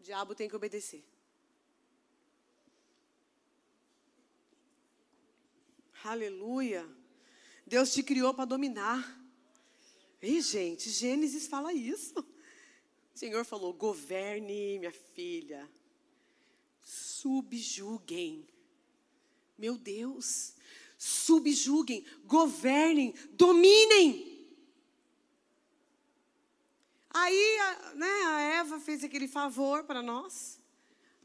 O 0.00 0.02
diabo 0.02 0.34
tem 0.34 0.48
que 0.48 0.56
obedecer. 0.56 1.04
Aleluia. 6.04 6.88
Deus 7.66 7.92
te 7.92 8.02
criou 8.02 8.34
para 8.34 8.44
dominar. 8.44 9.20
Ei, 10.20 10.40
gente, 10.40 10.90
Gênesis 10.90 11.46
fala 11.46 11.72
isso. 11.72 12.14
O 13.14 13.18
Senhor 13.18 13.44
falou: 13.44 13.72
governe, 13.72 14.78
minha 14.78 14.92
filha, 14.92 15.70
subjuguem. 16.82 18.46
Meu 19.56 19.76
Deus, 19.76 20.54
subjuguem, 20.98 22.04
governem, 22.24 23.14
dominem. 23.32 24.32
Aí 27.10 27.58
né, 27.94 28.22
a 28.26 28.40
Eva 28.40 28.80
fez 28.80 29.04
aquele 29.04 29.28
favor 29.28 29.84
para 29.84 30.02
nós. 30.02 30.58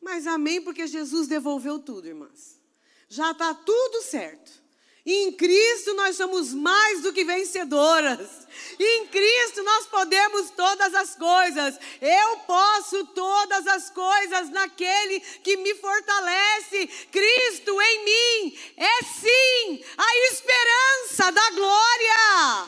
Mas 0.01 0.27
amém, 0.27 0.61
porque 0.61 0.85
Jesus 0.85 1.27
devolveu 1.27 1.79
tudo, 1.79 2.07
irmãs. 2.07 2.59
Já 3.07 3.31
está 3.31 3.53
tudo 3.53 4.01
certo. 4.01 4.66
Em 5.09 5.31
Cristo 5.31 5.93
nós 5.93 6.17
somos 6.17 6.53
mais 6.53 7.01
do 7.01 7.13
que 7.13 7.23
vencedoras. 7.23 8.45
Em 8.77 9.07
Cristo 9.07 9.63
nós 9.63 9.85
podemos 9.85 10.49
todas 10.49 10.93
as 10.93 11.15
coisas. 11.15 11.79
Eu 12.01 12.37
posso 12.39 13.05
todas 13.05 13.65
as 13.67 13.89
coisas 13.89 14.49
naquele 14.49 15.21
que 15.21 15.55
me 15.55 15.73
fortalece. 15.75 16.87
Cristo 17.09 17.81
em 17.81 18.03
mim 18.03 18.59
é 18.75 19.03
sim 19.03 19.85
a 19.97 20.17
esperança 20.33 21.31
da 21.31 21.51
glória. 21.51 22.67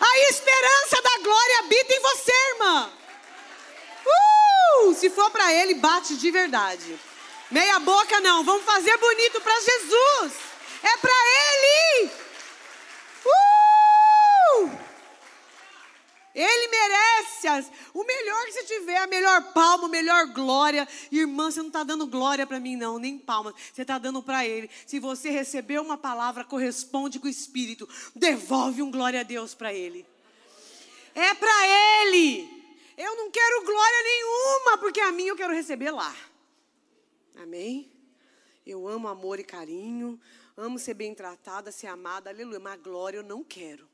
A 0.00 0.18
esperança 0.30 1.02
da 1.02 1.18
glória 1.18 1.58
habita 1.58 1.92
em 1.92 2.00
você, 2.00 2.32
irmã. 2.54 2.92
Uh! 4.06 4.94
Se 4.94 5.10
for 5.10 5.30
para 5.30 5.52
Ele, 5.52 5.74
bate 5.74 6.16
de 6.16 6.30
verdade. 6.30 6.98
Meia 7.50 7.78
boca 7.80 8.18
não, 8.20 8.42
vamos 8.44 8.64
fazer 8.64 8.96
bonito 8.96 9.42
para 9.42 9.60
Jesus. 9.60 10.48
É 10.82 10.96
para 10.98 11.10
Ele. 11.10 12.10
Uh! 13.24 14.88
Ele 16.34 16.68
merece 16.68 17.48
as, 17.48 17.70
o 17.92 18.04
melhor 18.04 18.44
que 18.44 18.52
você 18.52 18.64
tiver, 18.64 18.98
a 18.98 19.06
melhor 19.06 19.52
palma, 19.52 19.86
a 19.86 19.90
melhor 19.90 20.26
glória. 20.26 20.86
Irmã, 21.10 21.50
você 21.50 21.58
não 21.60 21.66
está 21.66 21.82
dando 21.82 22.06
glória 22.06 22.46
para 22.46 22.60
mim, 22.60 22.76
não, 22.76 22.98
nem 22.98 23.18
palma. 23.18 23.52
Você 23.72 23.82
está 23.82 23.98
dando 23.98 24.22
para 24.22 24.46
Ele. 24.46 24.70
Se 24.86 25.00
você 25.00 25.30
recebeu 25.30 25.82
uma 25.82 25.96
palavra, 25.96 26.44
corresponde 26.44 27.18
com 27.18 27.26
o 27.26 27.30
Espírito. 27.30 27.88
Devolve 28.14 28.82
um 28.82 28.90
glória 28.90 29.20
a 29.20 29.24
Deus 29.24 29.54
para 29.54 29.74
Ele. 29.74 30.06
É 31.14 31.34
para 31.34 31.66
Ele. 32.04 32.58
Eu 32.96 33.16
não 33.16 33.30
quero 33.30 33.64
glória 33.64 34.02
nenhuma, 34.02 34.78
porque 34.78 35.00
a 35.00 35.10
minha 35.10 35.30
eu 35.30 35.36
quero 35.36 35.52
receber 35.52 35.90
lá. 35.90 36.14
Amém? 37.36 37.90
Eu 38.66 38.86
amo 38.86 39.08
amor 39.08 39.38
e 39.40 39.44
carinho, 39.44 40.20
amo 40.58 40.78
ser 40.78 40.94
bem 40.94 41.14
tratada, 41.14 41.70
ser 41.70 41.86
amada, 41.86 42.28
aleluia. 42.28 42.58
Mas 42.58 42.80
glória 42.82 43.18
eu 43.18 43.22
não 43.22 43.44
quero. 43.44 43.88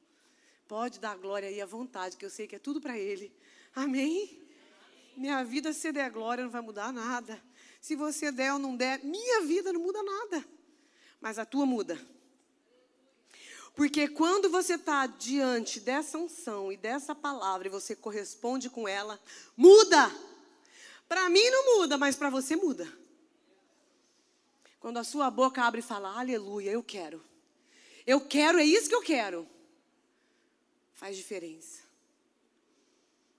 Pode 0.66 0.98
dar 0.98 1.16
glória 1.16 1.48
aí 1.48 1.60
à 1.60 1.66
vontade, 1.66 2.16
que 2.16 2.24
eu 2.24 2.30
sei 2.30 2.46
que 2.46 2.56
é 2.56 2.58
tudo 2.58 2.80
para 2.80 2.98
Ele. 2.98 3.30
Amém? 3.74 4.42
Minha 5.16 5.44
vida, 5.44 5.72
se 5.72 5.92
der 5.92 6.10
glória, 6.10 6.42
não 6.42 6.50
vai 6.50 6.62
mudar 6.62 6.92
nada. 6.92 7.40
Se 7.80 7.94
você 7.94 8.32
der 8.32 8.54
ou 8.54 8.58
não 8.58 8.74
der, 8.74 9.04
minha 9.04 9.42
vida 9.42 9.72
não 9.72 9.80
muda 9.80 10.02
nada. 10.02 10.44
Mas 11.20 11.38
a 11.38 11.44
tua 11.44 11.66
muda. 11.66 12.00
Porque 13.74 14.08
quando 14.08 14.48
você 14.48 14.74
está 14.74 15.06
diante 15.06 15.80
dessa 15.80 16.16
unção 16.16 16.72
e 16.72 16.76
dessa 16.76 17.14
palavra 17.14 17.66
e 17.66 17.70
você 17.70 17.94
corresponde 17.94 18.70
com 18.70 18.88
ela, 18.88 19.20
muda. 19.56 20.10
Para 21.08 21.28
mim 21.28 21.48
não 21.50 21.78
muda, 21.78 21.98
mas 21.98 22.16
para 22.16 22.30
você 22.30 22.56
muda. 22.56 22.90
Quando 24.84 24.98
a 24.98 25.02
sua 25.02 25.30
boca 25.30 25.62
abre 25.62 25.80
e 25.80 25.82
fala, 25.82 26.14
aleluia, 26.20 26.70
eu 26.70 26.82
quero. 26.82 27.24
Eu 28.06 28.20
quero, 28.20 28.58
é 28.58 28.64
isso 28.66 28.86
que 28.86 28.94
eu 28.94 29.00
quero. 29.00 29.48
Faz 30.92 31.16
diferença. 31.16 31.80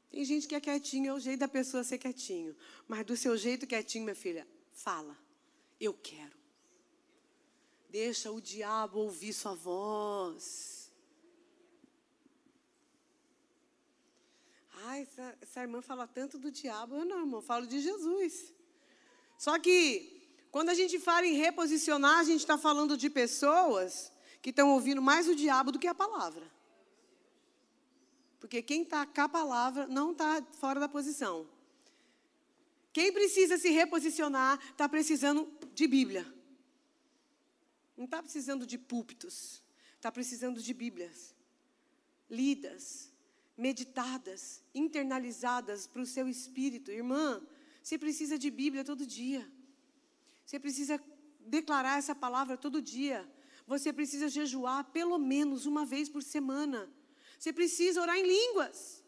Tem 0.09 0.25
gente 0.25 0.47
que 0.47 0.55
é 0.55 0.59
quietinho, 0.59 1.11
é 1.11 1.13
o 1.13 1.19
jeito 1.19 1.41
da 1.41 1.47
pessoa 1.47 1.83
ser 1.83 1.99
quietinho. 1.99 2.55
Mas 2.87 3.05
do 3.05 3.15
seu 3.15 3.37
jeito 3.37 3.67
quietinho, 3.67 4.05
minha 4.05 4.15
filha, 4.15 4.47
fala. 4.71 5.15
Eu 5.79 5.93
quero. 5.93 6.35
Deixa 7.91 8.31
o 8.31 8.41
diabo 8.41 9.01
ouvir 9.01 9.31
sua 9.31 9.53
voz. 9.53 10.91
Ai, 14.85 15.03
essa, 15.03 15.37
essa 15.39 15.61
irmã 15.61 15.79
fala 15.83 16.07
tanto 16.07 16.39
do 16.39 16.49
diabo. 16.49 16.95
Eu 16.95 17.05
não, 17.05 17.19
irmão, 17.19 17.39
falo 17.39 17.67
de 17.67 17.79
Jesus. 17.81 18.51
Só 19.37 19.59
que 19.59 20.14
quando 20.55 20.69
a 20.69 20.73
gente 20.73 20.97
fala 20.99 21.27
em 21.27 21.33
reposicionar, 21.33 22.19
a 22.19 22.23
gente 22.23 22.39
está 22.39 22.57
falando 22.57 22.95
de 22.95 23.09
pessoas 23.09 24.09
que 24.41 24.51
estão 24.51 24.69
ouvindo 24.69 25.01
mais 25.01 25.27
o 25.27 25.35
diabo 25.35 25.69
do 25.69 25.77
que 25.77 25.85
a 25.85 25.93
palavra. 25.93 26.49
Porque 28.39 28.61
quem 28.61 28.83
está 28.83 29.05
com 29.05 29.19
a 29.19 29.27
palavra 29.27 29.85
não 29.85 30.13
está 30.13 30.41
fora 30.53 30.79
da 30.79 30.87
posição. 30.87 31.45
Quem 32.93 33.11
precisa 33.11 33.57
se 33.57 33.69
reposicionar 33.69 34.57
está 34.71 34.87
precisando 34.87 35.45
de 35.73 35.87
Bíblia. 35.87 36.25
Não 37.97 38.05
está 38.05 38.23
precisando 38.23 38.65
de 38.65 38.77
púlpitos. 38.77 39.61
Está 39.97 40.09
precisando 40.09 40.61
de 40.61 40.73
Bíblias. 40.73 41.35
Lidas, 42.29 43.11
meditadas, 43.57 44.63
internalizadas 44.73 45.85
para 45.85 46.01
o 46.01 46.05
seu 46.05 46.29
espírito. 46.29 46.91
Irmã, 46.91 47.45
você 47.83 47.97
precisa 47.97 48.39
de 48.39 48.49
Bíblia 48.49 48.85
todo 48.85 49.05
dia. 49.05 49.45
Você 50.45 50.59
precisa 50.59 51.01
declarar 51.39 51.97
essa 51.97 52.13
palavra 52.13 52.55
todo 52.57 52.81
dia. 52.81 53.19
Você 53.65 53.91
precisa 53.91 54.27
jejuar 54.29 54.83
pelo 54.91 55.17
menos 55.17 55.65
uma 55.65 55.85
vez 55.85 56.07
por 56.07 56.21
semana. 56.21 56.91
Você 57.39 57.51
precisa 57.51 58.01
orar 58.01 58.17
em 58.17 58.27
línguas. 58.27 59.03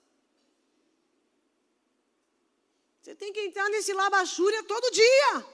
Você 3.01 3.15
tem 3.15 3.31
que 3.31 3.39
entrar 3.39 3.69
nesse 3.69 3.93
labachúria 3.93 4.63
todo 4.63 4.91
dia. 4.91 5.45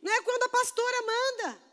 Não 0.00 0.12
é 0.12 0.22
quando 0.22 0.42
a 0.44 0.48
pastora 0.48 0.98
manda. 1.14 1.72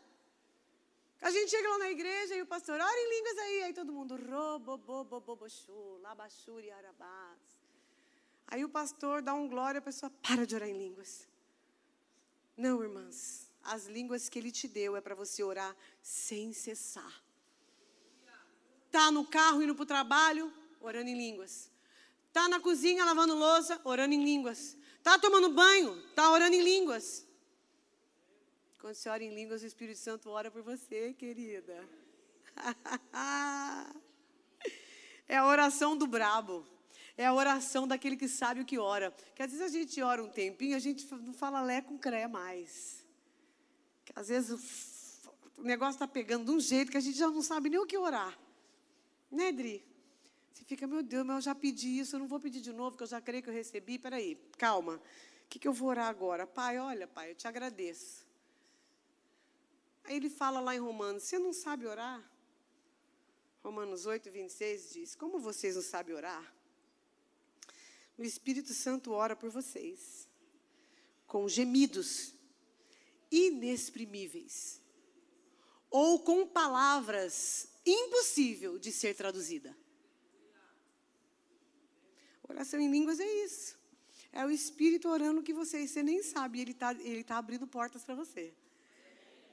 A 1.22 1.30
gente 1.30 1.50
chega 1.50 1.68
lá 1.68 1.78
na 1.78 1.90
igreja 1.90 2.34
e 2.36 2.42
o 2.42 2.46
pastor, 2.46 2.80
ora 2.80 3.00
em 3.00 3.10
línguas 3.14 3.38
aí. 3.38 3.62
Aí 3.64 3.74
todo 3.74 3.92
mundo, 3.92 4.16
roboboboboboxô, 4.16 5.98
labachúria, 5.98 6.76
arabás. 6.76 7.40
Aí 8.46 8.64
o 8.64 8.68
pastor 8.68 9.20
dá 9.20 9.34
um 9.34 9.48
glória, 9.48 9.78
a 9.78 9.82
pessoa 9.82 10.10
para 10.22 10.46
de 10.46 10.54
orar 10.54 10.68
em 10.68 10.78
línguas. 10.78 11.29
Não, 12.60 12.82
irmãs. 12.82 13.50
As 13.62 13.86
línguas 13.86 14.28
que 14.28 14.38
Ele 14.38 14.52
te 14.52 14.68
deu 14.68 14.94
é 14.94 15.00
para 15.00 15.14
você 15.14 15.42
orar 15.42 15.74
sem 16.02 16.52
cessar. 16.52 17.22
Tá 18.90 19.10
no 19.10 19.24
carro 19.26 19.62
indo 19.62 19.74
para 19.74 19.82
o 19.82 19.86
trabalho, 19.86 20.52
orando 20.78 21.08
em 21.08 21.16
línguas. 21.16 21.70
Tá 22.34 22.50
na 22.50 22.60
cozinha 22.60 23.02
lavando 23.02 23.34
louça, 23.34 23.80
orando 23.82 24.12
em 24.12 24.22
línguas. 24.22 24.76
Tá 25.02 25.18
tomando 25.18 25.48
banho, 25.48 26.02
tá 26.14 26.30
orando 26.30 26.54
em 26.54 26.60
línguas. 26.62 27.26
Quando 28.78 28.94
você 28.94 29.08
ora 29.08 29.24
em 29.24 29.34
línguas, 29.34 29.62
o 29.62 29.66
Espírito 29.66 29.98
Santo 29.98 30.28
ora 30.28 30.50
por 30.50 30.60
você, 30.60 31.14
querida. 31.14 31.88
é 35.26 35.38
a 35.38 35.46
oração 35.46 35.96
do 35.96 36.06
brabo. 36.06 36.66
É 37.20 37.26
a 37.26 37.34
oração 37.34 37.86
daquele 37.86 38.16
que 38.16 38.26
sabe 38.26 38.62
o 38.62 38.64
que 38.64 38.78
ora. 38.78 39.14
Que 39.34 39.42
às 39.42 39.50
vezes 39.50 39.66
a 39.66 39.68
gente 39.68 40.00
ora 40.00 40.24
um 40.24 40.30
tempinho, 40.30 40.74
a 40.74 40.78
gente 40.78 41.06
não 41.16 41.34
fala 41.34 41.60
lé 41.60 41.82
com 41.82 41.98
cré 41.98 42.26
mais. 42.26 43.04
Que 44.06 44.12
às 44.16 44.28
vezes 44.28 45.20
o, 45.58 45.62
negócio 45.62 45.96
está 45.96 46.08
pegando 46.08 46.46
de 46.46 46.50
um 46.52 46.58
jeito 46.58 46.90
que 46.90 46.96
a 46.96 47.00
gente 47.00 47.18
já 47.18 47.28
não 47.28 47.42
sabe 47.42 47.68
nem 47.68 47.78
o 47.78 47.84
que 47.84 47.98
orar. 47.98 48.38
Né, 49.30 49.52
Dri? 49.52 49.84
Você 50.50 50.64
fica, 50.64 50.86
meu 50.86 51.02
Deus, 51.02 51.26
mas 51.26 51.36
eu 51.36 51.42
já 51.42 51.54
pedi 51.54 51.98
isso, 51.98 52.16
eu 52.16 52.20
não 52.20 52.26
vou 52.26 52.40
pedir 52.40 52.62
de 52.62 52.72
novo, 52.72 52.92
porque 52.92 53.04
eu 53.04 53.08
já 53.08 53.20
creio 53.20 53.42
que 53.42 53.50
eu 53.50 53.54
recebi. 53.54 53.98
Peraí, 53.98 54.36
calma. 54.56 54.94
O 54.94 55.48
que, 55.50 55.58
que 55.58 55.68
eu 55.68 55.74
vou 55.74 55.90
orar 55.90 56.08
agora? 56.08 56.46
Pai, 56.46 56.78
olha, 56.78 57.06
pai, 57.06 57.32
eu 57.32 57.34
te 57.34 57.46
agradeço. 57.46 58.26
Aí 60.04 60.16
ele 60.16 60.30
fala 60.30 60.58
lá 60.58 60.74
em 60.74 60.78
Romanos, 60.78 61.24
você 61.24 61.38
não 61.38 61.52
sabe 61.52 61.86
orar? 61.86 62.18
Romanos 63.62 64.06
8, 64.06 64.30
26 64.30 64.92
diz, 64.94 65.14
como 65.14 65.38
vocês 65.38 65.76
não 65.76 65.82
sabem 65.82 66.16
orar? 66.16 66.59
O 68.20 68.24
Espírito 68.24 68.74
Santo 68.74 69.12
ora 69.12 69.34
por 69.34 69.48
vocês 69.48 70.28
com 71.26 71.48
gemidos 71.48 72.34
inexprimíveis 73.30 74.78
ou 75.88 76.20
com 76.20 76.46
palavras 76.46 77.68
impossível 77.86 78.78
de 78.78 78.92
ser 78.92 79.14
traduzida. 79.14 79.74
Oração 82.46 82.78
em 82.78 82.90
línguas 82.90 83.20
é 83.20 83.44
isso. 83.44 83.78
É 84.30 84.44
o 84.44 84.50
Espírito 84.50 85.08
orando 85.08 85.42
que 85.42 85.54
você, 85.54 85.88
você 85.88 86.02
nem 86.02 86.22
sabe, 86.22 86.60
ele 86.60 86.72
está 86.72 86.92
ele 86.92 87.24
tá 87.24 87.38
abrindo 87.38 87.66
portas 87.66 88.04
para 88.04 88.14
você. 88.14 88.52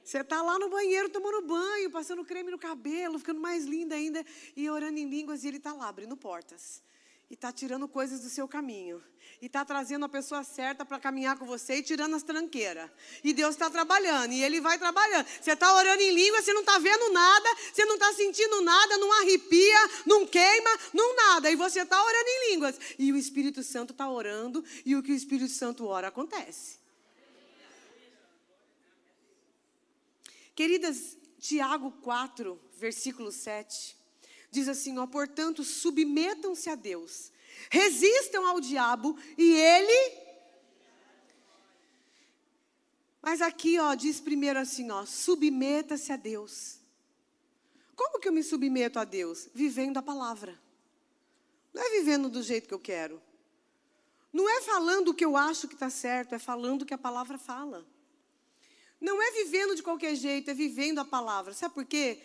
Você 0.04 0.18
está 0.18 0.42
lá 0.42 0.58
no 0.58 0.68
banheiro 0.68 1.08
tomando 1.08 1.46
banho, 1.46 1.90
passando 1.90 2.22
creme 2.22 2.50
no 2.50 2.58
cabelo, 2.58 3.18
ficando 3.18 3.40
mais 3.40 3.64
linda 3.64 3.94
ainda, 3.94 4.22
e 4.54 4.68
orando 4.68 4.98
em 4.98 5.08
línguas, 5.08 5.42
e 5.42 5.48
ele 5.48 5.56
está 5.56 5.72
lá 5.72 5.88
abrindo 5.88 6.14
portas 6.18 6.82
e 7.30 7.34
está 7.34 7.52
tirando 7.52 7.86
coisas 7.86 8.20
do 8.20 8.30
seu 8.30 8.48
caminho. 8.48 9.02
E 9.40 9.46
está 9.46 9.64
trazendo 9.64 10.04
a 10.04 10.08
pessoa 10.08 10.42
certa 10.42 10.84
para 10.84 10.98
caminhar 10.98 11.38
com 11.38 11.44
você 11.44 11.76
e 11.76 11.82
tirando 11.82 12.16
as 12.16 12.22
tranqueiras. 12.22 12.90
E 13.22 13.32
Deus 13.32 13.54
está 13.54 13.70
trabalhando, 13.70 14.32
e 14.32 14.42
Ele 14.42 14.60
vai 14.60 14.78
trabalhando. 14.78 15.26
Você 15.26 15.52
está 15.52 15.74
orando 15.74 16.02
em 16.02 16.10
língua, 16.10 16.40
você 16.40 16.52
não 16.52 16.62
está 16.62 16.78
vendo 16.78 17.12
nada, 17.12 17.48
você 17.72 17.84
não 17.84 17.94
está 17.94 18.12
sentindo 18.14 18.62
nada, 18.62 18.96
não 18.96 19.12
arrepia, 19.20 19.78
não 20.06 20.26
queima, 20.26 20.70
não 20.94 21.14
nada. 21.14 21.50
E 21.50 21.56
você 21.56 21.82
está 21.82 22.02
orando 22.02 22.28
em 22.28 22.50
línguas. 22.52 22.80
E 22.98 23.12
o 23.12 23.16
Espírito 23.16 23.62
Santo 23.62 23.92
está 23.92 24.08
orando, 24.08 24.64
e 24.84 24.96
o 24.96 25.02
que 25.02 25.12
o 25.12 25.14
Espírito 25.14 25.52
Santo 25.52 25.86
ora 25.86 26.08
acontece. 26.08 26.78
Queridas, 30.56 31.16
Tiago 31.38 31.92
4, 32.02 32.60
versículo 32.78 33.30
7. 33.30 33.97
Diz 34.50 34.68
assim, 34.68 34.98
ó, 34.98 35.06
portanto, 35.06 35.62
submetam-se 35.62 36.70
a 36.70 36.74
Deus, 36.74 37.30
resistam 37.70 38.46
ao 38.46 38.60
diabo 38.60 39.16
e 39.36 39.52
ele. 39.52 40.28
Mas 43.20 43.42
aqui, 43.42 43.78
ó, 43.78 43.94
diz 43.94 44.20
primeiro 44.20 44.58
assim, 44.58 44.90
ó, 44.90 45.04
submeta-se 45.04 46.12
a 46.12 46.16
Deus. 46.16 46.78
Como 47.94 48.20
que 48.20 48.28
eu 48.28 48.32
me 48.32 48.42
submeto 48.42 48.98
a 48.98 49.04
Deus? 49.04 49.48
Vivendo 49.52 49.98
a 49.98 50.02
palavra. 50.02 50.58
Não 51.74 51.82
é 51.82 51.90
vivendo 51.98 52.28
do 52.28 52.42
jeito 52.42 52.68
que 52.68 52.74
eu 52.74 52.78
quero. 52.78 53.20
Não 54.32 54.48
é 54.48 54.62
falando 54.62 55.08
o 55.08 55.14
que 55.14 55.24
eu 55.24 55.36
acho 55.36 55.66
que 55.66 55.74
está 55.74 55.90
certo, 55.90 56.34
é 56.34 56.38
falando 56.38 56.82
o 56.82 56.86
que 56.86 56.94
a 56.94 56.98
palavra 56.98 57.38
fala. 57.38 57.86
Não 59.00 59.20
é 59.22 59.30
vivendo 59.32 59.74
de 59.74 59.82
qualquer 59.82 60.14
jeito, 60.14 60.50
é 60.50 60.54
vivendo 60.54 60.98
a 60.98 61.04
palavra. 61.04 61.52
Sabe 61.52 61.74
por 61.74 61.84
quê? 61.84 62.20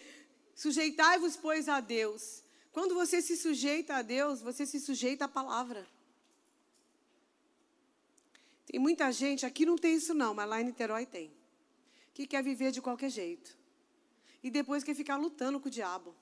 Sujeitai-vos, 0.55 1.35
pois, 1.35 1.67
a 1.67 1.79
Deus. 1.79 2.43
Quando 2.71 2.95
você 2.95 3.21
se 3.21 3.37
sujeita 3.37 3.95
a 3.95 4.01
Deus, 4.01 4.41
você 4.41 4.65
se 4.65 4.79
sujeita 4.79 5.25
à 5.25 5.27
palavra. 5.27 5.87
Tem 8.65 8.79
muita 8.79 9.11
gente, 9.11 9.45
aqui 9.45 9.65
não 9.65 9.77
tem 9.77 9.95
isso 9.95 10.13
não, 10.13 10.33
mas 10.33 10.49
lá 10.49 10.59
em 10.59 10.65
Niterói 10.65 11.05
tem. 11.05 11.31
Que 12.13 12.25
quer 12.25 12.43
viver 12.43 12.71
de 12.71 12.81
qualquer 12.81 13.09
jeito. 13.09 13.55
E 14.41 14.49
depois 14.49 14.83
quer 14.83 14.95
ficar 14.95 15.17
lutando 15.17 15.59
com 15.59 15.67
o 15.67 15.71
diabo. 15.71 16.15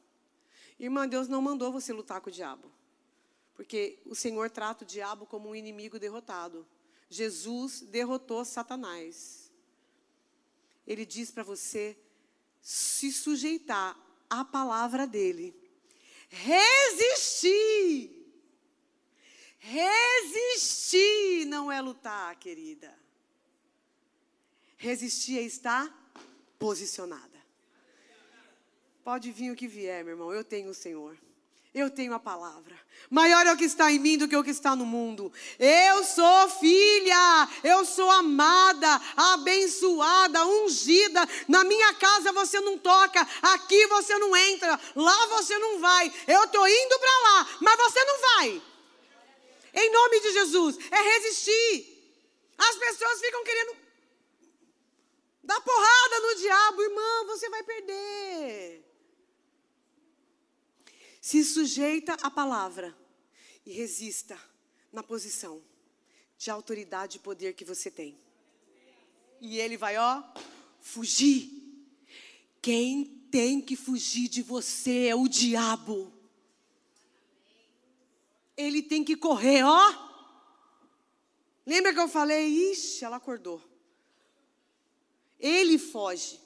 Irmã, 0.79 1.07
Deus 1.07 1.27
não 1.27 1.41
mandou 1.41 1.71
você 1.71 1.93
lutar 1.93 2.19
com 2.21 2.29
o 2.29 2.33
diabo. 2.33 2.71
Porque 3.55 3.99
o 4.05 4.15
Senhor 4.15 4.49
trata 4.49 4.83
o 4.83 4.87
diabo 4.87 5.25
como 5.25 5.49
um 5.49 5.55
inimigo 5.55 5.99
derrotado. 5.99 6.67
Jesus 7.09 7.81
derrotou 7.81 8.43
Satanás. 8.43 9.51
Ele 10.85 11.05
diz 11.05 11.31
para 11.31 11.43
você 11.43 11.97
se 12.61 13.11
sujeitar 13.11 13.97
a 14.31 14.45
palavra 14.45 15.05
dele. 15.05 15.53
Resistir. 16.29 18.09
Resistir 19.59 21.45
não 21.45 21.71
é 21.71 21.81
lutar, 21.81 22.35
querida. 22.37 22.97
Resistir 24.77 25.37
é 25.37 25.43
estar 25.43 25.85
posicionada. 26.57 27.29
Pode 29.03 29.31
vir 29.31 29.51
o 29.51 29.55
que 29.55 29.67
vier, 29.67 30.03
meu 30.03 30.13
irmão, 30.13 30.33
eu 30.33 30.43
tenho 30.43 30.69
o 30.69 30.73
Senhor. 30.73 31.17
Eu 31.73 31.89
tenho 31.89 32.13
a 32.13 32.19
palavra. 32.19 32.77
Maior 33.09 33.47
é 33.47 33.53
o 33.53 33.57
que 33.57 33.63
está 33.63 33.89
em 33.89 33.97
mim 33.97 34.17
do 34.17 34.27
que 34.27 34.35
o 34.35 34.43
que 34.43 34.49
está 34.49 34.75
no 34.75 34.85
mundo. 34.85 35.31
Eu 35.57 36.03
sou 36.03 36.49
filha, 36.49 37.49
eu 37.63 37.85
sou 37.85 38.09
amada, 38.11 39.01
abençoada, 39.15 40.45
ungida. 40.45 41.27
Na 41.47 41.63
minha 41.63 41.93
casa 41.93 42.33
você 42.33 42.59
não 42.59 42.77
toca, 42.77 43.25
aqui 43.41 43.87
você 43.87 44.17
não 44.17 44.35
entra, 44.35 44.77
lá 44.95 45.25
você 45.27 45.57
não 45.59 45.79
vai. 45.79 46.11
Eu 46.27 46.43
estou 46.43 46.67
indo 46.67 46.99
para 46.99 47.19
lá, 47.19 47.47
mas 47.61 47.77
você 47.77 48.03
não 48.03 48.19
vai. 48.19 48.61
Em 49.73 49.91
nome 49.91 50.19
de 50.19 50.33
Jesus, 50.33 50.77
é 50.91 51.01
resistir. 51.01 51.87
As 52.57 52.75
pessoas 52.75 53.19
ficam 53.21 53.43
querendo 53.45 53.77
dar 55.41 55.61
porrada 55.61 56.19
no 56.19 56.35
diabo, 56.35 56.83
irmã, 56.83 57.25
você 57.27 57.49
vai 57.49 57.63
perder 57.63 58.90
se 61.21 61.43
sujeita 61.43 62.13
à 62.15 62.31
palavra 62.31 62.97
e 63.63 63.71
resista 63.71 64.37
na 64.91 65.03
posição 65.03 65.61
de 66.35 66.49
autoridade 66.49 67.17
e 67.17 67.19
poder 67.19 67.53
que 67.53 67.63
você 67.63 67.91
tem. 67.91 68.19
E 69.39 69.59
ele 69.59 69.77
vai, 69.77 69.97
ó, 69.97 70.23
fugir. 70.79 71.47
Quem 72.59 73.05
tem 73.31 73.61
que 73.61 73.75
fugir 73.75 74.27
de 74.27 74.41
você 74.41 75.07
é 75.07 75.15
o 75.15 75.27
diabo. 75.27 76.11
Ele 78.57 78.81
tem 78.81 79.03
que 79.03 79.15
correr, 79.15 79.63
ó. 79.63 80.11
Lembra 81.65 81.93
que 81.93 81.99
eu 81.99 82.07
falei? 82.07 82.47
Ixi, 82.71 83.05
ela 83.05 83.17
acordou. 83.17 83.61
Ele 85.39 85.77
foge. 85.77 86.39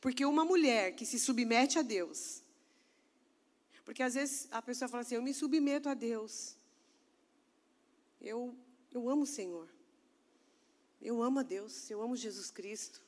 Porque 0.00 0.24
uma 0.24 0.44
mulher 0.44 0.94
que 0.96 1.04
se 1.04 1.18
submete 1.18 1.78
a 1.78 1.82
Deus, 1.82 2.39
porque 3.90 4.04
às 4.04 4.14
vezes 4.14 4.46
a 4.52 4.62
pessoa 4.62 4.88
fala 4.88 5.00
assim: 5.00 5.16
eu 5.16 5.22
me 5.22 5.34
submeto 5.34 5.88
a 5.88 5.94
Deus. 5.94 6.54
Eu, 8.20 8.56
eu 8.92 9.08
amo 9.08 9.22
o 9.22 9.26
Senhor. 9.26 9.68
Eu 11.02 11.20
amo 11.20 11.40
a 11.40 11.42
Deus. 11.42 11.90
Eu 11.90 12.00
amo 12.00 12.14
Jesus 12.14 12.52
Cristo. 12.52 13.02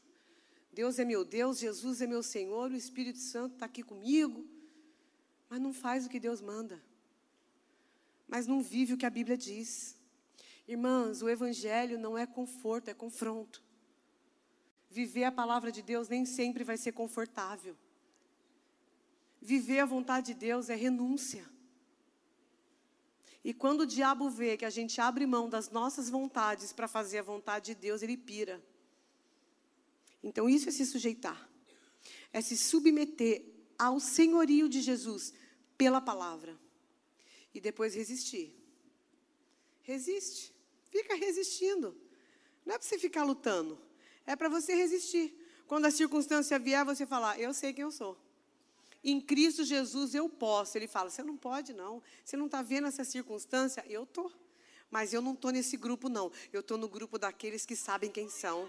Deus 0.73 0.99
é 0.99 1.05
meu 1.05 1.25
Deus, 1.25 1.61
Jesus 1.61 2.03
é 2.03 2.07
meu 2.09 2.21
Senhor, 2.21 2.69
o 2.69 2.75
Espírito 2.75 3.21
Santo 3.21 3.53
está 3.55 3.67
aqui 3.67 3.85
comigo. 3.85 4.45
Mas 5.49 5.61
não 5.61 5.73
faz 5.73 6.05
o 6.05 6.09
que 6.09 6.19
Deus 6.19 6.41
manda. 6.41 6.83
Mas 8.27 8.49
não 8.49 8.61
vive 8.61 8.95
o 8.95 8.99
que 8.99 9.07
a 9.07 9.11
Bíblia 9.11 9.37
diz. 9.37 9.97
Irmãs, 10.67 11.23
o 11.23 11.29
Evangelho 11.29 11.97
não 11.97 12.19
é 12.19 12.27
conforto, 12.27 12.89
é 12.89 12.95
confronto. 12.95 13.63
Viver 14.91 15.23
a 15.23 15.31
palavra 15.31 15.71
de 15.71 15.81
Deus 15.81 16.09
nem 16.09 16.27
sempre 16.27 16.65
vai 16.65 16.77
ser 16.77 16.91
confortável. 16.91 17.77
Viver 19.43 19.81
a 19.81 19.85
vontade 19.85 20.27
de 20.29 20.35
Deus 20.35 20.71
é 20.71 20.77
renúncia. 20.77 21.45
E 23.45 23.53
quando 23.53 23.81
o 23.81 23.87
diabo 23.87 24.31
vê 24.31 24.57
que 24.57 24.65
a 24.65 24.71
gente 24.71 25.01
abre 25.01 25.27
mão 25.27 25.49
das 25.49 25.69
nossas 25.69 26.09
vontades 26.09 26.73
para 26.73 26.87
fazer 26.87 27.19
a 27.19 27.23
vontade 27.25 27.67
de 27.67 27.75
Deus, 27.75 28.03
ele 28.03 28.17
pira. 28.17 28.63
Então, 30.23 30.49
isso 30.49 30.69
é 30.69 30.73
se 30.73 30.87
sujeitar, 30.87 31.51
é 32.33 32.41
se 32.41 32.57
submeter 32.57 33.45
ao 33.77 33.99
senhorio 33.99 34.69
de 34.69 34.81
Jesus 34.81 35.35
pela 35.77 36.01
palavra 36.01 36.57
e 37.53 37.61
depois 37.61 37.97
resistir. 37.97 38.57
Resiste, 39.83 40.55
fica 40.89 41.17
resistindo. 41.17 41.97
Não 42.65 42.77
é 42.77 42.79
para 42.79 42.87
você 42.87 42.97
ficar 42.97 43.25
lutando, 43.25 43.77
é 44.25 44.37
para 44.37 44.49
você 44.49 44.73
resistir. 44.77 45.37
Quando 45.67 45.87
a 45.87 45.91
circunstância 45.91 46.61
vier, 46.61 46.85
você 46.85 47.05
falar: 47.05 47.41
Eu 47.41 47.53
sei 47.53 47.73
quem 47.73 47.83
eu 47.83 47.91
sou. 47.91 48.17
Em 49.05 49.21
Cristo 49.21 49.65
Jesus 49.65 50.15
eu 50.15 50.29
posso. 50.29 50.79
Ele 50.79 50.87
fala: 50.87 51.11
Você 51.11 51.23
não 51.23 51.37
pode, 51.37 51.73
não. 51.73 52.03
Você 52.25 52.37
não 52.37 52.47
está 52.47 52.63
vendo 52.63 52.87
essa 52.87 53.05
circunstância? 53.05 53.85
Eu 53.89 54.05
estou. 54.05 54.31
Mas 54.91 55.13
eu 55.13 55.23
não 55.23 55.33
estou 55.33 55.51
nesse 55.51 55.77
grupo, 55.77 56.09
não. 56.09 56.31
Eu 56.53 56.61
estou 56.61 56.77
no 56.77 56.89
grupo 56.89 57.19
daqueles 57.19 57.65
que 57.65 57.75
sabem 57.75 58.11
quem 58.11 58.29
são. 58.29 58.69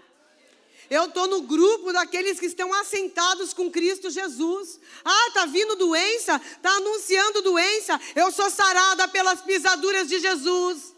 Eu 0.90 1.06
estou 1.06 1.26
no 1.26 1.42
grupo 1.42 1.92
daqueles 1.92 2.38
que 2.38 2.46
estão 2.46 2.72
assentados 2.74 3.52
com 3.54 3.70
Cristo 3.70 4.10
Jesus. 4.10 4.80
Ah, 5.04 5.28
está 5.28 5.46
vindo 5.46 5.76
doença? 5.76 6.36
Está 6.36 6.70
anunciando 6.70 7.42
doença? 7.42 8.00
Eu 8.14 8.30
sou 8.30 8.50
sarada 8.50 9.08
pelas 9.08 9.40
pisaduras 9.42 10.08
de 10.08 10.18
Jesus. 10.18 10.93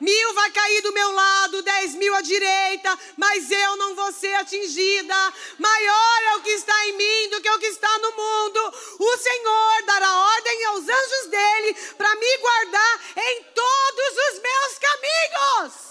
Mil 0.00 0.34
vai 0.34 0.50
cair 0.50 0.80
do 0.82 0.92
meu 0.92 1.12
lado, 1.12 1.62
dez 1.62 1.94
mil 1.94 2.14
à 2.14 2.22
direita, 2.22 2.98
mas 3.18 3.50
eu 3.50 3.76
não 3.76 3.94
vou 3.94 4.10
ser 4.12 4.34
atingida. 4.34 5.14
Maior 5.58 6.22
é 6.22 6.36
o 6.36 6.40
que 6.40 6.50
está 6.50 6.86
em 6.86 6.96
mim 6.96 7.28
do 7.30 7.40
que 7.42 7.50
o 7.50 7.58
que 7.58 7.66
está 7.66 7.98
no 7.98 8.10
mundo. 8.12 8.74
O 8.98 9.16
Senhor 9.18 9.82
dará 9.84 10.10
ordem 10.10 10.64
aos 10.64 10.88
anjos 10.88 11.26
dele 11.30 11.74
para 11.98 12.14
me 12.16 12.38
guardar 12.38 13.00
em 13.16 13.44
todos 13.54 14.32
os 14.32 14.40
meus 14.40 14.78
caminhos. 14.78 15.90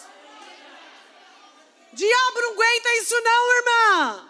Diabo 1.93 2.41
não 2.41 2.51
aguenta 2.53 2.95
isso 2.95 3.15
não, 3.21 3.57
irmã. 3.57 4.29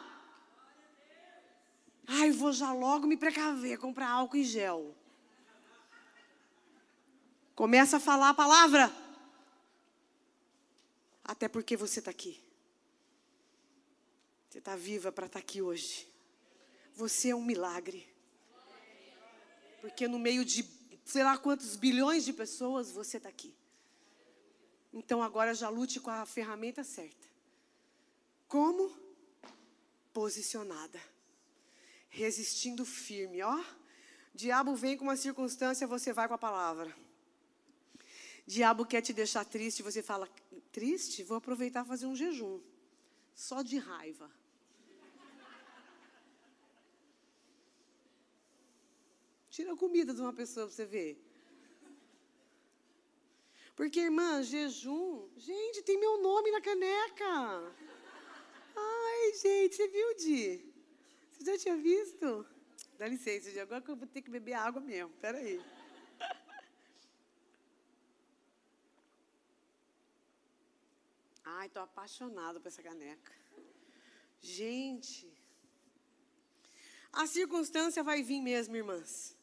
Ai, 2.07 2.31
vou 2.31 2.51
já 2.51 2.73
logo 2.73 3.07
me 3.07 3.15
precaver, 3.15 3.77
comprar 3.77 4.09
álcool 4.09 4.37
em 4.37 4.43
gel. 4.43 4.95
Começa 7.55 7.97
a 7.97 7.99
falar 7.99 8.29
a 8.29 8.33
palavra. 8.33 8.91
Até 11.29 11.47
porque 11.47 11.77
você 11.77 11.99
está 11.99 12.09
aqui. 12.09 12.43
Você 14.49 14.57
está 14.57 14.75
viva 14.75 15.11
para 15.11 15.27
estar 15.27 15.37
tá 15.37 15.45
aqui 15.45 15.61
hoje. 15.61 16.11
Você 16.95 17.29
é 17.29 17.35
um 17.35 17.43
milagre. 17.43 18.09
Porque 19.79 20.07
no 20.07 20.17
meio 20.17 20.43
de 20.43 20.67
sei 21.05 21.23
lá 21.23 21.37
quantos 21.37 21.75
bilhões 21.75 22.25
de 22.25 22.33
pessoas 22.33 22.89
você 22.89 23.17
está 23.17 23.29
aqui. 23.29 23.53
Então 24.91 25.21
agora 25.21 25.53
já 25.53 25.69
lute 25.69 25.99
com 25.99 26.09
a 26.09 26.25
ferramenta 26.25 26.83
certa. 26.83 27.27
Como? 28.47 28.91
Posicionada. 30.11 30.99
Resistindo 32.09 32.83
firme, 32.85 33.43
ó. 33.43 33.63
Diabo 34.33 34.75
vem 34.75 34.97
com 34.97 35.03
uma 35.03 35.15
circunstância, 35.15 35.85
você 35.85 36.11
vai 36.11 36.27
com 36.27 36.33
a 36.33 36.39
palavra. 36.39 36.91
Diabo 38.47 38.83
quer 38.83 39.03
te 39.03 39.13
deixar 39.13 39.45
triste, 39.45 39.83
você 39.83 40.01
fala: 40.01 40.27
triste? 40.71 41.23
Vou 41.23 41.37
aproveitar 41.37 41.85
e 41.85 41.87
fazer 41.87 42.05
um 42.05 42.15
jejum. 42.15 42.59
Só 43.33 43.61
de 43.61 43.77
raiva. 43.77 44.29
Tira 49.49 49.73
a 49.73 49.77
comida 49.77 50.13
de 50.13 50.21
uma 50.21 50.33
pessoa 50.33 50.67
para 50.67 50.75
você 50.75 50.85
ver. 50.85 51.21
Porque, 53.75 53.99
irmã, 53.99 54.43
jejum. 54.43 55.27
Gente, 55.37 55.81
tem 55.83 55.97
meu 55.97 56.21
nome 56.21 56.51
na 56.51 56.61
caneca. 56.61 57.73
Ai, 58.75 59.33
gente, 59.41 59.75
você 59.75 59.87
viu, 59.87 60.15
Di? 60.15 60.65
Você 61.31 61.45
já 61.45 61.57
tinha 61.57 61.77
visto? 61.77 62.45
Dá 62.97 63.07
licença, 63.07 63.51
Di. 63.51 63.59
Agora 63.59 63.81
que 63.81 63.89
eu 63.89 63.95
vou 63.95 64.07
ter 64.07 64.21
que 64.21 64.29
beber 64.29 64.53
água 64.53 64.81
mesmo. 64.81 65.11
Peraí. 65.21 65.57
aí. 65.57 65.78
Ai, 71.57 71.67
estou 71.67 71.81
apaixonada 71.83 72.59
por 72.59 72.67
essa 72.67 72.83
caneca. 72.83 73.33
Gente, 74.39 75.27
a 77.11 77.25
circunstância 77.25 78.03
vai 78.03 78.21
vir 78.21 78.41
mesmo, 78.41 78.75
irmãs. 78.75 79.35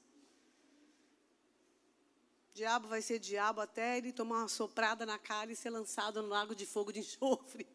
Diabo 2.54 2.88
vai 2.88 3.02
ser 3.02 3.18
diabo 3.18 3.60
até 3.60 3.98
ele 3.98 4.12
tomar 4.12 4.38
uma 4.38 4.48
soprada 4.48 5.04
na 5.04 5.18
cara 5.18 5.52
e 5.52 5.56
ser 5.56 5.70
lançado 5.70 6.22
no 6.22 6.28
lago 6.28 6.54
de 6.54 6.64
fogo 6.64 6.92
de 6.92 7.00
enxofre. 7.00 7.66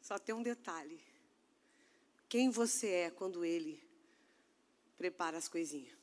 Só 0.00 0.18
tem 0.18 0.34
um 0.34 0.42
detalhe. 0.42 1.00
Quem 2.28 2.50
você 2.50 2.88
é 2.88 3.10
quando 3.10 3.44
ele 3.44 3.82
prepara 4.98 5.38
as 5.38 5.48
coisinhas? 5.48 5.98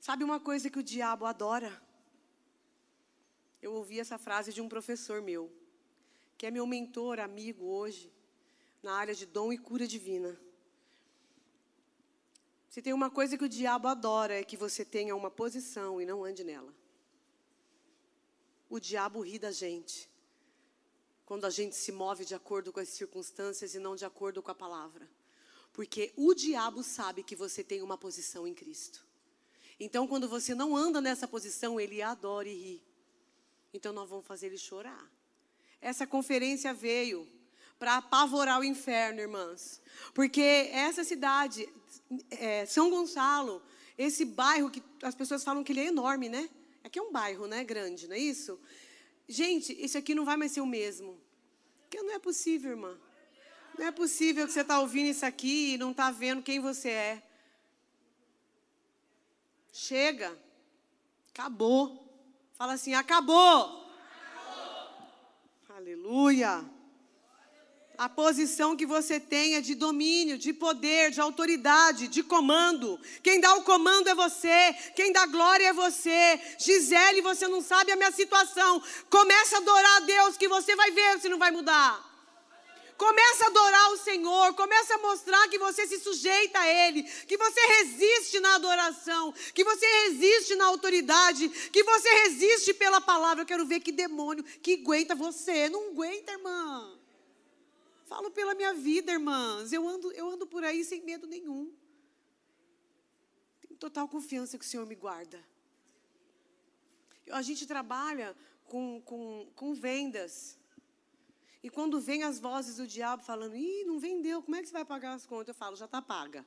Sabe 0.00 0.24
uma 0.24 0.40
coisa 0.40 0.70
que 0.70 0.78
o 0.78 0.82
diabo 0.82 1.26
adora? 1.26 1.83
Eu 3.64 3.72
ouvi 3.72 3.98
essa 3.98 4.18
frase 4.18 4.52
de 4.52 4.60
um 4.60 4.68
professor 4.68 5.22
meu, 5.22 5.50
que 6.36 6.44
é 6.44 6.50
meu 6.50 6.66
mentor, 6.66 7.18
amigo 7.18 7.64
hoje, 7.64 8.12
na 8.82 8.92
área 8.92 9.14
de 9.14 9.24
dom 9.24 9.52
e 9.54 9.56
cura 9.56 9.86
divina. 9.86 10.38
Se 12.68 12.82
tem 12.82 12.92
uma 12.92 13.10
coisa 13.10 13.38
que 13.38 13.44
o 13.44 13.48
diabo 13.48 13.88
adora 13.88 14.34
é 14.38 14.44
que 14.44 14.56
você 14.56 14.84
tenha 14.84 15.16
uma 15.16 15.30
posição 15.30 15.98
e 15.98 16.04
não 16.04 16.24
ande 16.24 16.44
nela. 16.44 16.74
O 18.68 18.78
diabo 18.78 19.20
ri 19.20 19.38
da 19.38 19.50
gente 19.50 20.10
quando 21.24 21.46
a 21.46 21.50
gente 21.50 21.74
se 21.74 21.90
move 21.90 22.26
de 22.26 22.34
acordo 22.34 22.70
com 22.70 22.80
as 22.80 22.90
circunstâncias 22.90 23.74
e 23.74 23.78
não 23.78 23.96
de 23.96 24.04
acordo 24.04 24.42
com 24.42 24.50
a 24.50 24.54
palavra. 24.54 25.08
Porque 25.72 26.12
o 26.16 26.34
diabo 26.34 26.82
sabe 26.82 27.22
que 27.22 27.34
você 27.34 27.64
tem 27.64 27.80
uma 27.80 27.96
posição 27.96 28.46
em 28.46 28.52
Cristo. 28.52 29.06
Então, 29.80 30.06
quando 30.06 30.28
você 30.28 30.54
não 30.54 30.76
anda 30.76 31.00
nessa 31.00 31.26
posição, 31.26 31.80
ele 31.80 32.02
adora 32.02 32.46
e 32.46 32.54
ri. 32.54 32.93
Então 33.74 33.92
nós 33.92 34.08
vamos 34.08 34.24
fazer 34.24 34.46
ele 34.46 34.56
chorar. 34.56 35.10
essa 35.80 36.06
conferência 36.06 36.72
veio 36.72 37.28
para 37.78 37.96
apavorar 37.96 38.60
o 38.60 38.64
inferno, 38.64 39.20
irmãs. 39.20 39.82
Porque 40.14 40.70
essa 40.72 41.02
cidade, 41.02 41.68
é, 42.30 42.64
São 42.64 42.88
Gonçalo, 42.88 43.60
esse 43.98 44.24
bairro 44.24 44.70
que 44.70 44.82
as 45.02 45.14
pessoas 45.14 45.42
falam 45.42 45.64
que 45.64 45.72
ele 45.72 45.80
é 45.80 45.86
enorme, 45.86 46.28
né? 46.28 46.48
Aqui 46.84 46.98
é 46.98 47.02
um 47.02 47.12
bairro, 47.12 47.46
né? 47.46 47.64
Grande, 47.64 48.06
não 48.06 48.14
é 48.14 48.18
isso? 48.18 48.58
Gente, 49.28 49.72
isso 49.84 49.98
aqui 49.98 50.14
não 50.14 50.24
vai 50.24 50.36
mais 50.36 50.52
ser 50.52 50.60
o 50.60 50.66
mesmo. 50.66 51.20
Porque 51.82 52.00
não 52.00 52.14
é 52.14 52.18
possível, 52.18 52.70
irmã. 52.70 52.96
Não 53.76 53.86
é 53.86 53.90
possível 53.90 54.46
que 54.46 54.52
você 54.52 54.60
está 54.60 54.78
ouvindo 54.78 55.08
isso 55.08 55.26
aqui 55.26 55.74
e 55.74 55.78
não 55.78 55.90
está 55.90 56.10
vendo 56.12 56.42
quem 56.42 56.60
você 56.60 56.90
é. 56.90 57.22
Chega. 59.72 60.38
Acabou. 61.30 62.03
Fala 62.64 62.76
assim: 62.76 62.94
acabou. 62.94 63.62
acabou. 64.08 65.76
Aleluia. 65.76 66.64
A 67.98 68.08
posição 68.08 68.74
que 68.74 68.86
você 68.86 69.20
tenha 69.20 69.60
de 69.60 69.74
domínio, 69.74 70.38
de 70.38 70.50
poder, 70.54 71.10
de 71.10 71.20
autoridade, 71.20 72.08
de 72.08 72.22
comando. 72.22 72.98
Quem 73.22 73.38
dá 73.38 73.54
o 73.56 73.64
comando 73.64 74.08
é 74.08 74.14
você. 74.14 74.74
Quem 74.96 75.12
dá 75.12 75.26
glória 75.26 75.66
é 75.66 75.72
você. 75.74 76.40
Gisele, 76.58 77.20
você 77.20 77.46
não 77.48 77.60
sabe 77.60 77.92
a 77.92 77.96
minha 77.96 78.12
situação. 78.12 78.82
Começa 79.10 79.56
a 79.56 79.58
adorar 79.58 79.96
a 79.98 80.06
Deus 80.06 80.38
que 80.38 80.48
você 80.48 80.74
vai 80.74 80.90
ver 80.90 81.20
se 81.20 81.28
não 81.28 81.38
vai 81.38 81.50
mudar. 81.50 82.13
Começa 82.96 83.44
a 83.44 83.48
adorar 83.48 83.92
o 83.92 83.96
Senhor, 83.96 84.54
começa 84.54 84.94
a 84.94 84.98
mostrar 84.98 85.48
que 85.48 85.58
você 85.58 85.86
se 85.86 85.98
sujeita 85.98 86.60
a 86.60 86.68
Ele, 86.68 87.02
que 87.02 87.36
você 87.36 87.60
resiste 87.60 88.38
na 88.38 88.54
adoração, 88.54 89.32
que 89.52 89.64
você 89.64 89.86
resiste 90.06 90.54
na 90.54 90.66
autoridade, 90.66 91.48
que 91.48 91.82
você 91.82 92.08
resiste 92.22 92.72
pela 92.72 93.00
palavra. 93.00 93.42
Eu 93.42 93.46
quero 93.46 93.66
ver 93.66 93.80
que 93.80 93.90
demônio 93.90 94.44
que 94.44 94.74
aguenta 94.74 95.14
você. 95.14 95.68
Não 95.68 95.90
aguenta, 95.90 96.32
irmã. 96.32 96.98
Falo 98.06 98.30
pela 98.30 98.54
minha 98.54 98.72
vida, 98.74 99.12
irmãs. 99.12 99.72
Eu 99.72 99.88
ando, 99.88 100.12
eu 100.12 100.28
ando 100.28 100.46
por 100.46 100.62
aí 100.62 100.84
sem 100.84 101.02
medo 101.02 101.26
nenhum. 101.26 101.72
Tenho 103.60 103.76
total 103.76 104.06
confiança 104.06 104.56
que 104.56 104.64
o 104.64 104.68
Senhor 104.68 104.86
me 104.86 104.94
guarda. 104.94 105.42
A 107.30 107.42
gente 107.42 107.66
trabalha 107.66 108.36
com, 108.66 109.00
com, 109.02 109.50
com 109.56 109.74
vendas. 109.74 110.56
E 111.64 111.70
quando 111.70 111.98
vem 111.98 112.22
as 112.22 112.38
vozes 112.38 112.76
do 112.76 112.86
diabo 112.86 113.22
falando, 113.22 113.56
ih, 113.56 113.84
não 113.86 113.98
vendeu, 113.98 114.42
como 114.42 114.54
é 114.54 114.60
que 114.60 114.66
você 114.68 114.72
vai 114.74 114.84
pagar 114.84 115.14
as 115.14 115.24
contas? 115.24 115.48
Eu 115.48 115.54
falo, 115.54 115.74
já 115.74 115.86
está 115.86 116.02
paga. 116.02 116.44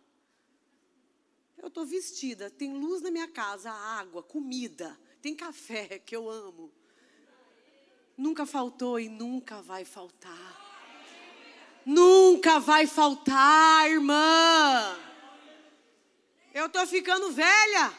Eu 1.57 1.69
estou 1.69 1.87
vestida, 1.87 2.51
tem 2.51 2.71
luz 2.77 3.01
na 3.01 3.09
minha 3.09 3.27
casa, 3.27 3.71
água, 3.71 4.21
comida, 4.21 4.95
tem 5.19 5.35
café 5.35 5.97
que 6.05 6.15
eu 6.15 6.29
amo. 6.29 6.71
Nunca 8.15 8.45
faltou 8.45 8.99
e 8.99 9.09
nunca 9.09 9.59
vai 9.59 9.83
faltar. 9.83 10.55
Nunca 11.83 12.59
vai 12.59 12.85
faltar, 12.85 13.89
irmã. 13.89 14.99
Eu 16.53 16.67
estou 16.67 16.85
ficando 16.85 17.31
velha. 17.31 17.91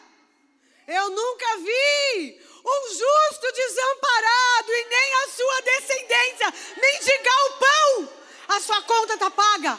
Eu 0.89 1.11
nunca 1.11 1.59
vi 1.59 2.41
um 2.65 2.89
justo 2.89 3.53
desamparado 3.53 4.73
e 4.73 4.85
nem 4.89 5.15
a 5.15 5.29
sua 5.29 5.61
descendência 5.61 6.55
mendigar 6.81 7.47
o 7.47 7.53
pão. 7.59 8.13
A 8.49 8.61
sua 8.61 8.83
conta 8.83 9.13
está 9.13 9.31
paga. 9.31 9.79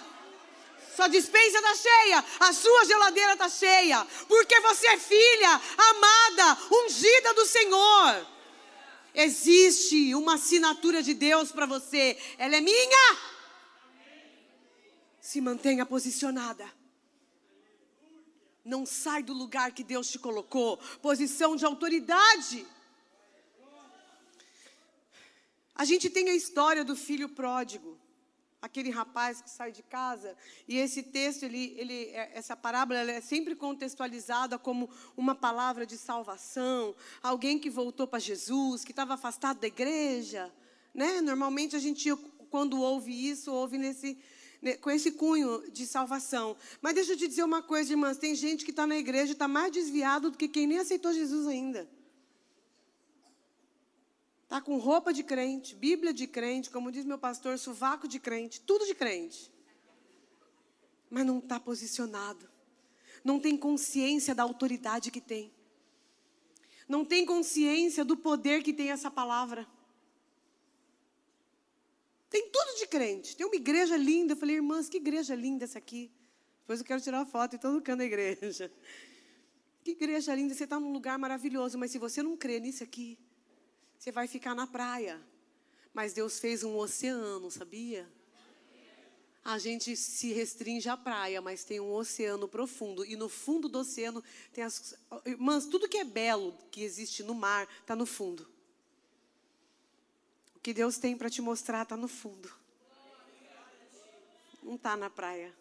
Sua 0.95 1.07
dispensa 1.07 1.57
está 1.57 1.75
cheia, 1.75 2.25
a 2.41 2.53
sua 2.53 2.85
geladeira 2.85 3.33
está 3.33 3.47
cheia, 3.47 4.05
porque 4.27 4.59
você 4.59 4.85
é 4.85 4.97
filha, 4.97 5.61
amada, 5.77 6.57
ungida 6.69 7.33
do 7.33 7.45
Senhor. 7.45 8.27
Existe 9.15 10.13
uma 10.13 10.35
assinatura 10.35 11.01
de 11.01 11.13
Deus 11.13 11.51
para 11.53 11.65
você, 11.65 12.17
ela 12.37 12.55
é 12.55 12.61
minha. 12.61 13.17
Se 15.21 15.39
mantenha 15.39 15.85
posicionada. 15.85 16.78
Não 18.63 18.85
sai 18.85 19.23
do 19.23 19.33
lugar 19.33 19.71
que 19.71 19.83
Deus 19.83 20.09
te 20.09 20.19
colocou, 20.19 20.77
posição 21.01 21.55
de 21.55 21.65
autoridade. 21.65 22.65
A 25.75 25.85
gente 25.85 26.09
tem 26.09 26.29
a 26.29 26.35
história 26.35 26.83
do 26.83 26.95
filho 26.95 27.29
pródigo, 27.29 27.97
aquele 28.61 28.89
rapaz 28.89 29.41
que 29.41 29.49
sai 29.49 29.71
de 29.71 29.81
casa, 29.81 30.35
e 30.67 30.77
esse 30.77 31.01
texto, 31.01 31.43
ele, 31.43 31.73
ele, 31.77 32.03
é, 32.09 32.31
essa 32.33 32.55
parábola 32.55 32.99
é 32.99 33.21
sempre 33.21 33.55
contextualizada 33.55 34.59
como 34.59 34.89
uma 35.15 35.33
palavra 35.33 35.85
de 35.85 35.97
salvação, 35.97 36.93
alguém 37.23 37.57
que 37.57 37.69
voltou 37.69 38.05
para 38.05 38.19
Jesus, 38.19 38.83
que 38.83 38.91
estava 38.91 39.13
afastado 39.13 39.59
da 39.59 39.67
igreja. 39.67 40.53
Né? 40.93 41.21
Normalmente 41.21 41.75
a 41.75 41.79
gente, 41.79 42.13
quando 42.49 42.81
ouve 42.81 43.13
isso, 43.13 43.53
ouve 43.53 43.77
nesse, 43.77 44.17
com 44.81 44.89
esse 44.89 45.11
cunho 45.11 45.69
de 45.71 45.85
salvação. 45.85 46.57
Mas 46.81 46.95
deixa 46.95 47.13
eu 47.13 47.17
te 47.17 47.27
dizer 47.27 47.43
uma 47.43 47.61
coisa, 47.61 47.93
irmãs: 47.93 48.17
tem 48.17 48.35
gente 48.35 48.65
que 48.65 48.71
está 48.71 48.85
na 48.85 48.97
igreja 48.97 49.31
e 49.31 49.33
está 49.33 49.47
mais 49.47 49.71
desviado 49.71 50.31
do 50.31 50.37
que 50.37 50.47
quem 50.47 50.67
nem 50.67 50.79
aceitou 50.79 51.13
Jesus 51.13 51.47
ainda. 51.47 51.89
Está 54.43 54.59
com 54.59 54.77
roupa 54.77 55.13
de 55.13 55.23
crente, 55.23 55.75
Bíblia 55.75 56.11
de 56.11 56.25
crente, 56.25 56.71
como 56.71 56.91
diz 56.91 57.05
meu 57.05 57.19
pastor, 57.19 57.57
sovaco 57.59 58.07
de 58.07 58.19
crente, 58.19 58.59
tudo 58.61 58.85
de 58.85 58.95
crente. 58.95 59.51
Mas 61.09 61.25
não 61.25 61.37
está 61.37 61.59
posicionado. 61.59 62.49
Não 63.23 63.39
tem 63.39 63.55
consciência 63.55 64.33
da 64.33 64.43
autoridade 64.43 65.11
que 65.11 65.21
tem. 65.21 65.51
Não 66.87 67.05
tem 67.05 67.25
consciência 67.25 68.03
do 68.03 68.17
poder 68.17 68.63
que 68.63 68.73
tem 68.73 68.89
essa 68.89 69.11
palavra. 69.11 69.67
Tem 72.29 72.49
tudo 72.49 72.77
de 72.77 72.87
crente. 72.87 73.35
Tem 73.35 73.45
uma 73.45 73.55
igreja 73.55 73.97
linda. 73.97 74.33
Eu 74.33 74.37
falei, 74.37 74.57
irmãs, 74.57 74.87
que 74.87 74.97
igreja 74.97 75.33
linda 75.33 75.63
essa 75.63 75.79
aqui. 75.79 76.11
Depois 76.61 76.79
eu 76.79 76.85
quero 76.85 77.01
tirar 77.01 77.17
uma 77.17 77.25
foto 77.25 77.55
em 77.55 77.59
todo 77.59 77.81
canto 77.81 77.99
da 77.99 78.05
igreja. 78.05 78.71
Que 79.81 79.91
igreja 79.91 80.35
linda. 80.35 80.53
Você 80.53 80.65
está 80.65 80.77
num 80.77 80.91
lugar 80.91 81.17
maravilhoso, 81.17 81.77
mas 81.77 81.89
se 81.89 81.97
você 81.97 82.21
não 82.21 82.35
crê 82.35 82.59
nisso 82.59 82.83
aqui, 82.83 83.17
você 83.97 84.11
vai 84.11 84.27
ficar 84.27 84.53
na 84.53 84.67
praia. 84.67 85.19
Mas 85.93 86.13
Deus 86.13 86.37
fez 86.37 86.63
um 86.63 86.75
oceano, 86.75 87.49
sabia? 87.49 88.07
A 89.43 89.57
gente 89.57 89.95
se 89.95 90.33
restringe 90.33 90.89
à 90.89 90.97
praia, 90.97 91.41
mas 91.41 91.63
tem 91.63 91.79
um 91.79 91.91
oceano 91.93 92.47
profundo. 92.47 93.05
E 93.05 93.15
no 93.15 93.29
fundo 93.29 93.69
do 93.69 93.79
oceano 93.79 94.21
tem 94.51 94.63
as. 94.63 94.93
Irmãs, 95.25 95.65
tudo 95.65 95.87
que 95.87 95.97
é 95.97 96.03
belo 96.03 96.55
que 96.69 96.83
existe 96.83 97.23
no 97.23 97.33
mar 97.33 97.67
está 97.81 97.95
no 97.95 98.05
fundo. 98.05 98.47
O 100.59 100.61
que 100.61 100.73
Deus 100.73 100.97
tem 100.97 101.17
para 101.17 101.29
te 101.29 101.41
mostrar 101.41 101.83
está 101.83 101.95
no 101.95 102.09
fundo. 102.09 102.53
Não 104.61 104.75
está 104.75 104.97
na 104.97 105.09
praia. 105.09 105.55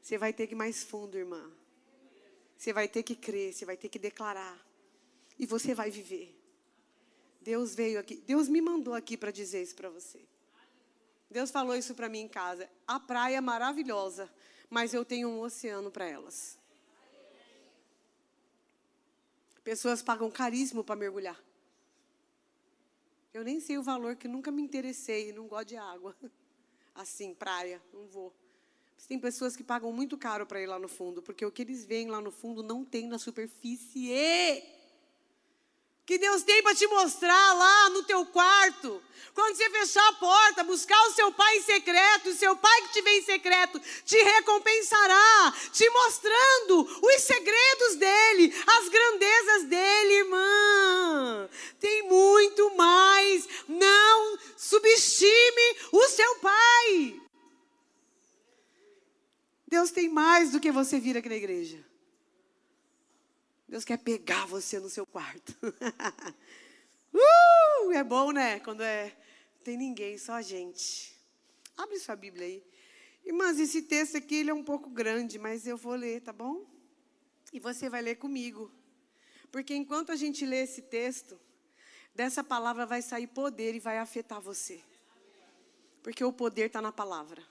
Você 0.00 0.16
vai 0.16 0.32
ter 0.32 0.46
que 0.46 0.54
ir 0.54 0.56
mais 0.56 0.84
fundo, 0.84 1.18
irmã. 1.18 1.50
Você 2.56 2.72
vai 2.72 2.86
ter 2.86 3.02
que 3.02 3.16
crer, 3.16 3.52
você 3.52 3.64
vai 3.64 3.76
ter 3.76 3.88
que 3.88 3.98
declarar. 3.98 4.56
E 5.36 5.46
você 5.46 5.74
vai 5.74 5.90
viver. 5.90 6.32
Deus 7.40 7.74
veio 7.74 7.98
aqui, 7.98 8.22
Deus 8.24 8.48
me 8.48 8.60
mandou 8.60 8.94
aqui 8.94 9.16
para 9.16 9.32
dizer 9.32 9.62
isso 9.62 9.74
para 9.74 9.90
você. 9.90 10.20
Deus 11.28 11.50
falou 11.50 11.74
isso 11.74 11.92
para 11.92 12.08
mim 12.08 12.20
em 12.20 12.28
casa. 12.28 12.70
A 12.86 13.00
praia 13.00 13.38
é 13.38 13.40
maravilhosa, 13.40 14.32
mas 14.70 14.94
eu 14.94 15.04
tenho 15.04 15.28
um 15.28 15.40
oceano 15.40 15.90
para 15.90 16.06
elas. 16.06 16.56
Pessoas 19.64 20.02
pagam 20.02 20.30
caríssimo 20.30 20.84
para 20.84 20.94
mergulhar. 20.94 21.45
Eu 23.36 23.44
nem 23.44 23.60
sei 23.60 23.76
o 23.76 23.82
valor, 23.82 24.16
que 24.16 24.26
nunca 24.26 24.50
me 24.50 24.62
interessei, 24.62 25.30
não 25.30 25.46
gosto 25.46 25.68
de 25.68 25.76
água. 25.76 26.16
Assim, 26.94 27.34
praia, 27.34 27.82
não 27.92 28.06
vou. 28.06 28.34
Tem 29.06 29.18
pessoas 29.18 29.54
que 29.54 29.62
pagam 29.62 29.92
muito 29.92 30.16
caro 30.16 30.46
para 30.46 30.58
ir 30.58 30.66
lá 30.66 30.78
no 30.78 30.88
fundo, 30.88 31.20
porque 31.20 31.44
o 31.44 31.52
que 31.52 31.60
eles 31.60 31.84
veem 31.84 32.08
lá 32.08 32.18
no 32.18 32.30
fundo 32.30 32.62
não 32.62 32.82
tem 32.82 33.06
na 33.06 33.18
superfície 33.18 34.10
que 36.06 36.18
Deus 36.18 36.44
tem 36.44 36.62
para 36.62 36.74
te 36.74 36.86
mostrar 36.86 37.52
lá 37.54 37.90
no 37.90 38.04
teu 38.04 38.24
quarto. 38.26 39.02
Quando 39.34 39.56
você 39.56 39.68
fechar 39.68 40.08
a 40.08 40.12
porta, 40.14 40.64
buscar 40.64 40.98
o 41.08 41.12
seu 41.12 41.30
pai 41.32 41.58
em 41.58 41.62
secreto, 41.62 42.30
o 42.30 42.34
seu 42.34 42.56
pai 42.56 42.82
que 42.82 42.92
te 42.94 43.02
vê 43.02 43.18
em 43.18 43.22
secreto 43.22 43.78
te 44.04 44.16
recompensará, 44.16 45.52
te 45.72 45.90
mostrando 45.90 46.80
os 47.02 47.22
segredos 47.22 47.96
dele, 47.96 48.54
as 48.66 48.88
grandezas 48.88 49.64
dele, 49.64 50.12
irmã. 50.14 51.50
Tem 51.80 52.04
muito 52.04 52.74
mais. 52.76 53.46
Não 53.68 54.38
subestime 54.56 55.76
o 55.92 56.08
seu 56.08 56.36
pai. 56.36 57.20
Deus 59.68 59.90
tem 59.90 60.08
mais 60.08 60.52
do 60.52 60.60
que 60.60 60.70
você 60.70 60.98
vir 60.98 61.16
aqui 61.18 61.28
na 61.28 61.36
igreja. 61.36 61.84
Deus 63.68 63.84
quer 63.84 63.98
pegar 63.98 64.46
você 64.46 64.78
no 64.78 64.88
seu 64.88 65.04
quarto. 65.04 65.56
uh, 67.12 67.92
é 67.92 68.04
bom, 68.04 68.30
né? 68.30 68.60
Quando 68.60 68.82
é 68.82 69.16
tem 69.66 69.76
ninguém, 69.76 70.16
só 70.16 70.34
a 70.34 70.42
gente. 70.42 71.12
Abre 71.76 71.98
sua 71.98 72.14
Bíblia 72.14 72.46
aí. 72.46 72.64
Irmãs, 73.24 73.58
esse 73.58 73.82
texto 73.82 74.16
aqui 74.16 74.36
ele 74.36 74.50
é 74.50 74.54
um 74.54 74.62
pouco 74.62 74.88
grande, 74.88 75.40
mas 75.40 75.66
eu 75.66 75.76
vou 75.76 75.96
ler, 75.96 76.20
tá 76.20 76.32
bom? 76.32 76.64
E 77.52 77.58
você 77.58 77.90
vai 77.90 78.00
ler 78.00 78.14
comigo. 78.14 78.70
Porque 79.50 79.74
enquanto 79.74 80.12
a 80.12 80.16
gente 80.16 80.46
lê 80.46 80.62
esse 80.62 80.82
texto, 80.82 81.36
dessa 82.14 82.44
palavra 82.44 82.86
vai 82.86 83.02
sair 83.02 83.26
poder 83.26 83.74
e 83.74 83.80
vai 83.80 83.98
afetar 83.98 84.40
você. 84.40 84.80
Porque 86.00 86.22
o 86.22 86.32
poder 86.32 86.66
está 86.66 86.80
na 86.80 86.92
palavra. 86.92 87.42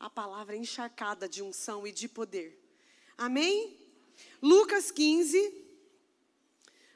A 0.00 0.10
palavra 0.10 0.56
é 0.56 0.58
encharcada 0.58 1.28
de 1.28 1.44
unção 1.44 1.86
e 1.86 1.92
de 1.92 2.08
poder. 2.08 2.60
Amém? 3.16 3.78
Lucas 4.42 4.90
15. 4.90 5.66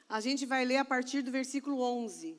A 0.07 0.21
gente 0.21 0.45
vai 0.45 0.63
ler 0.63 0.77
a 0.77 0.85
partir 0.85 1.21
do 1.21 1.31
versículo 1.31 1.81
11. 1.81 2.37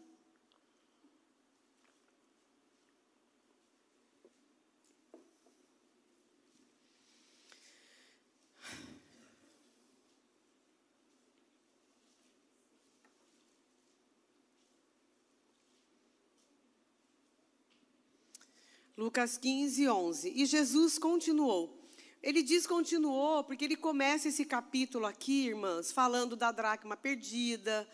Lucas 18.96 19.36
15, 19.36 19.88
11. 19.88 20.32
E 20.34 20.46
Jesus 20.46 20.98
continuou. 20.98 21.83
Ele 22.24 22.42
diz 22.42 22.66
continuou 22.66 23.44
porque 23.44 23.66
ele 23.66 23.76
começa 23.76 24.28
esse 24.28 24.46
capítulo 24.46 25.04
aqui, 25.04 25.48
irmãs, 25.48 25.92
falando 25.92 26.34
da 26.34 26.50
dracma 26.50 26.96
perdida, 26.96 27.86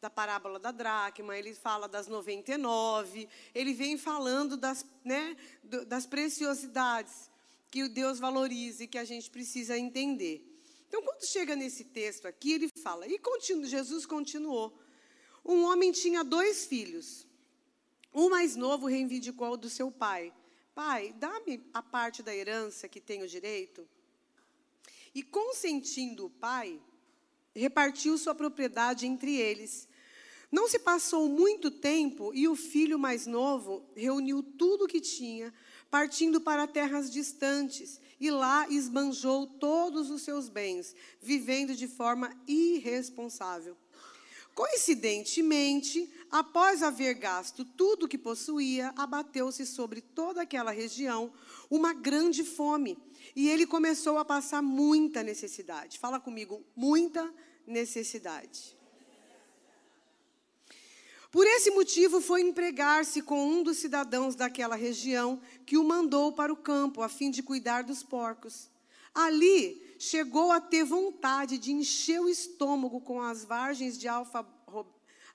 da 0.00 0.10
parábola 0.10 0.58
da 0.58 0.72
dracma, 0.72 1.38
ele 1.38 1.54
fala 1.54 1.86
das 1.86 2.08
99, 2.08 3.28
ele 3.54 3.72
vem 3.72 3.96
falando 3.96 4.56
das, 4.56 4.84
né, 5.04 5.36
das 5.86 6.04
preciosidades 6.04 7.30
que 7.70 7.84
o 7.84 7.88
Deus 7.88 8.18
valoriza 8.18 8.82
e 8.82 8.88
que 8.88 8.98
a 8.98 9.04
gente 9.04 9.30
precisa 9.30 9.78
entender. 9.78 10.44
Então, 10.88 11.00
quando 11.00 11.24
chega 11.24 11.54
nesse 11.54 11.84
texto 11.84 12.26
aqui, 12.26 12.54
ele 12.54 12.68
fala, 12.82 13.06
e 13.06 13.20
Jesus 13.66 14.04
continuou. 14.04 14.76
Um 15.44 15.62
homem 15.62 15.92
tinha 15.92 16.24
dois 16.24 16.66
filhos. 16.66 17.24
O 18.12 18.28
mais 18.30 18.56
novo 18.56 18.88
reivindicou 18.88 19.56
do 19.56 19.70
seu 19.70 19.92
pai 19.92 20.32
Pai, 20.76 21.14
dá-me 21.18 21.64
a 21.72 21.82
parte 21.82 22.22
da 22.22 22.36
herança 22.36 22.86
que 22.86 23.00
tenho 23.00 23.26
direito. 23.26 23.88
E 25.14 25.22
consentindo 25.22 26.26
o 26.26 26.30
pai, 26.30 26.78
repartiu 27.54 28.18
sua 28.18 28.34
propriedade 28.34 29.06
entre 29.06 29.34
eles. 29.36 29.88
Não 30.52 30.68
se 30.68 30.78
passou 30.78 31.30
muito 31.30 31.70
tempo 31.70 32.30
e 32.34 32.46
o 32.46 32.54
filho 32.54 32.98
mais 32.98 33.26
novo 33.26 33.88
reuniu 33.96 34.42
tudo 34.42 34.84
o 34.84 34.86
que 34.86 35.00
tinha, 35.00 35.50
partindo 35.90 36.42
para 36.42 36.66
terras 36.66 37.10
distantes, 37.10 37.98
e 38.20 38.30
lá 38.30 38.68
esbanjou 38.68 39.46
todos 39.46 40.10
os 40.10 40.20
seus 40.20 40.50
bens, 40.50 40.94
vivendo 41.22 41.74
de 41.74 41.88
forma 41.88 42.38
irresponsável. 42.46 43.74
Coincidentemente, 44.54 46.12
após 46.30 46.82
haver 46.82 47.14
gasto 47.14 47.64
tudo 47.64 48.06
o 48.06 48.08
que 48.08 48.18
possuía, 48.18 48.92
abateu-se 48.96 49.66
sobre 49.66 50.00
toda 50.00 50.42
aquela 50.42 50.70
região 50.70 51.32
uma 51.70 51.92
grande 51.92 52.44
fome. 52.44 52.98
E 53.34 53.48
ele 53.48 53.66
começou 53.66 54.18
a 54.18 54.24
passar 54.24 54.62
muita 54.62 55.22
necessidade. 55.22 55.98
Fala 55.98 56.20
comigo, 56.20 56.64
muita 56.74 57.32
necessidade. 57.66 58.76
Por 61.30 61.46
esse 61.46 61.70
motivo, 61.70 62.20
foi 62.20 62.40
empregar-se 62.40 63.20
com 63.20 63.46
um 63.46 63.62
dos 63.62 63.76
cidadãos 63.76 64.34
daquela 64.34 64.74
região 64.74 65.40
que 65.66 65.76
o 65.76 65.84
mandou 65.84 66.32
para 66.32 66.52
o 66.52 66.56
campo, 66.56 67.02
a 67.02 67.08
fim 67.08 67.30
de 67.30 67.42
cuidar 67.42 67.82
dos 67.82 68.02
porcos. 68.02 68.70
Ali 69.14 69.94
chegou 69.98 70.52
a 70.52 70.60
ter 70.60 70.84
vontade 70.84 71.58
de 71.58 71.72
encher 71.72 72.20
o 72.20 72.28
estômago 72.28 73.00
com 73.00 73.20
as 73.20 73.44
vargens 73.44 73.98
de 73.98 74.06
alfa, 74.06 74.46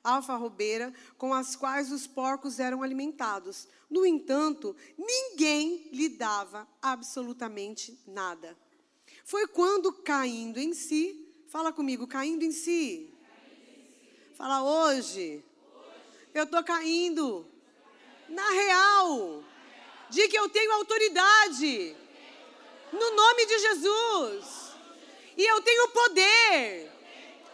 alfarrobeira 0.03 0.93
com 1.17 1.33
as 1.33 1.55
quais 1.55 1.91
os 1.91 2.07
porcos 2.07 2.59
eram 2.59 2.83
alimentados. 2.83 3.67
No 3.89 4.05
entanto, 4.05 4.75
ninguém 4.97 5.89
lhe 5.91 6.09
dava 6.09 6.67
absolutamente 6.81 7.99
nada. 8.07 8.57
Foi 9.25 9.47
quando, 9.47 9.91
caindo 9.91 10.59
em 10.59 10.73
si, 10.73 11.27
fala 11.47 11.71
comigo, 11.71 12.07
caindo 12.07 12.43
em 12.43 12.51
si. 12.51 13.13
Fala 14.35 14.63
hoje. 14.63 15.43
Eu 16.33 16.43
estou 16.43 16.63
caindo. 16.63 17.45
Na 18.29 18.49
real. 18.49 19.43
De 20.09 20.27
que 20.27 20.37
eu 20.37 20.49
tenho 20.49 20.71
autoridade 20.73 21.95
no 22.91 23.15
nome 23.15 23.45
de 23.45 23.59
Jesus. 23.59 24.71
E 25.37 25.43
eu 25.43 25.61
tenho 25.61 25.89
poder 25.89 26.91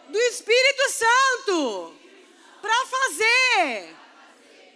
do 0.08 0.18
Espírito 0.18 0.90
Santo 0.90 1.97
para 2.60 2.86
fazer 2.86 3.96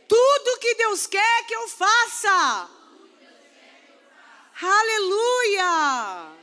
tudo 0.08 0.60
que 0.60 0.74
Deus 0.74 1.06
quer 1.06 1.46
que 1.46 1.54
eu 1.54 1.68
faça. 1.68 2.70
Aleluia! 4.60 6.42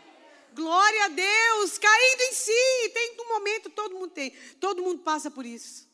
Glória 0.54 1.06
a 1.06 1.08
Deus, 1.08 1.78
caindo 1.78 2.22
em 2.22 2.34
si. 2.34 2.90
Tem 2.94 3.16
um 3.20 3.30
momento, 3.30 3.70
todo 3.70 3.96
mundo 3.96 4.10
tem. 4.10 4.32
Todo 4.60 4.82
mundo 4.82 5.02
passa 5.04 5.30
por 5.30 5.46
isso. 5.46 5.88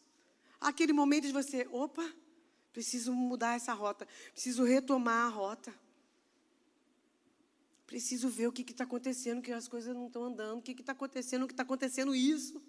Aquele 0.60 0.94
momento 0.94 1.28
de 1.28 1.34
você, 1.34 1.68
opa, 1.72 2.10
preciso 2.74 3.14
mudar 3.14 3.56
essa 3.56 3.74
rota. 3.74 4.08
Preciso 4.32 4.64
retomar 4.64 5.26
a 5.26 5.30
rota. 5.30 5.74
Preciso 7.86 8.30
ver 8.30 8.48
o 8.48 8.52
que 8.52 8.64
está 8.64 8.84
acontecendo, 8.86 9.42
que 9.42 9.52
as 9.52 9.68
coisas 9.68 9.94
não 9.96 10.08
estão 10.08 10.24
andando, 10.24 10.60
o 10.60 10.62
que 10.62 10.72
está 10.72 10.94
acontecendo, 10.94 11.44
o 11.44 11.48
que 11.48 11.54
está 11.54 11.64
acontecendo 11.64 12.16
isso. 12.16 12.62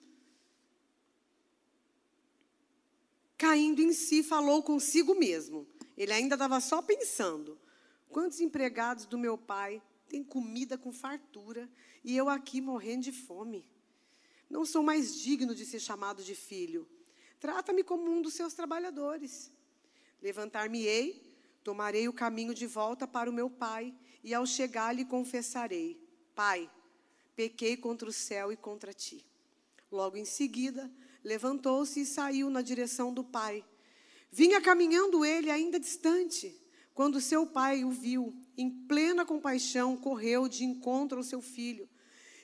Caindo 3.38 3.82
em 3.82 3.92
si, 3.92 4.22
falou 4.22 4.62
consigo 4.62 5.14
mesmo. 5.14 5.66
Ele 5.96 6.12
ainda 6.12 6.34
estava 6.34 6.60
só 6.60 6.80
pensando: 6.80 7.58
quantos 8.08 8.40
empregados 8.40 9.06
do 9.06 9.18
meu 9.18 9.36
pai 9.36 9.82
têm 10.08 10.24
comida 10.24 10.78
com 10.78 10.92
fartura 10.92 11.68
e 12.02 12.16
eu 12.16 12.28
aqui 12.28 12.60
morrendo 12.60 13.04
de 13.04 13.12
fome? 13.12 13.68
Não 14.48 14.64
sou 14.64 14.82
mais 14.82 15.14
digno 15.20 15.54
de 15.54 15.66
ser 15.66 15.80
chamado 15.80 16.22
de 16.22 16.34
filho. 16.34 16.88
Trata-me 17.40 17.82
como 17.82 18.10
um 18.10 18.22
dos 18.22 18.34
seus 18.34 18.54
trabalhadores. 18.54 19.52
Levantar-me-ei, 20.22 21.34
tomarei 21.62 22.08
o 22.08 22.12
caminho 22.12 22.54
de 22.54 22.66
volta 22.66 23.06
para 23.06 23.28
o 23.28 23.32
meu 23.32 23.50
pai 23.50 23.94
e 24.22 24.32
ao 24.32 24.46
chegar 24.46 24.94
lhe 24.94 25.04
confessarei: 25.04 26.00
Pai, 26.34 26.70
pequei 27.34 27.76
contra 27.76 28.08
o 28.08 28.12
céu 28.12 28.50
e 28.50 28.56
contra 28.56 28.94
ti. 28.94 29.26
Logo 29.90 30.16
em 30.16 30.24
seguida, 30.24 30.90
levantou-se 31.26 32.00
e 32.00 32.06
saiu 32.06 32.48
na 32.48 32.62
direção 32.62 33.12
do 33.12 33.24
pai. 33.24 33.64
Vinha 34.30 34.60
caminhando 34.60 35.24
ele 35.24 35.50
ainda 35.50 35.80
distante, 35.80 36.56
quando 36.94 37.20
seu 37.20 37.44
pai 37.44 37.82
o 37.82 37.90
viu, 37.90 38.32
em 38.56 38.70
plena 38.70 39.26
compaixão, 39.26 39.96
correu 39.96 40.48
de 40.48 40.62
encontro 40.64 41.18
ao 41.18 41.24
seu 41.24 41.42
filho 41.42 41.88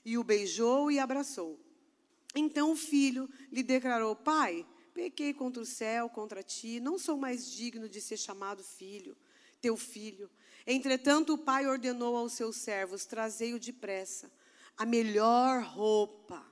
e 0.05 0.19
o 0.19 0.25
beijou 0.25 0.91
e 0.91 0.99
abraçou. 0.99 1.61
Então 2.35 2.73
o 2.73 2.77
filho 2.77 3.31
lhe 3.53 3.63
declarou: 3.63 4.17
Pai, 4.17 4.67
pequei 4.93 5.33
contra 5.33 5.63
o 5.63 5.67
céu, 5.67 6.09
contra 6.09 6.43
ti, 6.43 6.81
não 6.81 6.99
sou 6.99 7.17
mais 7.17 7.49
digno 7.53 7.89
de 7.89 8.01
ser 8.01 8.17
chamado 8.17 8.65
filho, 8.65 9.17
teu 9.61 9.77
filho. 9.77 10.29
Entretanto, 10.67 11.35
o 11.35 11.39
pai 11.39 11.69
ordenou 11.69 12.17
aos 12.17 12.33
seus 12.33 12.57
servos: 12.57 13.07
trazei-o 13.07 13.61
depressa, 13.61 14.29
a 14.77 14.85
melhor 14.85 15.63
roupa, 15.63 16.52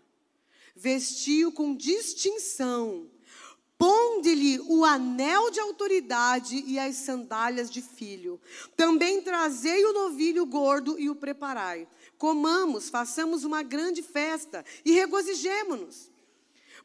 vestiu 0.80 1.52
com 1.52 1.74
distinção, 1.74 3.06
ponde-lhe 3.76 4.58
o 4.60 4.82
anel 4.82 5.50
de 5.50 5.60
autoridade 5.60 6.64
e 6.66 6.78
as 6.78 6.96
sandálias 6.96 7.70
de 7.70 7.82
filho. 7.82 8.40
Também 8.76 9.20
trazei 9.20 9.84
o 9.84 9.92
novilho 9.92 10.46
gordo 10.46 10.98
e 10.98 11.10
o 11.10 11.14
preparai. 11.14 11.86
Comamos, 12.16 12.88
façamos 12.88 13.44
uma 13.44 13.62
grande 13.62 14.02
festa 14.02 14.64
e 14.82 14.92
regozijemo-nos. 14.92 16.10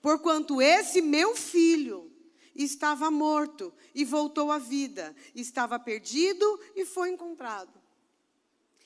Porquanto 0.01 0.61
esse 0.61 1.01
meu 1.01 1.35
filho 1.35 2.11
estava 2.53 3.09
morto 3.09 3.73
e 3.93 4.03
voltou 4.03 4.51
à 4.51 4.57
vida, 4.57 5.15
estava 5.33 5.79
perdido 5.79 6.59
e 6.75 6.85
foi 6.85 7.09
encontrado. 7.09 7.81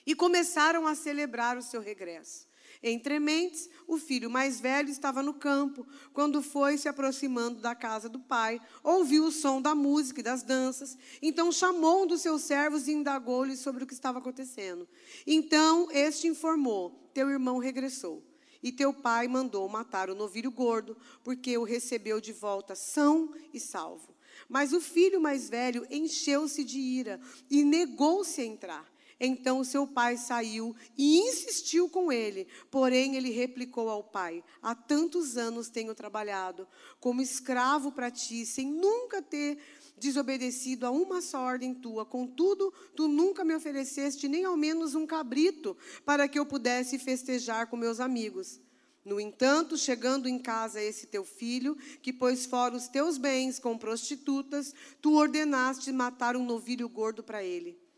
E 0.05 0.13
começaram 0.13 0.85
a 0.87 0.93
celebrar 0.93 1.57
o 1.57 1.63
seu 1.63 1.81
regresso. 1.81 2.48
Entre 2.81 3.19
mentes, 3.19 3.69
o 3.85 3.97
filho 3.97 4.29
mais 4.29 4.59
velho 4.61 4.89
estava 4.89 5.21
no 5.21 5.33
campo. 5.33 5.85
Quando 6.13 6.41
foi 6.41 6.77
se 6.77 6.87
aproximando 6.87 7.59
da 7.59 7.75
casa 7.75 8.07
do 8.07 8.19
pai, 8.19 8.61
ouviu 8.81 9.25
o 9.25 9.31
som 9.31 9.61
da 9.61 9.75
música 9.75 10.21
e 10.21 10.23
das 10.23 10.43
danças. 10.43 10.97
Então 11.21 11.51
chamou 11.51 12.03
um 12.03 12.07
dos 12.07 12.21
seus 12.21 12.43
servos 12.43 12.87
e 12.87 12.93
indagou-lhe 12.93 13.57
sobre 13.57 13.83
o 13.83 13.87
que 13.87 13.93
estava 13.93 14.19
acontecendo. 14.19 14.87
Então 15.27 15.89
este 15.91 16.27
informou: 16.27 17.09
Teu 17.13 17.29
irmão 17.29 17.57
regressou. 17.57 18.23
E 18.61 18.71
teu 18.71 18.93
pai 18.93 19.27
mandou 19.27 19.67
matar 19.69 20.09
o 20.09 20.15
novilho 20.15 20.51
gordo, 20.51 20.97
porque 21.23 21.57
o 21.57 21.63
recebeu 21.63 22.19
de 22.19 22.33
volta 22.33 22.75
são 22.75 23.33
e 23.53 23.59
salvo. 23.59 24.13
Mas 24.47 24.73
o 24.73 24.81
filho 24.81 25.19
mais 25.19 25.49
velho 25.49 25.85
encheu-se 25.89 26.63
de 26.63 26.77
ira 26.77 27.19
e 27.49 27.63
negou-se 27.63 28.41
a 28.41 28.45
entrar. 28.45 28.88
Então 29.19 29.63
seu 29.63 29.85
pai 29.85 30.15
saiu 30.15 30.73
e 30.97 31.17
insistiu 31.17 31.89
com 31.89 32.11
ele. 32.11 32.47
Porém, 32.71 33.15
ele 33.15 33.29
replicou 33.29 33.89
ao 33.89 34.01
pai: 34.01 34.43
Há 34.61 34.73
tantos 34.73 35.35
anos 35.35 35.69
tenho 35.69 35.93
trabalhado 35.93 36.65
como 36.99 37.21
escravo 37.21 37.91
para 37.91 38.09
ti, 38.09 38.45
sem 38.45 38.65
nunca 38.65 39.21
ter 39.21 39.57
desobedecido 39.97 40.85
a 40.85 40.91
uma 40.91 41.21
só 41.21 41.41
ordem 41.41 41.73
tua. 41.73 42.05
Contudo, 42.05 42.73
tu 42.95 43.07
nunca 43.09 43.43
me 43.43 43.53
ofereceste 43.53 44.29
nem 44.29 44.45
ao 44.45 44.55
menos 44.55 44.95
um 44.95 45.05
cabrito 45.05 45.75
para 46.05 46.27
que 46.27 46.39
eu 46.39 46.45
pudesse 46.45 46.97
festejar 46.97 47.67
com 47.67 47.75
meus 47.75 47.99
amigos. 47.99 48.61
No 49.03 49.19
entanto, 49.19 49.77
chegando 49.77 50.29
em 50.29 50.37
casa 50.37 50.81
esse 50.81 51.07
teu 51.07 51.25
filho, 51.25 51.75
que 52.01 52.13
pôs 52.13 52.45
fora 52.45 52.75
os 52.75 52.87
teus 52.87 53.17
bens 53.17 53.59
com 53.59 53.77
prostitutas, 53.77 54.73
tu 55.01 55.15
ordenaste 55.15 55.91
matar 55.91 56.35
um 56.35 56.45
novilho 56.45 56.87
gordo 56.87 57.23
para 57.23 57.43
ele. 57.43 57.88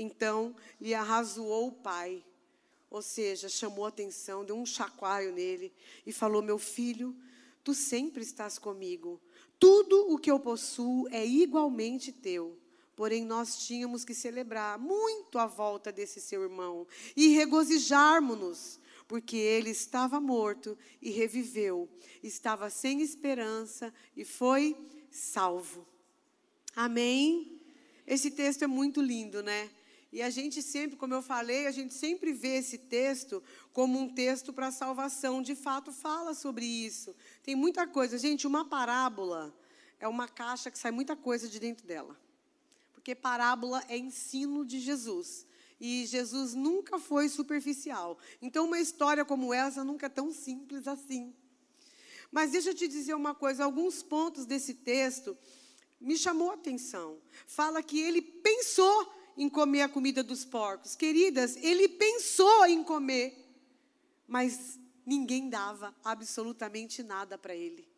Então 0.00 0.54
lhe 0.80 0.94
arrazoou 0.94 1.68
o 1.68 1.72
pai, 1.72 2.24
ou 2.90 3.02
seja, 3.02 3.48
chamou 3.48 3.86
atenção, 3.86 4.44
deu 4.44 4.56
um 4.56 4.66
chacoalho 4.66 5.32
nele 5.32 5.72
e 6.06 6.12
falou: 6.12 6.42
Meu 6.42 6.58
filho, 6.58 7.14
tu 7.62 7.74
sempre 7.74 8.22
estás 8.22 8.58
comigo 8.58 9.20
tudo 9.60 10.10
o 10.10 10.18
que 10.18 10.30
eu 10.30 10.40
possuo 10.40 11.06
é 11.10 11.24
igualmente 11.24 12.10
teu. 12.10 12.58
Porém, 12.96 13.24
nós 13.24 13.66
tínhamos 13.66 14.04
que 14.04 14.14
celebrar 14.14 14.78
muito 14.78 15.38
a 15.38 15.46
volta 15.46 15.92
desse 15.92 16.20
seu 16.20 16.42
irmão 16.42 16.86
e 17.14 17.28
regozijarmos-nos, 17.28 18.80
porque 19.06 19.36
ele 19.36 19.70
estava 19.70 20.18
morto 20.18 20.76
e 21.00 21.10
reviveu, 21.10 21.88
estava 22.22 22.70
sem 22.70 23.02
esperança 23.02 23.92
e 24.16 24.24
foi 24.24 24.76
salvo. 25.10 25.86
Amém? 26.74 27.60
Esse 28.06 28.30
texto 28.30 28.62
é 28.62 28.66
muito 28.66 29.00
lindo, 29.02 29.42
né? 29.42 29.70
E 30.12 30.22
a 30.22 30.30
gente 30.30 30.60
sempre, 30.60 30.96
como 30.96 31.14
eu 31.14 31.22
falei, 31.22 31.66
a 31.66 31.70
gente 31.70 31.94
sempre 31.94 32.32
vê 32.32 32.56
esse 32.56 32.76
texto 32.76 33.42
como 33.72 33.98
um 33.98 34.08
texto 34.08 34.52
para 34.52 34.72
salvação. 34.72 35.40
De 35.40 35.54
fato, 35.54 35.92
fala 35.92 36.34
sobre 36.34 36.64
isso. 36.64 37.14
Tem 37.42 37.54
muita 37.54 37.86
coisa. 37.86 38.18
Gente, 38.18 38.46
uma 38.46 38.64
parábola 38.64 39.54
é 40.00 40.08
uma 40.08 40.26
caixa 40.26 40.70
que 40.70 40.78
sai 40.78 40.90
muita 40.90 41.14
coisa 41.14 41.48
de 41.48 41.60
dentro 41.60 41.86
dela. 41.86 42.18
Porque 42.92 43.14
parábola 43.14 43.84
é 43.88 43.96
ensino 43.96 44.64
de 44.64 44.80
Jesus. 44.80 45.46
E 45.80 46.04
Jesus 46.06 46.54
nunca 46.54 46.98
foi 46.98 47.28
superficial. 47.28 48.18
Então, 48.42 48.66
uma 48.66 48.80
história 48.80 49.24
como 49.24 49.54
essa 49.54 49.84
nunca 49.84 50.06
é 50.06 50.10
tão 50.10 50.32
simples 50.32 50.88
assim. 50.88 51.32
Mas 52.32 52.50
deixa 52.50 52.70
eu 52.70 52.74
te 52.74 52.88
dizer 52.88 53.14
uma 53.14 53.34
coisa: 53.34 53.64
alguns 53.64 54.02
pontos 54.02 54.44
desse 54.44 54.74
texto 54.74 55.38
me 56.00 56.16
chamou 56.16 56.50
a 56.50 56.54
atenção. 56.54 57.18
Fala 57.46 57.82
que 57.82 57.98
ele 57.98 58.20
pensou 58.20 59.19
em 59.40 59.48
comer 59.48 59.80
a 59.80 59.88
comida 59.88 60.22
dos 60.22 60.44
porcos. 60.44 60.94
Queridas, 60.94 61.56
ele 61.56 61.88
pensou 61.88 62.66
em 62.66 62.84
comer, 62.84 63.34
mas 64.28 64.78
ninguém 65.06 65.48
dava 65.48 65.96
absolutamente 66.04 67.02
nada 67.02 67.38
para 67.38 67.54
ele. 67.56 67.88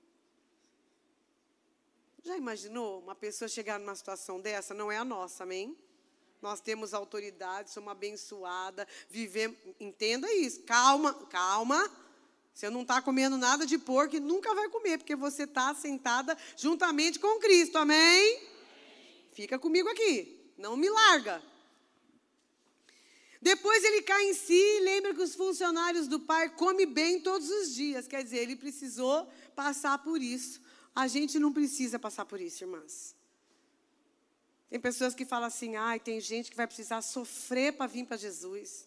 Já 2.23 2.37
imaginou 2.37 3.01
uma 3.01 3.17
pessoa 3.17 3.49
chegar 3.49 3.81
numa 3.81 3.97
situação 3.97 4.41
dessa? 4.41 4.73
Não 4.73 4.93
é 4.93 4.99
a 4.99 5.05
nossa, 5.05 5.43
amém? 5.43 5.77
Nós 6.41 6.61
temos 6.61 6.95
autoridade, 6.95 7.73
somos 7.73 7.91
abençoadas, 7.91 8.87
vivemos. 9.11 9.59
Entenda 9.81 10.33
isso. 10.33 10.63
Calma, 10.63 11.13
calma. 11.27 11.91
Você 12.55 12.71
não 12.71 12.83
está 12.83 13.03
comendo 13.03 13.37
nada 13.37 13.67
de 13.67 13.79
porco 13.79 14.15
e 14.15 14.21
nunca 14.21 14.55
vai 14.55 14.69
comer, 14.69 14.99
porque 14.99 15.17
você 15.17 15.43
está 15.43 15.75
sentada 15.75 16.39
juntamente 16.57 17.19
com 17.19 17.41
Cristo, 17.41 17.79
amém? 17.79 18.41
Fica 19.33 19.59
comigo 19.59 19.89
aqui. 19.89 20.42
Não 20.57 20.77
me 20.77 20.89
larga. 20.89 21.43
Depois 23.43 23.83
ele 23.83 24.03
cai 24.03 24.31
em 24.31 24.35
si 24.35 24.55
e 24.55 24.81
lembra 24.81 25.13
que 25.13 25.21
os 25.21 25.35
funcionários 25.35 26.07
do 26.07 26.21
pai 26.21 26.49
comem 26.51 26.87
bem 26.87 27.21
todos 27.21 27.51
os 27.51 27.75
dias. 27.75 28.07
Quer 28.07 28.23
dizer, 28.23 28.39
ele 28.39 28.55
precisou 28.55 29.29
passar 29.57 29.99
por 29.99 30.23
isso. 30.23 30.61
A 30.95 31.09
gente 31.09 31.41
não 31.41 31.53
precisa 31.53 31.99
passar 31.99 32.25
por 32.25 32.41
isso, 32.41 32.63
irmãs. 32.63 33.17
Tem 34.71 34.79
pessoas 34.79 35.13
que 35.13 35.25
falam 35.25 35.49
assim: 35.49 35.75
ai, 35.75 35.99
tem 35.99 36.21
gente 36.21 36.53
que 36.53 36.57
vai 36.57 36.69
precisar 36.69 37.03
sofrer 37.03 37.73
para 37.73 37.89
vir 37.89 38.07
para 38.07 38.17
Jesus. 38.17 38.87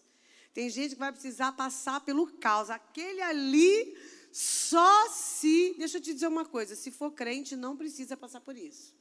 Tem 0.54 0.70
gente 0.70 0.94
que 0.94 1.00
vai 1.00 1.12
precisar 1.12 1.52
passar 1.52 2.00
pelo 2.00 2.26
caos. 2.38 2.70
Aquele 2.70 3.20
ali, 3.20 3.94
só 4.32 5.10
se. 5.10 5.74
Deixa 5.76 5.98
eu 5.98 6.00
te 6.00 6.14
dizer 6.14 6.28
uma 6.28 6.46
coisa: 6.46 6.74
se 6.74 6.90
for 6.90 7.10
crente, 7.10 7.54
não 7.54 7.76
precisa 7.76 8.16
passar 8.16 8.40
por 8.40 8.56
isso. 8.56 8.94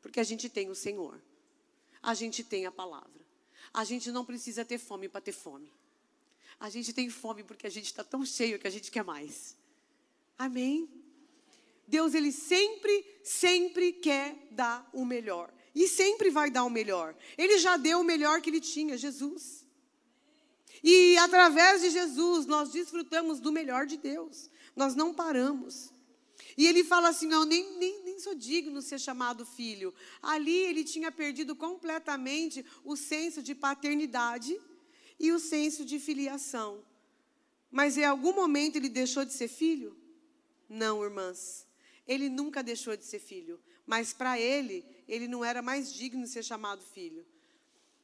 Porque 0.00 0.20
a 0.20 0.24
gente 0.24 0.48
tem 0.48 0.70
o 0.70 0.76
Senhor 0.76 1.20
a 2.02 2.14
gente 2.14 2.42
tem 2.42 2.66
a 2.66 2.72
palavra. 2.72 3.20
A 3.72 3.84
gente 3.84 4.10
não 4.10 4.24
precisa 4.24 4.64
ter 4.64 4.78
fome 4.78 5.08
para 5.08 5.20
ter 5.20 5.32
fome. 5.32 5.72
A 6.58 6.68
gente 6.68 6.92
tem 6.92 7.08
fome 7.08 7.42
porque 7.42 7.66
a 7.66 7.70
gente 7.70 7.86
está 7.86 8.04
tão 8.04 8.24
cheio 8.24 8.58
que 8.58 8.66
a 8.66 8.70
gente 8.70 8.90
quer 8.90 9.04
mais. 9.04 9.56
Amém? 10.38 10.88
Deus, 11.86 12.14
Ele 12.14 12.32
sempre, 12.32 13.04
sempre 13.22 13.92
quer 13.92 14.36
dar 14.50 14.88
o 14.92 15.04
melhor. 15.04 15.52
E 15.74 15.86
sempre 15.88 16.30
vai 16.30 16.50
dar 16.50 16.64
o 16.64 16.70
melhor. 16.70 17.16
Ele 17.38 17.58
já 17.58 17.76
deu 17.76 18.00
o 18.00 18.04
melhor 18.04 18.40
que 18.40 18.50
Ele 18.50 18.60
tinha, 18.60 18.96
Jesus. 18.96 19.64
E 20.82 21.16
através 21.18 21.82
de 21.82 21.90
Jesus, 21.90 22.46
nós 22.46 22.70
desfrutamos 22.70 23.40
do 23.40 23.52
melhor 23.52 23.86
de 23.86 23.96
Deus. 23.96 24.50
Nós 24.74 24.94
não 24.94 25.12
paramos. 25.12 25.92
E 26.56 26.66
ele 26.66 26.84
fala 26.84 27.08
assim: 27.08 27.26
não, 27.26 27.44
nem, 27.44 27.78
nem, 27.78 28.02
nem 28.04 28.18
sou 28.18 28.34
digno 28.34 28.80
de 28.80 28.84
ser 28.84 28.98
chamado 28.98 29.44
filho. 29.44 29.94
Ali 30.22 30.56
ele 30.56 30.84
tinha 30.84 31.10
perdido 31.10 31.54
completamente 31.56 32.64
o 32.84 32.96
senso 32.96 33.42
de 33.42 33.54
paternidade 33.54 34.58
e 35.18 35.32
o 35.32 35.38
senso 35.38 35.84
de 35.84 35.98
filiação. 35.98 36.84
Mas 37.70 37.96
em 37.96 38.04
algum 38.04 38.32
momento 38.32 38.76
ele 38.76 38.88
deixou 38.88 39.24
de 39.24 39.32
ser 39.32 39.48
filho? 39.48 39.96
Não, 40.68 41.02
irmãs. 41.02 41.66
Ele 42.06 42.28
nunca 42.28 42.62
deixou 42.62 42.96
de 42.96 43.04
ser 43.04 43.20
filho. 43.20 43.60
Mas 43.86 44.12
para 44.12 44.38
ele, 44.38 44.84
ele 45.08 45.28
não 45.28 45.44
era 45.44 45.60
mais 45.62 45.92
digno 45.92 46.24
de 46.24 46.30
ser 46.30 46.42
chamado 46.42 46.82
filho. 46.82 47.24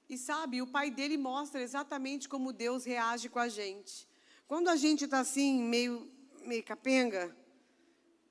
E 0.09 0.17
sabe, 0.17 0.63
o 0.63 0.67
pai 0.67 0.91
dele 0.91 1.17
mostra 1.17 1.61
exatamente 1.61 2.29
como 2.29 2.53
Deus 2.53 2.85
reage 2.85 3.29
com 3.29 3.39
a 3.39 3.49
gente. 3.49 4.07
Quando 4.47 4.69
a 4.69 4.77
gente 4.77 5.05
está 5.05 5.21
assim, 5.21 5.61
meio, 5.63 6.09
meio 6.45 6.63
capenga, 6.63 7.37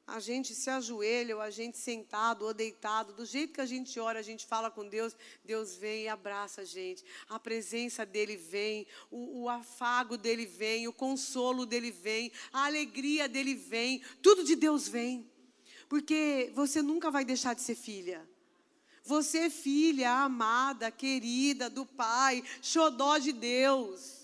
a 0.08 0.20
gente 0.20 0.53
se 0.53 0.70
ajoelha, 0.70 1.36
ou 1.36 1.41
a 1.41 1.49
gente 1.49 1.78
sentado 1.78 2.45
ou 2.45 2.53
deitado, 2.53 3.14
do 3.14 3.26
jeito 3.26 3.53
que 3.53 3.62
a 3.62 3.66
gente 3.66 3.99
ora, 3.99 4.20
a 4.20 4.22
gente 4.22 4.45
fala 4.45 4.70
com 4.70 4.88
Deus, 4.88 5.16
Deus 5.43 5.76
vem 5.76 6.03
e 6.03 6.08
abraça 6.08 6.62
a 6.62 6.66
gente. 6.66 7.03
A 7.28 7.39
presença 7.39 8.06
dele 8.06 8.38
vem, 8.38 8.86
o, 9.10 9.41
o 9.43 9.49
afago 9.49 10.16
dele 10.16 10.45
vem, 10.45 10.88
o 10.88 10.93
consolo 10.93 11.66
dele 11.66 11.91
vem, 11.91 12.32
a 12.53 12.66
alegria 12.66 13.28
dele 13.28 13.56
vem, 13.56 14.01
tudo 14.22 14.43
de 14.43 14.56
Deus 14.56 14.88
vem. 14.88 15.28
Porque 15.89 16.51
você 16.53 16.82
nunca 16.82 17.10
vai 17.10 17.26
deixar 17.26 17.56
de 17.56 17.62
ser 17.62 17.76
filha. 17.76 18.28
Você 19.03 19.38
é 19.39 19.49
filha 19.49 20.12
amada, 20.12 20.91
querida 20.91 21.70
do 21.70 21.86
Pai, 21.86 22.43
xodó 22.62 23.18
de 23.18 23.32
Deus. 23.32 24.14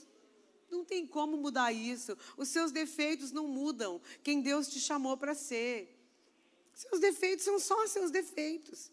Não 0.71 0.85
tem 0.85 1.05
como 1.05 1.35
mudar 1.35 1.73
isso. 1.73 2.17
Os 2.37 2.47
seus 2.47 2.71
defeitos 2.71 3.31
não 3.31 3.47
mudam 3.47 4.01
quem 4.23 4.41
Deus 4.41 4.69
te 4.69 4.79
chamou 4.79 5.17
para 5.17 5.35
ser. 5.35 5.99
Seus 6.73 7.01
defeitos 7.01 7.43
são 7.43 7.59
só 7.59 7.85
seus 7.85 8.09
defeitos. 8.09 8.89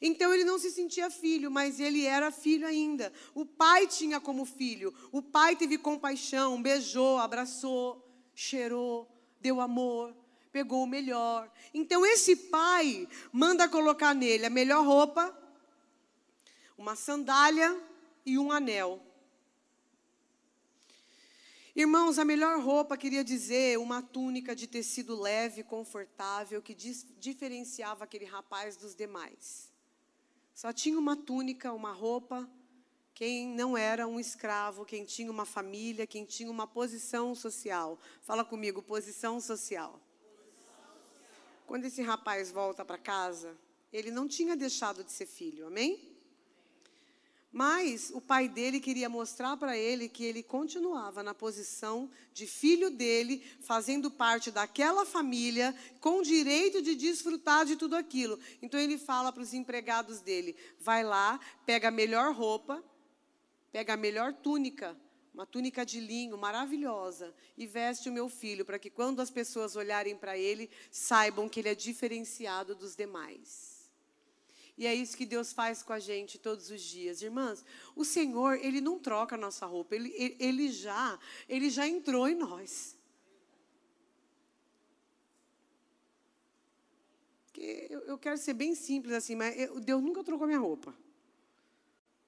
Então 0.00 0.32
ele 0.32 0.44
não 0.44 0.58
se 0.58 0.70
sentia 0.70 1.10
filho, 1.10 1.50
mas 1.50 1.80
ele 1.80 2.04
era 2.04 2.30
filho 2.30 2.66
ainda. 2.66 3.12
O 3.34 3.44
pai 3.44 3.86
tinha 3.86 4.20
como 4.20 4.44
filho. 4.44 4.94
O 5.10 5.20
pai 5.20 5.56
teve 5.56 5.76
compaixão, 5.76 6.62
beijou, 6.62 7.18
abraçou, 7.18 8.04
cheirou, 8.34 9.08
deu 9.40 9.60
amor, 9.60 10.14
pegou 10.52 10.84
o 10.84 10.86
melhor. 10.86 11.50
Então 11.74 12.06
esse 12.06 12.36
pai 12.36 13.08
manda 13.32 13.68
colocar 13.68 14.14
nele 14.14 14.46
a 14.46 14.50
melhor 14.50 14.84
roupa, 14.84 15.36
uma 16.76 16.94
sandália 16.94 17.76
e 18.24 18.38
um 18.38 18.52
anel. 18.52 19.02
Irmãos, 21.78 22.18
a 22.18 22.24
melhor 22.24 22.60
roupa 22.60 22.96
queria 22.96 23.22
dizer 23.22 23.78
uma 23.78 24.02
túnica 24.02 24.52
de 24.52 24.66
tecido 24.66 25.14
leve, 25.14 25.62
confortável, 25.62 26.60
que 26.60 26.74
diferenciava 26.74 28.02
aquele 28.02 28.24
rapaz 28.24 28.76
dos 28.76 28.96
demais. 28.96 29.70
Só 30.52 30.72
tinha 30.72 30.98
uma 30.98 31.14
túnica, 31.14 31.72
uma 31.72 31.92
roupa, 31.92 32.50
quem 33.14 33.46
não 33.46 33.78
era 33.78 34.08
um 34.08 34.18
escravo, 34.18 34.84
quem 34.84 35.04
tinha 35.04 35.30
uma 35.30 35.44
família, 35.44 36.04
quem 36.04 36.24
tinha 36.24 36.50
uma 36.50 36.66
posição 36.66 37.32
social. 37.32 37.96
Fala 38.22 38.44
comigo, 38.44 38.82
posição 38.82 39.40
social. 39.40 40.00
Quando 41.64 41.84
esse 41.84 42.02
rapaz 42.02 42.50
volta 42.50 42.84
para 42.84 42.98
casa, 42.98 43.56
ele 43.92 44.10
não 44.10 44.26
tinha 44.26 44.56
deixado 44.56 45.04
de 45.04 45.12
ser 45.12 45.26
filho, 45.26 45.68
amém? 45.68 46.17
Mas 47.50 48.10
o 48.14 48.20
pai 48.20 48.46
dele 48.46 48.78
queria 48.78 49.08
mostrar 49.08 49.56
para 49.56 49.76
ele 49.76 50.08
que 50.08 50.22
ele 50.22 50.42
continuava 50.42 51.22
na 51.22 51.32
posição 51.32 52.10
de 52.32 52.46
filho 52.46 52.90
dele, 52.90 53.42
fazendo 53.60 54.10
parte 54.10 54.50
daquela 54.50 55.06
família, 55.06 55.74
com 55.98 56.20
direito 56.20 56.82
de 56.82 56.94
desfrutar 56.94 57.64
de 57.64 57.74
tudo 57.74 57.96
aquilo. 57.96 58.38
Então 58.60 58.78
ele 58.78 58.98
fala 58.98 59.32
para 59.32 59.42
os 59.42 59.54
empregados 59.54 60.20
dele: 60.20 60.54
vai 60.78 61.02
lá, 61.02 61.40
pega 61.64 61.88
a 61.88 61.90
melhor 61.90 62.34
roupa, 62.34 62.84
pega 63.72 63.94
a 63.94 63.96
melhor 63.96 64.34
túnica, 64.34 64.94
uma 65.32 65.46
túnica 65.46 65.86
de 65.86 66.00
linho 66.00 66.36
maravilhosa, 66.36 67.34
e 67.56 67.66
veste 67.66 68.10
o 68.10 68.12
meu 68.12 68.28
filho, 68.28 68.64
para 68.64 68.78
que 68.78 68.90
quando 68.90 69.20
as 69.20 69.30
pessoas 69.30 69.74
olharem 69.74 70.16
para 70.16 70.36
ele, 70.36 70.68
saibam 70.90 71.48
que 71.48 71.60
ele 71.60 71.70
é 71.70 71.74
diferenciado 71.74 72.74
dos 72.74 72.94
demais. 72.94 73.77
E 74.78 74.86
é 74.86 74.94
isso 74.94 75.16
que 75.16 75.26
Deus 75.26 75.52
faz 75.52 75.82
com 75.82 75.92
a 75.92 75.98
gente 75.98 76.38
todos 76.38 76.70
os 76.70 76.80
dias. 76.80 77.20
Irmãs, 77.20 77.64
o 77.96 78.04
Senhor, 78.04 78.54
Ele 78.62 78.80
não 78.80 78.96
troca 78.96 79.34
a 79.34 79.38
nossa 79.38 79.66
roupa, 79.66 79.96
Ele, 79.96 80.14
ele, 80.38 80.70
já, 80.70 81.18
Ele 81.48 81.68
já 81.68 81.86
entrou 81.86 82.28
em 82.28 82.36
nós. 82.36 82.96
Eu, 88.06 88.16
quero 88.16 88.38
ser 88.38 88.54
bem 88.54 88.72
simples 88.76 89.12
assim, 89.14 89.34
mas 89.34 89.58
eu, 89.58 89.80
Deus 89.80 90.00
nunca 90.00 90.22
trocou 90.22 90.46
minha 90.46 90.60
roupa. 90.60 90.94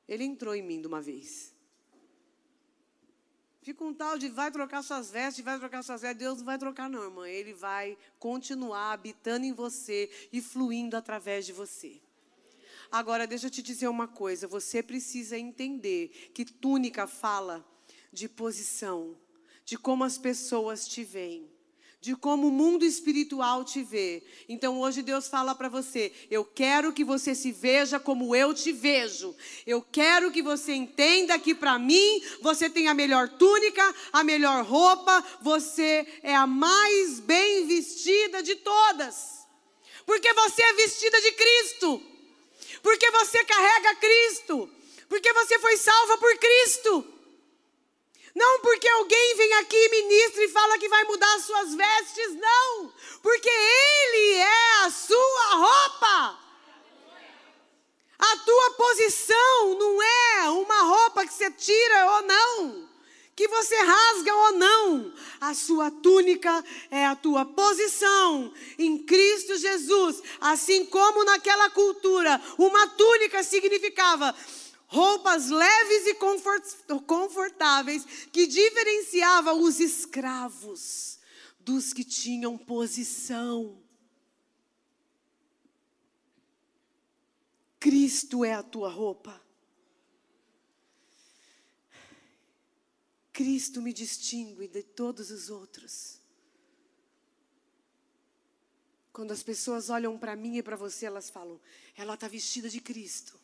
Ele 0.08 0.24
entrou 0.24 0.52
em 0.52 0.62
mim 0.62 0.80
de 0.80 0.88
uma 0.88 1.00
vez. 1.00 1.54
Fica 3.62 3.84
um 3.84 3.94
tal 3.94 4.18
de 4.18 4.28
vai 4.28 4.50
trocar 4.50 4.82
suas 4.82 5.08
vestes, 5.08 5.44
vai 5.44 5.56
trocar 5.56 5.84
suas 5.84 6.00
vestes. 6.00 6.18
Deus 6.18 6.38
não 6.38 6.44
vai 6.44 6.58
trocar, 6.58 6.90
não, 6.90 7.04
irmã. 7.04 7.28
Ele 7.28 7.52
vai 7.52 7.96
continuar 8.18 8.92
habitando 8.92 9.46
em 9.46 9.52
você 9.52 10.10
e 10.32 10.42
fluindo 10.42 10.96
através 10.96 11.46
de 11.46 11.52
você. 11.52 12.00
Agora, 12.90 13.26
deixa 13.26 13.46
eu 13.46 13.50
te 13.50 13.62
dizer 13.62 13.88
uma 13.88 14.08
coisa: 14.08 14.48
você 14.48 14.82
precisa 14.82 15.38
entender 15.38 16.30
que 16.34 16.44
túnica 16.44 17.06
fala 17.06 17.64
de 18.12 18.28
posição, 18.28 19.16
de 19.64 19.76
como 19.76 20.04
as 20.04 20.18
pessoas 20.18 20.86
te 20.86 21.04
veem 21.04 21.50
de 22.00 22.16
como 22.16 22.48
o 22.48 22.50
mundo 22.50 22.84
espiritual 22.84 23.62
te 23.62 23.82
vê. 23.82 24.22
Então 24.48 24.80
hoje 24.80 25.02
Deus 25.02 25.28
fala 25.28 25.54
para 25.54 25.68
você: 25.68 26.10
eu 26.30 26.44
quero 26.44 26.92
que 26.92 27.04
você 27.04 27.34
se 27.34 27.52
veja 27.52 28.00
como 28.00 28.34
eu 28.34 28.54
te 28.54 28.72
vejo. 28.72 29.36
Eu 29.66 29.82
quero 29.82 30.30
que 30.30 30.42
você 30.42 30.72
entenda 30.72 31.38
que 31.38 31.54
para 31.54 31.78
mim 31.78 32.22
você 32.40 32.70
tem 32.70 32.88
a 32.88 32.94
melhor 32.94 33.28
túnica, 33.28 33.94
a 34.12 34.24
melhor 34.24 34.64
roupa, 34.64 35.22
você 35.42 36.06
é 36.22 36.34
a 36.34 36.46
mais 36.46 37.20
bem 37.20 37.66
vestida 37.66 38.42
de 38.42 38.56
todas. 38.56 39.40
Porque 40.06 40.32
você 40.32 40.62
é 40.62 40.72
vestida 40.72 41.20
de 41.20 41.32
Cristo. 41.32 42.09
Porque 42.82 43.10
você 43.10 43.44
carrega 43.44 43.94
Cristo. 43.96 44.70
Porque 45.08 45.32
você 45.32 45.58
foi 45.58 45.76
salva 45.76 46.18
por 46.18 46.36
Cristo. 46.38 47.04
Não 48.34 48.60
porque 48.60 48.88
alguém 48.88 49.36
vem 49.36 49.54
aqui, 49.54 49.88
ministra 49.88 50.44
e 50.44 50.48
fala 50.48 50.78
que 50.78 50.88
vai 50.88 51.04
mudar 51.04 51.34
as 51.34 51.44
suas 51.44 51.74
vestes, 51.74 52.34
não. 52.36 52.92
Porque 53.22 53.48
Ele 53.48 54.34
é 54.34 54.84
a 54.84 54.90
sua 54.90 55.54
roupa. 55.54 56.38
A 58.18 58.36
tua 58.44 58.70
posição 58.72 59.74
não 59.78 60.02
é 60.02 60.50
uma 60.50 60.82
roupa 60.82 61.26
que 61.26 61.32
você 61.32 61.50
tira 61.50 62.12
ou 62.12 62.22
não, 62.22 62.89
que 63.40 63.48
você 63.48 63.74
rasga 63.74 64.34
ou 64.34 64.52
não. 64.52 65.14
A 65.40 65.54
sua 65.54 65.90
túnica 65.90 66.62
é 66.90 67.06
a 67.06 67.16
tua 67.16 67.46
posição 67.46 68.52
em 68.78 68.98
Cristo 68.98 69.56
Jesus. 69.56 70.22
Assim 70.42 70.84
como 70.84 71.24
naquela 71.24 71.70
cultura, 71.70 72.38
uma 72.58 72.86
túnica 72.88 73.42
significava 73.42 74.36
roupas 74.86 75.48
leves 75.48 76.06
e 76.06 76.14
confortáveis 77.06 78.04
que 78.30 78.46
diferenciavam 78.46 79.62
os 79.62 79.80
escravos 79.80 81.18
dos 81.60 81.94
que 81.94 82.04
tinham 82.04 82.58
posição. 82.58 83.82
Cristo 87.78 88.44
é 88.44 88.52
a 88.52 88.62
tua 88.62 88.90
roupa. 88.90 89.40
Cristo 93.40 93.80
me 93.80 93.90
distingue 93.90 94.68
de 94.68 94.82
todos 94.82 95.30
os 95.30 95.48
outros. 95.48 96.20
Quando 99.14 99.32
as 99.32 99.42
pessoas 99.42 99.88
olham 99.88 100.18
para 100.18 100.36
mim 100.36 100.58
e 100.58 100.62
para 100.62 100.76
você, 100.76 101.06
elas 101.06 101.30
falam: 101.30 101.58
ela 101.96 102.12
está 102.12 102.28
vestida 102.28 102.68
de 102.68 102.82
Cristo. 102.82 103.40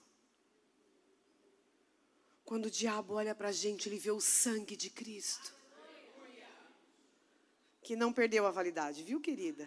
Quando 2.44 2.66
o 2.66 2.70
diabo 2.70 3.14
olha 3.14 3.34
para 3.34 3.48
a 3.48 3.52
gente, 3.52 3.88
ele 3.88 3.98
vê 3.98 4.10
o 4.10 4.20
sangue 4.20 4.76
de 4.76 4.90
Cristo. 4.90 5.54
Que 7.80 7.96
não 7.96 8.12
perdeu 8.12 8.44
a 8.44 8.50
validade, 8.50 9.02
viu, 9.02 9.18
querida? 9.18 9.66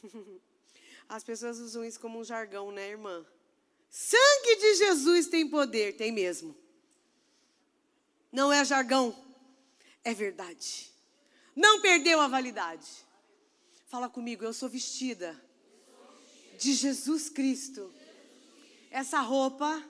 As 1.08 1.24
pessoas 1.24 1.58
usam 1.58 1.84
isso 1.84 1.98
como 1.98 2.20
um 2.20 2.24
jargão, 2.24 2.70
né, 2.70 2.88
irmã? 2.88 3.26
Sangue 3.90 4.56
de 4.60 4.76
Jesus 4.76 5.26
tem 5.26 5.50
poder, 5.50 5.96
tem 5.96 6.12
mesmo. 6.12 6.65
Não 8.36 8.52
é 8.52 8.62
jargão, 8.66 9.16
é 10.04 10.12
verdade. 10.12 10.92
Não 11.56 11.80
perdeu 11.80 12.20
a 12.20 12.28
validade. 12.28 12.86
Fala 13.86 14.10
comigo, 14.10 14.44
eu 14.44 14.52
sou 14.52 14.68
vestida 14.68 15.34
de 16.58 16.74
Jesus 16.74 17.30
Cristo. 17.30 17.90
Essa 18.90 19.20
roupa 19.20 19.82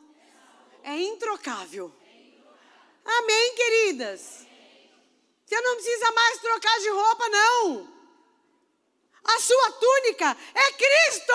é 0.84 0.97
introcável. 0.97 1.92
Amém, 3.05 3.55
queridas? 3.57 4.47
Você 5.44 5.61
não 5.61 5.74
precisa 5.74 6.12
mais 6.12 6.38
trocar 6.38 6.78
de 6.78 6.90
roupa, 6.90 7.28
não. 7.28 7.92
A 9.24 9.40
sua 9.40 9.72
túnica 9.72 10.36
é 10.55 10.72
Cristo. 10.72 11.32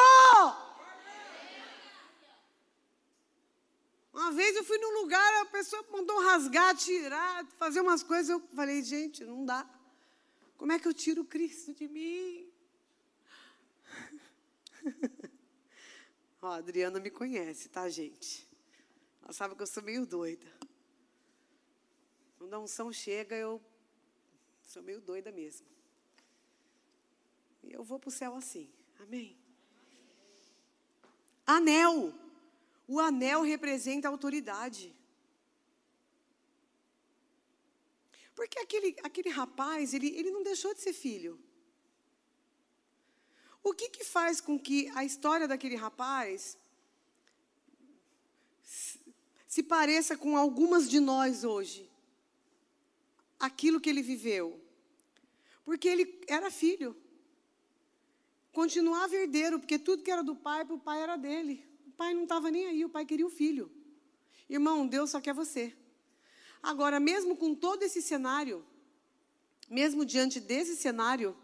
Uma 4.14 4.32
vez 4.32 4.56
eu 4.56 4.64
fui 4.64 4.78
num 4.78 5.02
lugar, 5.02 5.42
a 5.42 5.46
pessoa 5.46 5.86
mandou 5.90 6.20
rasgar, 6.22 6.76
tirar, 6.76 7.46
fazer 7.58 7.80
umas 7.80 8.04
coisas. 8.04 8.30
Eu 8.30 8.42
falei, 8.54 8.84
gente, 8.84 9.24
não 9.24 9.46
dá. 9.46 9.68
Como 10.58 10.72
é 10.72 10.80
que 10.80 10.88
eu 10.88 10.94
tiro 10.94 11.24
Cristo 11.24 11.74
de 11.74 11.88
mim? 11.88 12.52
Ó, 16.42 16.48
a 16.48 16.58
Adriana 16.58 17.00
me 17.00 17.10
conhece, 17.10 17.70
tá, 17.70 17.88
gente? 17.88 18.48
Ela 19.24 19.32
sabe 19.32 19.56
que 19.56 19.62
eu 19.62 19.68
sou 19.68 19.82
meio 19.82 20.06
doida. 20.06 20.46
Quando 22.38 22.54
a 22.54 22.60
unção 22.60 22.92
chega, 22.92 23.36
eu 23.36 23.62
sou 24.64 24.84
meio 24.84 25.00
doida 25.00 25.32
mesmo. 25.32 25.68
E 27.64 27.72
eu 27.72 27.84
vou 27.84 28.00
para 28.00 28.10
o 28.10 28.12
céu 28.12 28.36
assim. 28.36 28.70
Amém? 29.00 29.38
Anel. 31.46 32.14
O 32.94 33.00
anel 33.00 33.42
representa 33.42 34.10
autoridade. 34.10 34.94
Porque 38.36 38.60
aquele, 38.60 38.90
aquele 39.02 39.30
rapaz, 39.30 39.94
ele, 39.94 40.10
ele 40.20 40.32
não 40.32 40.44
deixou 40.44 40.74
de 40.74 40.82
ser 40.82 40.92
filho. 40.92 41.40
O 43.64 43.74
que, 43.74 43.88
que 43.90 44.04
faz 44.04 44.42
com 44.42 44.60
que 44.60 44.90
a 44.94 45.06
história 45.06 45.48
daquele 45.48 45.78
rapaz 45.78 46.58
se 49.48 49.64
pareça 49.64 50.18
com 50.18 50.36
algumas 50.36 50.90
de 50.90 51.00
nós 51.00 51.46
hoje. 51.46 51.90
Aquilo 53.40 53.80
que 53.80 53.90
ele 53.90 54.02
viveu. 54.02 54.62
Porque 55.64 55.88
ele 55.88 56.22
era 56.28 56.52
filho. 56.52 56.96
Continuava 58.52 59.16
herdeiro, 59.16 59.60
porque 59.60 59.80
tudo 59.80 60.04
que 60.04 60.12
era 60.12 60.24
do 60.24 60.36
pai, 60.36 60.66
para 60.66 60.76
o 60.76 60.80
pai 60.80 61.02
era 61.02 61.16
dele. 61.16 61.71
Pai 62.02 62.16
não 62.16 62.24
estava 62.24 62.50
nem 62.50 62.66
aí, 62.66 62.84
o 62.84 62.90
pai 62.90 63.06
queria 63.06 63.28
o 63.28 63.30
filho. 63.30 63.72
Irmão, 64.50 64.88
Deus 64.88 65.12
só 65.12 65.22
quer 65.22 65.36
você. 65.36 65.72
Agora, 66.64 67.00
mesmo 67.00 67.38
com 67.38 67.54
todo 67.54 67.84
esse 67.84 68.02
cenário, 68.02 68.66
mesmo 69.70 70.04
diante 70.04 70.40
desse 70.40 70.76
cenário, 70.76 71.38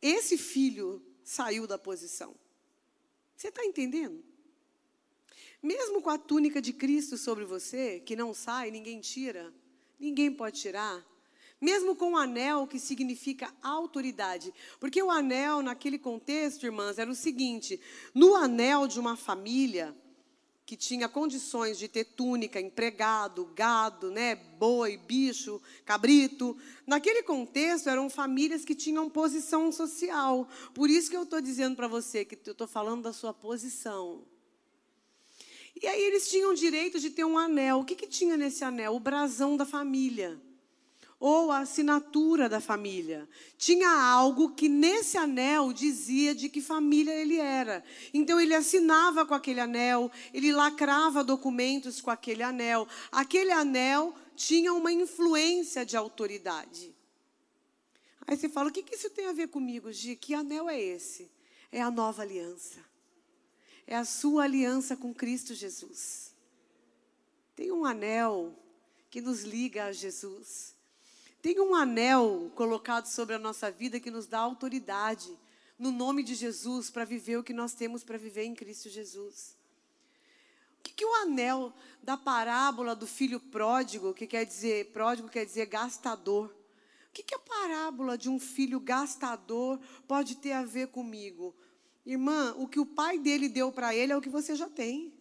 esse 0.00 0.38
filho 0.38 1.04
saiu 1.22 1.66
da 1.66 1.76
posição. 1.76 2.34
Você 3.36 3.48
está 3.48 3.66
entendendo? 3.66 4.24
Mesmo 5.62 6.00
com 6.00 6.08
a 6.08 6.16
túnica 6.16 6.62
de 6.62 6.72
Cristo 6.72 7.18
sobre 7.18 7.44
você, 7.44 8.00
que 8.00 8.16
não 8.16 8.32
sai, 8.32 8.70
ninguém 8.70 8.98
tira, 8.98 9.52
ninguém 10.00 10.32
pode 10.32 10.58
tirar. 10.58 11.04
Mesmo 11.60 11.96
com 11.96 12.12
o 12.12 12.16
anel, 12.16 12.66
que 12.66 12.78
significa 12.78 13.52
autoridade. 13.62 14.52
Porque 14.78 15.02
o 15.02 15.10
anel, 15.10 15.62
naquele 15.62 15.98
contexto, 15.98 16.66
irmãs, 16.66 16.98
era 16.98 17.10
o 17.10 17.14
seguinte: 17.14 17.80
no 18.14 18.34
anel 18.34 18.86
de 18.86 19.00
uma 19.00 19.16
família 19.16 19.96
que 20.66 20.76
tinha 20.76 21.08
condições 21.08 21.78
de 21.78 21.86
ter 21.86 22.04
túnica, 22.04 22.60
empregado, 22.60 23.48
gado, 23.54 24.10
né, 24.10 24.34
boi, 24.34 24.96
bicho, 24.96 25.62
cabrito. 25.84 26.58
Naquele 26.84 27.22
contexto, 27.22 27.88
eram 27.88 28.10
famílias 28.10 28.64
que 28.64 28.74
tinham 28.74 29.08
posição 29.08 29.70
social. 29.70 30.48
Por 30.74 30.90
isso 30.90 31.08
que 31.08 31.16
eu 31.16 31.22
estou 31.22 31.40
dizendo 31.40 31.76
para 31.76 31.86
você 31.86 32.24
que 32.24 32.36
eu 32.44 32.52
estou 32.52 32.66
falando 32.66 33.02
da 33.02 33.12
sua 33.12 33.32
posição. 33.32 34.24
E 35.80 35.86
aí 35.86 36.02
eles 36.02 36.28
tinham 36.28 36.52
direito 36.52 36.98
de 36.98 37.10
ter 37.10 37.24
um 37.24 37.38
anel. 37.38 37.80
O 37.80 37.84
que, 37.84 37.94
que 37.94 38.08
tinha 38.08 38.36
nesse 38.36 38.64
anel? 38.64 38.96
O 38.96 39.00
brasão 39.00 39.56
da 39.56 39.64
família. 39.64 40.40
Ou 41.18 41.50
a 41.50 41.60
assinatura 41.60 42.48
da 42.48 42.60
família. 42.60 43.28
Tinha 43.56 43.88
algo 43.88 44.50
que 44.54 44.68
nesse 44.68 45.16
anel 45.16 45.72
dizia 45.72 46.34
de 46.34 46.48
que 46.48 46.60
família 46.60 47.12
ele 47.14 47.38
era. 47.38 47.82
Então 48.12 48.38
ele 48.38 48.54
assinava 48.54 49.24
com 49.24 49.32
aquele 49.32 49.60
anel, 49.60 50.10
ele 50.34 50.52
lacrava 50.52 51.24
documentos 51.24 52.00
com 52.00 52.10
aquele 52.10 52.42
anel. 52.42 52.86
Aquele 53.10 53.50
anel 53.50 54.14
tinha 54.36 54.74
uma 54.74 54.92
influência 54.92 55.86
de 55.86 55.96
autoridade. 55.96 56.94
Aí 58.26 58.36
você 58.36 58.48
fala: 58.48 58.68
o 58.68 58.72
que, 58.72 58.84
isso 58.94 59.08
tem 59.08 59.26
a 59.26 59.32
ver 59.32 59.48
comigo, 59.48 59.90
Gi? 59.90 60.16
Que 60.16 60.34
anel 60.34 60.68
é 60.68 60.78
esse? 60.78 61.30
É 61.72 61.80
a 61.80 61.90
nova 61.90 62.22
aliança. 62.22 62.84
é 63.86 63.96
a 63.96 64.04
sua 64.04 64.44
aliança 64.44 64.96
com 64.96 65.14
Cristo 65.14 65.54
Jesus. 65.54 66.34
Tem 67.54 67.72
um 67.72 67.86
anel 67.86 68.54
que 69.08 69.22
nos 69.22 69.42
liga 69.42 69.86
a 69.86 69.92
Jesus. 69.92 70.75
Tem 71.40 71.60
um 71.60 71.74
anel 71.74 72.50
colocado 72.54 73.06
sobre 73.06 73.34
a 73.34 73.38
nossa 73.38 73.70
vida 73.70 74.00
que 74.00 74.10
nos 74.10 74.26
dá 74.26 74.38
autoridade, 74.38 75.38
no 75.78 75.92
nome 75.92 76.22
de 76.22 76.34
Jesus, 76.34 76.90
para 76.90 77.04
viver 77.04 77.36
o 77.36 77.44
que 77.44 77.52
nós 77.52 77.74
temos 77.74 78.02
para 78.02 78.18
viver 78.18 78.44
em 78.44 78.54
Cristo 78.54 78.88
Jesus. 78.88 79.56
O 80.80 80.82
que, 80.82 80.92
que 80.92 81.04
o 81.04 81.14
anel 81.16 81.72
da 82.02 82.16
parábola 82.16 82.94
do 82.94 83.06
filho 83.06 83.38
pródigo, 83.38 84.14
que 84.14 84.26
quer 84.26 84.44
dizer, 84.44 84.92
pródigo 84.92 85.28
quer 85.28 85.44
dizer 85.44 85.66
gastador. 85.66 86.46
O 86.46 87.12
que, 87.12 87.22
que 87.22 87.34
a 87.34 87.38
parábola 87.38 88.16
de 88.16 88.28
um 88.28 88.38
filho 88.38 88.78
gastador 88.78 89.80
pode 90.06 90.36
ter 90.36 90.52
a 90.52 90.64
ver 90.64 90.88
comigo? 90.88 91.54
Irmã, 92.04 92.54
o 92.56 92.68
que 92.68 92.78
o 92.78 92.86
pai 92.86 93.18
dele 93.18 93.48
deu 93.48 93.72
para 93.72 93.94
ele 93.94 94.12
é 94.12 94.16
o 94.16 94.20
que 94.20 94.28
você 94.28 94.54
já 94.54 94.68
tem. 94.68 95.15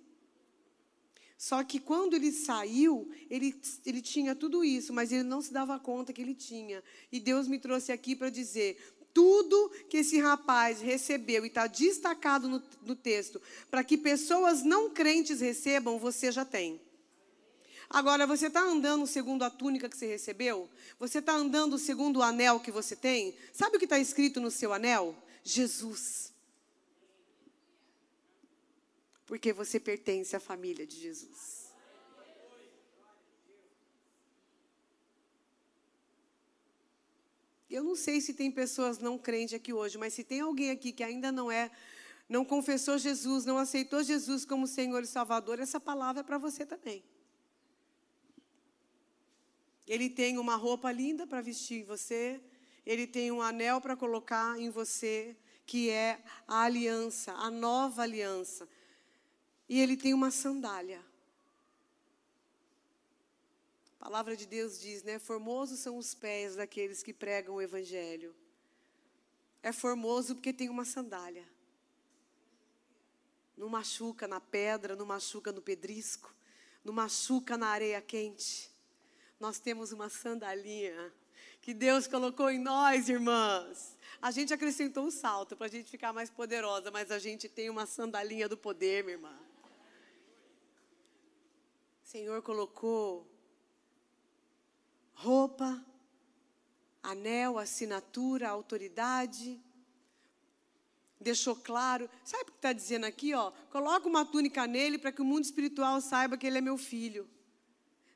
Só 1.38 1.64
que 1.64 1.80
quando 1.80 2.16
ele 2.16 2.32
saiu, 2.32 3.10
ele, 3.30 3.60
ele 3.86 4.02
tinha 4.02 4.34
tudo 4.34 4.64
isso, 4.64 4.94
mas 4.94 5.12
ele 5.12 5.24
não 5.24 5.42
se 5.42 5.52
dava 5.52 5.78
conta 5.80 6.14
que 6.14 6.22
ele 6.22 6.34
tinha. 6.34 6.84
E 7.12 7.20
Deus 7.20 7.48
me 7.48 7.60
trouxe 7.60 7.92
aqui 7.92 8.16
para 8.16 8.30
dizer: 8.30 8.78
tudo 9.14 9.70
que 9.90 9.98
esse 9.98 10.20
rapaz 10.20 10.82
recebeu, 10.82 11.44
e 11.44 11.48
está 11.48 11.68
destacado 11.68 12.48
no, 12.48 12.64
no 12.86 12.96
texto, 12.96 13.42
para 13.70 13.84
que 13.84 13.98
pessoas 13.98 14.64
não 14.64 14.90
crentes 14.90 15.42
recebam, 15.42 16.00
você 16.00 16.32
já 16.32 16.46
tem. 16.46 16.82
Agora, 17.90 18.26
você 18.26 18.48
está 18.48 18.62
andando 18.62 19.06
segundo 19.06 19.44
a 19.44 19.50
túnica 19.50 19.88
que 19.88 19.98
você 19.98 20.08
recebeu? 20.08 20.70
Você 21.00 21.20
está 21.20 21.34
andando 21.34 21.78
segundo 21.78 22.18
o 22.18 22.24
anel 22.24 22.60
que 22.60 22.72
você 22.72 22.96
tem? 22.96 23.36
Sabe 23.54 23.76
o 23.76 23.80
que 23.80 23.86
está 23.86 24.00
escrito 24.00 24.42
no 24.42 24.50
seu 24.50 24.74
anel? 24.74 25.16
Jesus 25.44 26.35
porque 29.26 29.52
você 29.52 29.80
pertence 29.80 30.36
à 30.36 30.40
família 30.40 30.86
de 30.86 30.98
Jesus. 31.00 31.66
Eu 37.70 37.84
não 37.84 37.96
sei 37.96 38.22
se 38.22 38.34
tem 38.34 38.52
pessoas 38.52 39.00
não 39.00 39.18
crentes 39.18 39.56
aqui 39.56 39.74
hoje, 39.74 39.98
mas 39.98 40.14
se 40.14 40.24
tem 40.24 40.40
alguém 40.40 40.70
aqui 40.70 40.94
que 40.94 41.04
ainda 41.04 41.32
não 41.32 41.52
é, 41.52 41.72
não 42.30 42.46
confessou 42.46 42.98
Jesus, 42.98 43.44
não 43.44 43.58
aceitou 43.58 44.04
Jesus 44.04 44.46
como 44.46 44.68
Senhor 44.68 45.04
e 45.04 45.08
Salvador, 45.08 45.60
essa 45.60 45.80
palavra 45.80 46.22
é 46.22 46.24
para 46.24 46.38
você 46.38 46.66
também. 46.66 47.04
Ele 49.88 50.10
tem 50.10 50.38
uma 50.38 50.56
roupa 50.56 50.92
linda 50.92 51.28
para 51.28 51.42
vestir 51.42 51.82
em 51.82 51.84
você, 51.84 52.40
ele 52.86 53.08
tem 53.08 53.32
um 53.32 53.42
anel 53.42 53.82
para 53.82 53.96
colocar 53.96 54.60
em 54.60 54.70
você, 54.70 55.36
que 55.66 55.90
é 55.90 56.24
a 56.48 56.62
aliança, 56.62 57.34
a 57.34 57.50
nova 57.50 58.04
aliança. 58.04 58.70
E 59.68 59.80
ele 59.80 59.98
tem 59.98 60.14
uma 60.14 60.32
sandália. 60.32 61.04
A 64.00 64.06
palavra 64.06 64.38
de 64.38 64.46
Deus 64.46 64.80
diz, 64.80 65.02
né? 65.02 65.18
Formosos 65.18 65.80
são 65.80 65.98
os 65.98 66.14
pés 66.14 66.56
daqueles 66.56 67.02
que 67.02 67.12
pregam 67.12 67.56
o 67.56 67.62
evangelho. 67.62 68.36
É 69.64 69.72
formoso 69.72 70.36
porque 70.36 70.54
tem 70.54 70.70
uma 70.70 70.86
sandália. 70.86 71.44
Não 73.58 73.68
machuca 73.68 74.28
na 74.28 74.40
pedra, 74.40 74.96
não 74.96 75.06
machuca 75.06 75.52
no 75.52 75.62
pedrisco, 75.62 76.32
não 76.84 76.94
machuca 76.94 77.58
na 77.58 77.68
areia 77.68 78.00
quente. 78.02 78.70
Nós 79.40 79.58
temos 79.60 79.92
uma 79.92 80.08
sandalinha 80.08 81.12
que 81.62 81.74
Deus 81.74 82.06
colocou 82.06 82.52
em 82.52 82.60
nós, 82.60 83.10
irmãs. 83.10 83.98
A 84.22 84.30
gente 84.30 84.54
acrescentou 84.54 85.06
um 85.06 85.10
salto 85.10 85.58
para 85.58 85.66
a 85.66 85.70
gente 85.70 85.90
ficar 85.90 86.14
mais 86.14 86.30
poderosa, 86.30 86.92
mas 86.92 87.10
a 87.10 87.18
gente 87.18 87.50
tem 87.50 87.72
uma 87.72 87.88
sandalinha 87.88 88.48
do 88.48 88.56
poder, 88.56 89.04
minha 89.04 89.16
irmã. 89.16 89.36
Senhor 92.06 92.40
colocou 92.44 93.28
roupa, 95.16 95.84
anel, 97.02 97.58
assinatura, 97.58 98.48
autoridade. 98.48 99.60
Deixou 101.20 101.56
claro. 101.56 102.08
Sabe 102.24 102.44
o 102.44 102.46
que 102.46 102.52
está 102.52 102.74
dizendo 102.74 103.06
aqui? 103.06 103.34
Ó? 103.34 103.52
Coloca 103.72 104.08
uma 104.08 104.24
túnica 104.24 104.68
nele 104.68 105.00
para 105.00 105.12
que 105.12 105.24
o 105.24 105.26
mundo 105.26 105.46
espiritual 105.46 106.00
saiba 106.00 106.38
que 106.38 106.46
ele 106.46 106.60
é 106.60 106.62
meu 106.62 106.78
filho. 106.78 107.28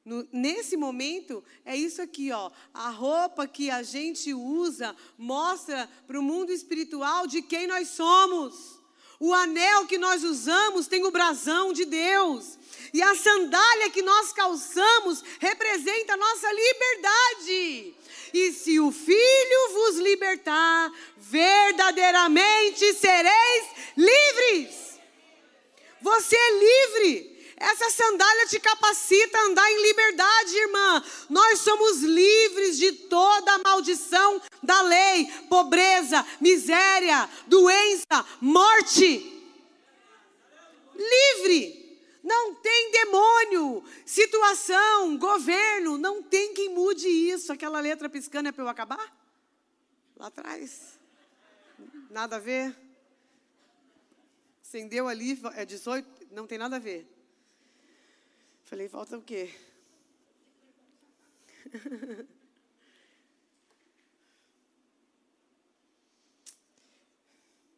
No, 0.06 0.28
nesse 0.32 0.78
momento, 0.78 1.44
é 1.66 1.76
isso 1.76 2.00
aqui, 2.00 2.32
ó. 2.32 2.52
A 2.72 2.92
roupa 2.92 3.48
que 3.48 3.72
a 3.72 3.82
gente 3.82 4.32
usa 4.36 4.96
mostra 5.18 5.90
para 6.06 6.20
o 6.20 6.24
mundo 6.24 6.52
espiritual 6.52 7.26
de 7.26 7.42
quem 7.42 7.66
nós 7.66 7.88
somos. 7.88 8.79
O 9.20 9.34
anel 9.34 9.86
que 9.86 9.98
nós 9.98 10.24
usamos 10.24 10.88
tem 10.88 11.04
o 11.06 11.12
brasão 11.12 11.74
de 11.74 11.84
Deus. 11.84 12.58
E 12.94 13.02
a 13.02 13.16
sandália 13.16 13.90
que 13.90 14.02
nós 14.02 14.32
calçamos 14.32 15.24
representa 15.40 16.14
a 16.14 16.18
nossa 16.18 16.48
liberdade. 16.52 17.96
E 18.34 18.52
se 18.54 18.80
o 18.80 18.92
Filho 18.92 19.74
vos 19.74 19.98
libertar, 19.98 20.92
verdadeiramente 21.18 22.94
sereis 22.94 23.66
livres. 23.98 25.00
Você 26.02 26.36
é 26.36 26.52
livre. 26.52 27.39
Essa 27.60 27.90
sandália 27.90 28.48
te 28.48 28.58
capacita 28.58 29.38
a 29.38 29.46
andar 29.48 29.70
em 29.70 29.82
liberdade, 29.82 30.56
irmã. 30.56 31.04
Nós 31.30 31.60
somos 31.60 32.02
livres 32.02 32.78
de 32.78 32.94
toda 32.94 33.52
a 33.54 33.60
maldição 33.60 34.42
da 34.64 34.82
lei, 34.82 35.26
pobreza, 35.50 36.26
miséria, 36.40 37.30
doença, 37.48 38.26
morte. 38.40 39.36
Livre. 40.96 41.80
Não 42.24 42.56
tem 42.56 42.92
demônio, 42.92 43.84
situação, 44.06 45.18
governo, 45.18 45.98
não 45.98 46.22
tem 46.24 46.54
quem 46.54 46.70
mude 46.70 47.08
isso. 47.08 47.52
Aquela 47.52 47.80
letra 47.82 48.10
piscando 48.10 48.50
é 48.50 48.52
para 48.52 48.64
eu 48.64 48.70
acabar? 48.70 49.16
Lá 50.16 50.28
atrás. 50.28 50.98
Nada 52.10 52.38
a 52.38 52.40
ver. 52.40 52.76
Acendeu 54.62 55.08
ali, 55.08 55.40
é 55.56 55.66
18, 55.66 56.28
não 56.32 56.46
tem 56.46 56.58
nada 56.58 56.76
a 56.78 56.80
ver. 56.80 57.19
Falei, 58.70 58.88
falta 58.88 59.18
o 59.18 59.22
quê? 59.24 59.50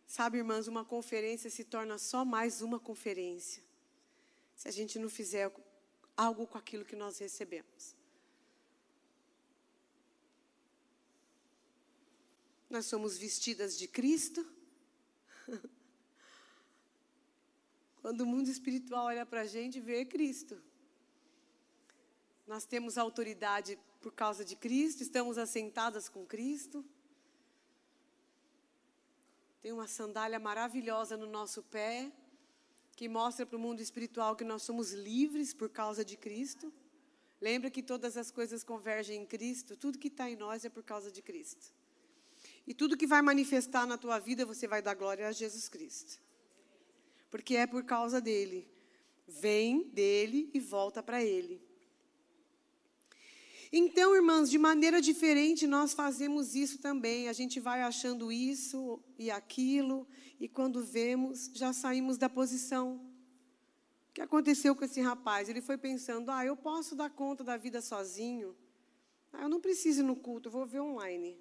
Sabe, 0.05 0.39
irmãs, 0.39 0.67
uma 0.67 0.83
conferência 0.83 1.49
se 1.49 1.63
torna 1.63 1.97
só 1.97 2.25
mais 2.25 2.61
uma 2.61 2.77
conferência 2.77 3.63
se 4.53 4.67
a 4.67 4.71
gente 4.71 4.99
não 4.99 5.07
fizer 5.09 5.49
algo 6.17 6.45
com 6.45 6.57
aquilo 6.57 6.83
que 6.83 6.97
nós 6.97 7.19
recebemos. 7.19 7.95
Nós 12.69 12.85
somos 12.85 13.17
vestidas 13.17 13.77
de 13.77 13.87
Cristo. 13.87 14.45
Quando 18.01 18.19
o 18.21 18.25
mundo 18.25 18.49
espiritual 18.49 19.05
olha 19.05 19.25
para 19.25 19.39
a 19.43 19.45
gente, 19.45 19.79
vê 19.79 20.03
Cristo. 20.03 20.61
Nós 22.51 22.65
temos 22.65 22.97
autoridade 22.97 23.79
por 24.01 24.11
causa 24.11 24.43
de 24.43 24.57
Cristo, 24.57 25.01
estamos 25.01 25.37
assentadas 25.37 26.09
com 26.09 26.25
Cristo. 26.25 26.83
Tem 29.61 29.71
uma 29.71 29.87
sandália 29.87 30.37
maravilhosa 30.37 31.15
no 31.15 31.27
nosso 31.27 31.63
pé 31.63 32.11
que 32.97 33.07
mostra 33.07 33.45
para 33.45 33.55
o 33.55 33.59
mundo 33.59 33.79
espiritual 33.79 34.35
que 34.35 34.43
nós 34.43 34.63
somos 34.63 34.91
livres 34.91 35.53
por 35.53 35.69
causa 35.69 36.03
de 36.03 36.17
Cristo. 36.17 36.73
Lembra 37.39 37.71
que 37.71 37.81
todas 37.81 38.17
as 38.17 38.29
coisas 38.29 38.65
convergem 38.65 39.21
em 39.21 39.25
Cristo, 39.25 39.77
tudo 39.77 39.97
que 39.97 40.09
está 40.09 40.29
em 40.29 40.35
nós 40.35 40.65
é 40.65 40.69
por 40.69 40.83
causa 40.83 41.09
de 41.09 41.21
Cristo. 41.21 41.73
E 42.67 42.73
tudo 42.73 42.97
que 42.97 43.07
vai 43.07 43.21
manifestar 43.21 43.87
na 43.87 43.97
tua 43.97 44.19
vida, 44.19 44.45
você 44.45 44.67
vai 44.67 44.81
dar 44.81 44.95
glória 44.95 45.25
a 45.25 45.31
Jesus 45.31 45.69
Cristo. 45.69 46.21
Porque 47.29 47.55
é 47.55 47.65
por 47.65 47.85
causa 47.85 48.19
dele. 48.19 48.67
Vem 49.25 49.83
dele 49.83 50.51
e 50.53 50.59
volta 50.59 51.01
para 51.01 51.23
ele. 51.23 51.70
Então, 53.73 54.13
irmãs, 54.13 54.49
de 54.49 54.57
maneira 54.57 55.01
diferente 55.01 55.65
nós 55.65 55.93
fazemos 55.93 56.55
isso 56.55 56.79
também. 56.79 57.29
A 57.29 57.33
gente 57.33 57.57
vai 57.59 57.81
achando 57.81 58.29
isso 58.29 59.01
e 59.17 59.31
aquilo, 59.31 60.05
e 60.37 60.49
quando 60.49 60.83
vemos, 60.83 61.49
já 61.53 61.71
saímos 61.71 62.17
da 62.17 62.27
posição. 62.27 62.95
O 64.09 64.13
que 64.13 64.21
aconteceu 64.21 64.75
com 64.75 64.83
esse 64.83 64.99
rapaz? 64.99 65.47
Ele 65.47 65.61
foi 65.61 65.77
pensando: 65.77 66.29
ah, 66.31 66.45
eu 66.45 66.57
posso 66.57 66.95
dar 66.95 67.09
conta 67.09 67.45
da 67.45 67.55
vida 67.55 67.81
sozinho. 67.81 68.57
Ah, 69.31 69.43
eu 69.43 69.49
não 69.49 69.61
preciso 69.61 70.01
ir 70.01 70.03
no 70.03 70.17
culto, 70.17 70.49
eu 70.49 70.51
vou 70.51 70.65
ver 70.65 70.81
online. 70.81 71.39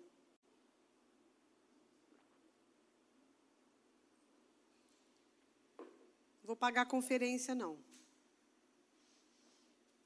Vou 6.45 6.55
pagar 6.55 6.87
conferência, 6.87 7.57
não. 7.57 7.77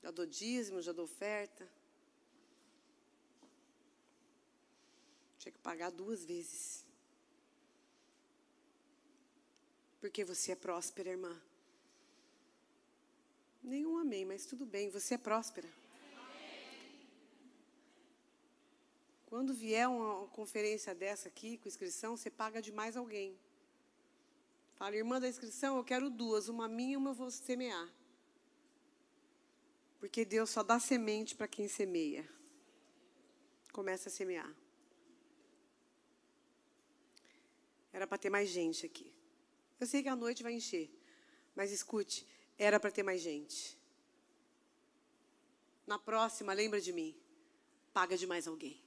Já 0.03 0.11
dou 0.11 0.25
dízimo, 0.25 0.81
já 0.81 0.93
dou 0.93 1.05
oferta. 1.05 1.71
Tinha 5.45 5.53
que 5.53 5.59
pagar 5.59 5.91
duas 5.91 6.25
vezes. 6.25 6.87
Porque 10.01 10.25
você 10.25 10.53
é 10.53 10.57
próspera, 10.57 11.11
irmã. 11.11 11.39
Nenhum 13.63 13.99
amém, 13.99 14.25
mas 14.25 14.47
tudo 14.47 14.65
bem, 14.65 14.89
você 14.89 15.17
é 15.17 15.19
próspera. 15.19 15.69
Quando 19.27 19.53
vier 19.53 19.87
uma 19.87 20.27
conferência 20.29 20.95
dessa 20.95 21.29
aqui, 21.29 21.59
com 21.59 21.69
inscrição, 21.69 22.17
você 22.17 22.31
paga 22.31 22.63
de 22.63 22.73
mais 22.73 22.97
alguém. 22.97 23.39
Fala, 24.77 24.97
irmã 24.97 25.21
da 25.21 25.29
inscrição, 25.29 25.77
eu 25.77 25.85
quero 25.85 26.09
duas, 26.09 26.49
uma 26.49 26.67
minha 26.67 26.95
e 26.95 26.97
uma 26.97 27.11
eu 27.11 27.15
vou 27.15 27.31
semear. 27.31 27.93
Porque 30.01 30.25
Deus 30.25 30.49
só 30.49 30.63
dá 30.63 30.81
semente 30.81 31.35
para 31.35 31.47
quem 31.47 31.69
semeia. 31.69 32.27
Começa 33.71 34.09
a 34.09 34.13
semear. 34.13 34.64
Era 37.95 38.07
para 38.09 38.19
ter 38.19 38.29
mais 38.29 38.49
gente 38.49 38.85
aqui. 38.85 39.11
Eu 39.79 39.87
sei 39.87 40.03
que 40.03 40.09
a 40.09 40.17
noite 40.17 40.43
vai 40.43 40.53
encher, 40.53 40.91
mas 41.55 41.71
escute, 41.71 42.27
era 42.59 42.79
para 42.81 42.91
ter 42.91 43.05
mais 43.05 43.21
gente. 43.21 43.79
Na 45.87 45.99
próxima, 45.99 46.53
lembra 46.53 46.81
de 46.81 46.93
mim. 46.93 47.15
Paga 47.93 48.17
de 48.17 48.27
mais 48.27 48.49
alguém. 48.49 48.83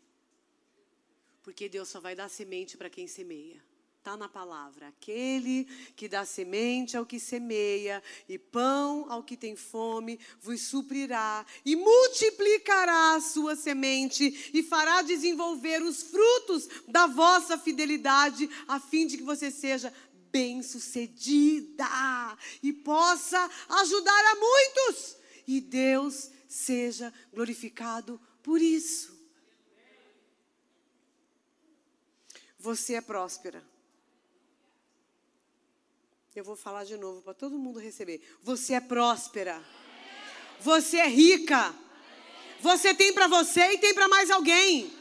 Porque 1.42 1.70
Deus 1.70 1.88
só 1.88 2.02
vai 2.02 2.16
dar 2.16 2.28
semente 2.28 2.76
para 2.76 2.90
quem 2.90 3.08
semeia. 3.08 3.64
Está 4.08 4.16
na 4.16 4.30
palavra. 4.30 4.88
Aquele 4.88 5.66
que 5.94 6.08
dá 6.08 6.24
semente 6.24 6.96
ao 6.96 7.06
que 7.06 7.20
semeia, 7.20 8.02
e 8.30 8.40
pão 8.40 9.06
ao 9.12 9.22
que 9.22 9.36
tem 9.36 9.54
fome, 9.54 10.18
vos 10.40 10.62
suprirá, 10.62 11.46
e 11.66 11.76
multiplicará 11.76 13.16
a 13.16 13.20
sua 13.20 13.58
semente, 13.58 14.50
e 14.54 14.64
fará 14.64 15.02
desenvolver 15.02 15.82
os 15.84 16.04
frutos 16.04 16.70
da 16.88 17.06
vossa 17.06 17.58
fidelidade, 17.58 18.50
a 18.66 18.80
fim 18.80 19.08
de 19.08 19.18
que 19.18 19.24
você 19.24 19.52
seja 19.52 19.94
bem-sucedida 20.32 21.84
e 22.64 22.72
possa 22.72 23.52
ajudar 23.68 24.26
a 24.26 24.36
muitos. 24.36 25.18
E 25.46 25.60
Deus 25.60 26.32
seja 26.48 27.14
glorificado 27.34 28.18
por 28.42 28.62
isso. 28.62 29.14
Você 32.58 32.94
é 32.94 33.02
próspera. 33.02 33.76
Eu 36.38 36.44
vou 36.44 36.56
falar 36.56 36.84
de 36.84 36.96
novo 36.96 37.20
para 37.24 37.34
todo 37.34 37.58
mundo 37.58 37.80
receber. 37.80 38.22
Você 38.44 38.76
é 38.76 38.80
próspera. 38.80 39.60
Você 40.60 40.98
é 40.98 41.08
rica. 41.08 41.74
Você 42.60 42.94
tem 42.94 43.12
para 43.12 43.28
você 43.28 43.72
e 43.72 43.80
tem 43.80 43.92
para 43.92 44.08
mais 44.08 44.30
alguém. 44.30 44.96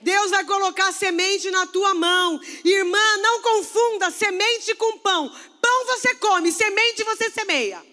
Deus 0.00 0.30
vai 0.30 0.42
colocar 0.46 0.90
semente 0.90 1.50
na 1.50 1.66
tua 1.66 1.92
mão. 1.92 2.40
Irmã, 2.64 3.16
não 3.18 3.42
confunda 3.42 4.10
semente 4.10 4.74
com 4.76 4.96
pão. 5.00 5.28
Pão 5.60 5.84
você 5.84 6.14
come, 6.14 6.50
semente 6.50 7.04
você 7.04 7.28
semeia. 7.28 7.84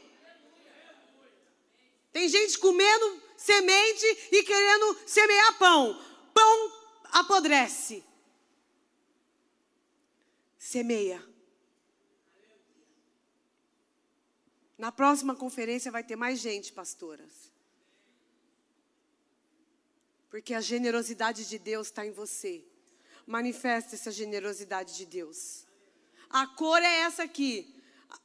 Tem 2.14 2.30
gente 2.30 2.58
comendo 2.58 3.22
semente 3.36 4.06
e 4.32 4.44
querendo 4.44 4.98
semear 5.06 5.58
pão. 5.58 6.02
Pão 6.34 6.72
apodrece. 7.12 8.02
Semeia. 10.58 11.31
Na 14.82 14.92
próxima 14.92 15.36
conferência 15.36 15.92
vai 15.92 16.04
ter 16.04 16.16
mais 16.16 16.40
gente, 16.40 16.74
pastoras. 16.74 17.52
Porque 20.28 20.56
a 20.56 20.60
generosidade 20.60 21.48
de 21.48 21.60
Deus 21.60 21.86
está 21.86 22.04
em 22.04 22.12
você. 22.12 22.66
Manifesta 23.28 23.94
essa 23.94 24.10
generosidade 24.10 24.98
de 24.98 25.06
Deus. 25.06 25.68
A 26.32 26.48
cor 26.48 26.82
é 26.82 27.02
essa 27.02 27.22
aqui. 27.22 27.76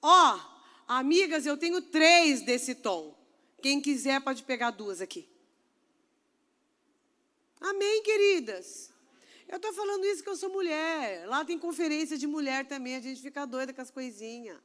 Ó, 0.00 0.34
oh, 0.34 0.40
amigas, 0.88 1.44
eu 1.44 1.58
tenho 1.58 1.82
três 1.82 2.40
desse 2.40 2.74
tom. 2.74 3.14
Quem 3.60 3.78
quiser 3.78 4.22
pode 4.22 4.42
pegar 4.42 4.70
duas 4.70 5.02
aqui. 5.02 5.28
Amém, 7.60 8.02
queridas? 8.02 8.90
Eu 9.46 9.56
estou 9.56 9.74
falando 9.74 10.06
isso 10.06 10.22
que 10.22 10.30
eu 10.30 10.36
sou 10.36 10.48
mulher. 10.48 11.28
Lá 11.28 11.44
tem 11.44 11.58
conferência 11.58 12.16
de 12.16 12.26
mulher 12.26 12.66
também, 12.66 12.96
a 12.96 13.00
gente 13.00 13.20
fica 13.20 13.44
doida 13.44 13.74
com 13.74 13.82
as 13.82 13.90
coisinhas. 13.90 14.58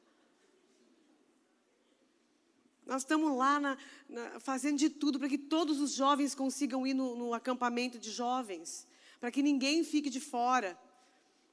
Nós 2.92 3.04
estamos 3.04 3.38
lá 3.38 3.58
na, 3.58 3.78
na, 4.10 4.38
fazendo 4.42 4.78
de 4.78 4.90
tudo 4.90 5.18
para 5.18 5.30
que 5.30 5.38
todos 5.38 5.80
os 5.80 5.94
jovens 5.94 6.36
consigam 6.36 6.86
ir 6.86 6.94
no, 6.94 7.16
no 7.16 7.34
acampamento 7.34 7.98
de 7.98 8.12
jovens, 8.12 8.86
para 9.18 9.32
que 9.32 9.42
ninguém 9.42 9.82
fique 9.82 10.10
de 10.10 10.20
fora. 10.20 10.78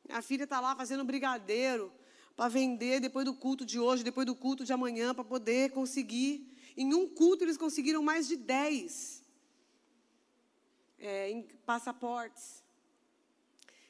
A 0.09 0.21
filha 0.21 0.43
está 0.43 0.59
lá 0.59 0.75
fazendo 0.75 1.05
brigadeiro 1.05 1.93
para 2.35 2.49
vender 2.49 2.99
depois 2.99 3.25
do 3.25 3.33
culto 3.33 3.65
de 3.65 3.79
hoje, 3.79 4.03
depois 4.03 4.27
do 4.27 4.35
culto 4.35 4.65
de 4.65 4.73
amanhã, 4.73 5.15
para 5.15 5.23
poder 5.23 5.71
conseguir. 5.71 6.59
Em 6.77 6.93
um 6.93 7.09
culto 7.09 7.45
eles 7.45 7.57
conseguiram 7.57 8.03
mais 8.03 8.27
de 8.27 8.35
dez 8.35 9.23
é, 10.99 11.45
passaportes. 11.65 12.65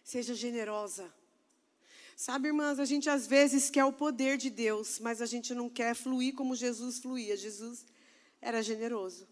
Seja 0.04 0.34
generosa. 0.34 1.10
Sabe, 2.18 2.48
irmãs, 2.48 2.80
a 2.80 2.84
gente 2.84 3.08
às 3.08 3.28
vezes 3.28 3.70
quer 3.70 3.84
o 3.84 3.92
poder 3.92 4.36
de 4.36 4.50
Deus, 4.50 4.98
mas 4.98 5.22
a 5.22 5.26
gente 5.26 5.54
não 5.54 5.70
quer 5.70 5.94
fluir 5.94 6.34
como 6.34 6.56
Jesus 6.56 6.98
fluía. 6.98 7.36
Jesus 7.36 7.86
era 8.40 8.60
generoso. 8.60 9.28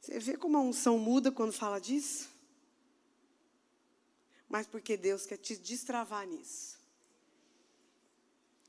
Você 0.00 0.18
vê 0.18 0.38
como 0.38 0.56
a 0.56 0.62
unção 0.62 0.98
muda 0.98 1.30
quando 1.30 1.52
fala 1.52 1.78
disso? 1.78 2.30
Mas 4.48 4.66
porque 4.66 4.96
Deus 4.96 5.26
quer 5.26 5.36
te 5.36 5.54
destravar 5.54 6.26
nisso. 6.26 6.78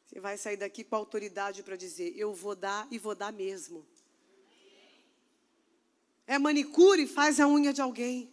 Você 0.06 0.20
vai 0.20 0.38
sair 0.38 0.58
daqui 0.58 0.84
com 0.84 0.98
autoridade 0.98 1.64
para 1.64 1.78
dizer: 1.78 2.14
Eu 2.18 2.34
vou 2.34 2.58
dar 2.58 2.90
e 2.92 3.00
vou 3.00 3.16
dar 3.16 3.32
mesmo 3.32 3.88
é 6.28 6.38
manicure, 6.38 7.08
faz 7.08 7.40
a 7.40 7.48
unha 7.48 7.72
de 7.72 7.82
alguém. 7.82 8.32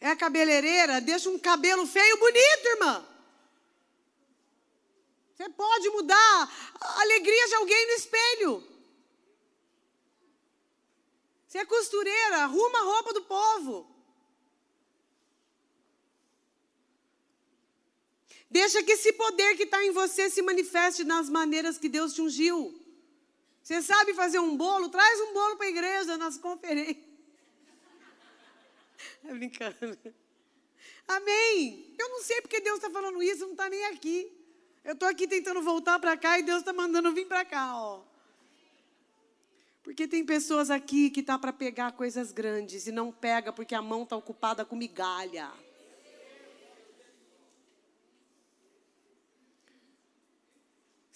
É 0.00 0.14
cabeleireira, 0.16 1.00
deixa 1.00 1.30
um 1.30 1.38
cabelo 1.38 1.86
feio 1.86 2.18
bonito, 2.18 2.66
irmã. 2.66 3.06
Você 5.34 5.48
pode 5.50 5.88
mudar 5.90 6.74
a 6.80 7.00
alegria 7.00 7.46
de 7.46 7.54
alguém 7.54 7.86
no 7.86 7.92
espelho. 7.92 8.68
Você 11.46 11.58
é 11.58 11.64
costureira, 11.64 12.38
arruma 12.38 12.80
a 12.80 12.82
roupa 12.82 13.14
do 13.14 13.22
povo. 13.22 13.94
Deixa 18.50 18.82
que 18.82 18.92
esse 18.92 19.12
poder 19.12 19.56
que 19.56 19.64
está 19.64 19.84
em 19.84 19.92
você 19.92 20.28
se 20.30 20.42
manifeste 20.42 21.04
nas 21.04 21.28
maneiras 21.28 21.78
que 21.78 21.88
Deus 21.88 22.14
te 22.14 22.22
ungiu. 22.22 22.77
Você 23.68 23.82
sabe 23.82 24.14
fazer 24.14 24.38
um 24.38 24.56
bolo? 24.56 24.88
Traz 24.88 25.20
um 25.20 25.34
bolo 25.34 25.56
para 25.56 25.66
a 25.66 25.68
igreja 25.68 26.16
nas 26.16 26.38
conferências. 26.38 27.04
É 29.22 29.28
brincando. 29.34 29.98
Amém. 31.06 31.94
Eu 31.98 32.08
não 32.08 32.22
sei 32.22 32.40
porque 32.40 32.62
Deus 32.62 32.76
está 32.76 32.88
falando 32.88 33.22
isso, 33.22 33.44
não 33.44 33.50
está 33.50 33.68
nem 33.68 33.84
aqui. 33.84 34.32
Eu 34.82 34.94
estou 34.94 35.06
aqui 35.06 35.28
tentando 35.28 35.60
voltar 35.60 35.98
para 35.98 36.16
cá 36.16 36.38
e 36.38 36.42
Deus 36.44 36.60
está 36.60 36.72
mandando 36.72 37.12
vir 37.12 37.26
para 37.26 37.44
cá, 37.44 37.76
ó. 37.76 38.00
Porque 39.82 40.08
tem 40.08 40.24
pessoas 40.24 40.70
aqui 40.70 41.10
que 41.10 41.22
tá 41.22 41.38
para 41.38 41.52
pegar 41.52 41.92
coisas 41.92 42.32
grandes 42.32 42.86
e 42.86 42.90
não 42.90 43.12
pega 43.12 43.52
porque 43.52 43.74
a 43.74 43.82
mão 43.82 44.04
está 44.04 44.16
ocupada 44.16 44.64
com 44.64 44.76
migalha. 44.76 45.52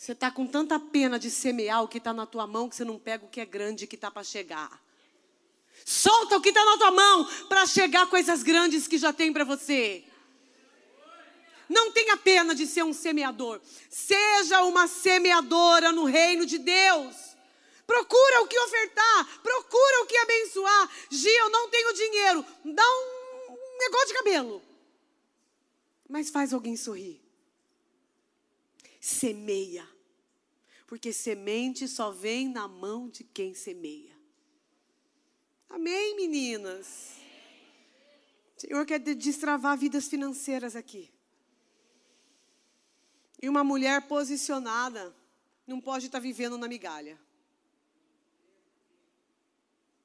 Você 0.03 0.11
está 0.11 0.33
com 0.33 0.45
tanta 0.45 0.81
pena 0.81 1.17
de 1.17 1.31
semear 1.31 1.85
o 1.85 1.87
que 1.87 1.99
está 1.99 2.13
na 2.13 2.27
tua 2.27 2.45
mão 2.45 2.69
que 2.69 2.75
você 2.75 2.85
não 2.85 2.99
pega 2.99 3.25
o 3.25 3.29
que 3.29 3.41
é 3.41 3.47
grande 3.47 3.87
que 3.87 3.95
está 3.95 4.11
para 4.11 4.25
chegar. 4.25 4.83
Solta 5.87 6.37
o 6.37 6.41
que 6.41 6.49
está 6.49 6.65
na 6.65 6.77
tua 6.77 6.91
mão 6.91 7.25
para 7.49 7.65
chegar 7.67 8.09
coisas 8.09 8.43
grandes 8.43 8.89
que 8.89 8.99
já 8.99 9.13
tem 9.13 9.33
para 9.33 9.45
você. 9.45 10.03
Não 11.69 11.93
tenha 11.93 12.17
pena 12.17 12.53
de 12.53 12.67
ser 12.67 12.83
um 12.83 12.93
semeador. 12.93 13.61
Seja 13.89 14.65
uma 14.65 14.89
semeadora 14.89 15.93
no 15.93 16.05
reino 16.05 16.45
de 16.45 16.59
Deus. 16.59 17.15
Procura 17.87 18.43
o 18.43 18.49
que 18.49 18.59
ofertar, 18.59 19.41
procura 19.41 20.03
o 20.03 20.07
que 20.07 20.17
abençoar. 20.17 20.91
Gia, 21.13 21.43
eu 21.43 21.51
não 21.51 21.71
tenho 21.71 21.95
dinheiro. 21.95 22.45
Dá 22.65 22.85
um 22.85 23.79
negócio 23.79 24.09
de 24.09 24.15
cabelo. 24.15 24.63
Mas 26.09 26.29
faz 26.29 26.53
alguém 26.53 26.77
sorrir. 26.77 27.23
Semeia. 29.01 29.92
Porque 30.93 31.11
semente 31.11 31.89
só 31.89 32.11
vem 32.11 32.51
na 32.51 32.69
mão 32.69 33.09
de 33.09 33.25
quem 33.25 33.55
semeia. 33.55 34.15
Amém, 35.67 36.15
meninas? 36.15 37.17
O 38.55 38.61
Senhor 38.61 38.85
quer 38.85 38.99
destravar 38.99 39.79
vidas 39.79 40.07
financeiras 40.07 40.77
aqui. 40.77 41.11
E 43.41 43.49
uma 43.49 43.65
mulher 43.65 44.07
posicionada 44.07 45.17
não 45.67 45.81
pode 45.81 46.05
estar 46.05 46.19
vivendo 46.19 46.59
na 46.59 46.69
migalha. 46.69 47.19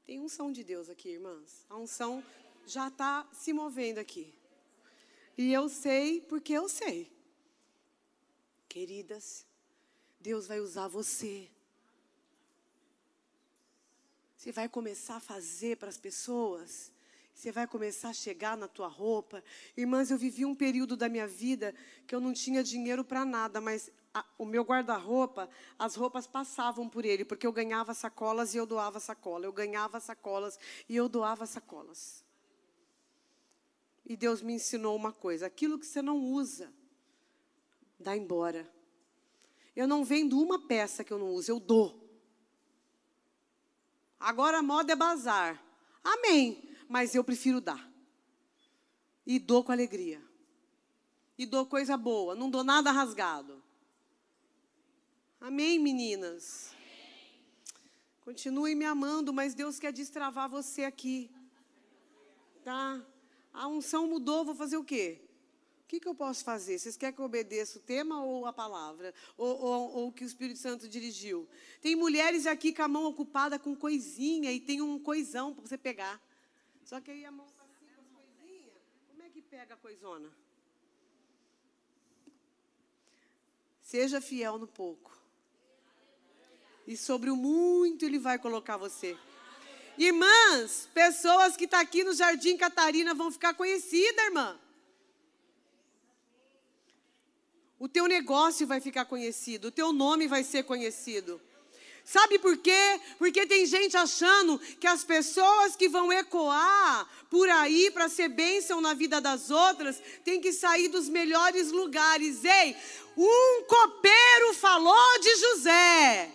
Tem 0.06 0.22
unção 0.22 0.54
de 0.54 0.64
Deus 0.64 0.88
aqui, 0.88 1.10
irmãs. 1.10 1.66
A 1.70 1.76
unção 1.76 2.24
já 2.66 2.88
está 2.88 3.28
se 3.34 3.52
movendo 3.52 3.98
aqui. 3.98 4.34
E 5.38 5.52
eu 5.52 5.68
sei 5.68 6.22
porque 6.22 6.54
eu 6.54 6.70
sei. 6.70 7.12
Queridas, 8.70 9.47
Deus 10.20 10.48
vai 10.48 10.60
usar 10.60 10.88
você. 10.88 11.50
Você 14.36 14.52
vai 14.52 14.70
começar 14.70 15.18
a 15.18 15.20
fazer 15.20 15.78
para 15.78 15.90
as 15.90 15.98
pessoas. 15.98 16.92
Você 17.34 17.52
vai 17.52 17.68
começar 17.68 18.10
a 18.10 18.14
chegar 18.14 18.58
na 18.58 18.68
tua 18.68 18.88
roupa. 18.88 19.44
Irmãs, 19.76 20.10
eu 20.10 20.18
vivi 20.18 20.44
um 20.44 20.56
período 20.56 20.98
da 20.98 21.08
minha 21.08 21.28
vida 21.28 21.74
que 22.08 22.16
eu 22.16 22.20
não 22.20 22.34
tinha 22.34 22.64
dinheiro 22.64 23.04
para 23.04 23.24
nada, 23.24 23.62
mas 23.62 23.92
a, 24.14 24.26
o 24.40 24.46
meu 24.46 24.64
guarda-roupa, 24.64 25.50
as 25.78 25.96
roupas 25.96 26.26
passavam 26.26 26.90
por 26.90 27.06
ele, 27.06 27.24
porque 27.24 27.46
eu 27.46 27.52
ganhava 27.52 27.94
sacolas 27.94 28.56
e 28.56 28.58
eu 28.58 28.66
doava 28.66 29.00
sacola. 29.00 29.46
Eu 29.46 29.54
ganhava 29.54 30.00
sacolas 30.00 30.60
e 30.90 30.96
eu 30.96 31.08
doava 31.08 31.46
sacolas. 31.46 32.24
E 34.04 34.16
Deus 34.16 34.42
me 34.42 34.54
ensinou 34.54 34.96
uma 34.96 35.12
coisa: 35.12 35.46
aquilo 35.46 35.78
que 35.78 35.86
você 35.86 36.02
não 36.02 36.18
usa, 36.18 36.74
dá 38.00 38.16
embora. 38.16 38.68
Eu 39.78 39.88
não 39.88 40.04
vendo 40.04 40.42
uma 40.42 40.58
peça 40.58 41.04
que 41.04 41.14
eu 41.14 41.20
não 41.20 41.28
uso, 41.28 41.52
eu 41.52 41.60
dou. 41.60 42.04
Agora 44.20 44.58
a 44.58 44.64
moda 44.64 44.92
é 44.92 44.96
bazar. 44.96 45.64
Amém. 46.04 46.68
Mas 46.90 47.14
eu 47.14 47.24
prefiro 47.24 47.62
dar. 47.62 47.88
E 49.24 49.38
dou 49.38 49.64
com 49.64 49.72
alegria. 49.72 50.20
E 51.38 51.46
dou 51.46 51.64
coisa 51.64 51.96
boa, 51.96 52.34
não 52.34 52.50
dou 52.50 52.64
nada 52.64 52.90
rasgado. 52.90 53.62
Amém, 55.40 55.78
meninas? 55.78 56.74
Continue 58.22 58.74
me 58.74 58.84
amando, 58.84 59.32
mas 59.32 59.54
Deus 59.54 59.78
quer 59.78 59.94
destravar 59.94 60.50
você 60.50 60.86
aqui. 60.86 61.30
Tá? 62.64 63.00
A 63.54 63.68
unção 63.68 64.08
mudou, 64.08 64.44
vou 64.44 64.56
fazer 64.56 64.78
o 64.78 64.84
quê? 64.84 65.27
O 65.88 65.90
que, 65.90 66.02
que 66.02 66.08
eu 66.10 66.14
posso 66.14 66.44
fazer? 66.44 66.78
Vocês 66.78 66.98
querem 66.98 67.16
que 67.16 67.22
eu 67.22 67.26
obedeça 67.26 67.80
o 67.80 67.82
tema 67.82 68.22
ou 68.22 68.46
a 68.46 68.52
palavra? 68.52 69.14
Ou, 69.38 69.58
ou, 69.58 69.96
ou 69.96 70.08
o 70.10 70.12
que 70.12 70.26
o 70.26 70.28
Espírito 70.28 70.60
Santo 70.60 70.86
dirigiu? 70.86 71.48
Tem 71.82 71.96
mulheres 71.96 72.46
aqui 72.46 72.74
com 72.74 72.82
a 72.82 72.90
mão 72.90 73.06
ocupada 73.06 73.58
com 73.58 73.74
coisinha 73.74 74.52
e 74.52 74.60
tem 74.60 74.82
um 74.82 75.00
coisão 75.00 75.54
para 75.54 75.66
você 75.66 75.78
pegar. 75.78 76.22
Só 76.84 77.00
que 77.00 77.10
aí 77.10 77.24
a 77.24 77.32
mão 77.32 77.46
está 77.46 77.64
assim 77.64 77.86
com 77.96 78.02
as 78.02 78.10
coisinhas. 78.10 78.74
Como 79.08 79.24
é 79.24 79.30
que 79.30 79.42
pega 79.42 79.76
a 79.76 79.78
coisona? 79.78 80.30
Seja 83.82 84.20
fiel 84.20 84.58
no 84.58 84.68
pouco. 84.68 85.18
E 86.86 86.98
sobre 86.98 87.30
o 87.30 87.38
muito 87.38 88.04
Ele 88.04 88.20
vai 88.20 88.38
colocar 88.38 88.76
você. 88.76 89.18
Irmãs, 89.98 90.90
pessoas 90.94 91.56
que 91.56 91.64
estão 91.64 91.80
tá 91.80 91.86
aqui 91.86 92.04
no 92.04 92.14
Jardim 92.14 92.58
Catarina 92.58 93.14
vão 93.14 93.32
ficar 93.32 93.54
conhecidas, 93.54 94.26
irmã. 94.26 94.60
O 97.80 97.88
teu 97.88 98.08
negócio 98.08 98.66
vai 98.66 98.82
ficar 98.82 99.06
conhecido, 99.06 99.68
o 99.68 99.72
teu 99.72 99.94
nome 99.94 100.28
vai 100.28 100.44
ser 100.44 100.64
conhecido. 100.64 101.40
Sabe 102.04 102.40
por 102.40 102.58
quê? 102.58 103.02
Porque 103.18 103.46
tem 103.46 103.66
gente 103.66 103.98
achando 103.98 104.58
que 104.80 104.88
as 104.88 105.04
pessoas 105.04 105.76
que 105.76 105.90
vão 105.90 106.12
ecoar 106.12 107.08
por 107.30 107.50
aí 107.50 107.92
para 107.92 108.08
ser 108.08 108.30
bênção 108.30 108.80
na 108.80 108.94
vida 108.94 109.20
das 109.20 109.52
outras 109.52 110.02
têm 110.24 110.40
que 110.40 110.54
sair 110.54 110.88
dos 110.88 111.10
melhores 111.10 111.70
lugares. 111.70 112.46
Ei, 112.46 112.76
um 113.18 113.64
copeiro 113.64 114.54
falou 114.54 115.20
de 115.20 115.36
José. 115.36 116.34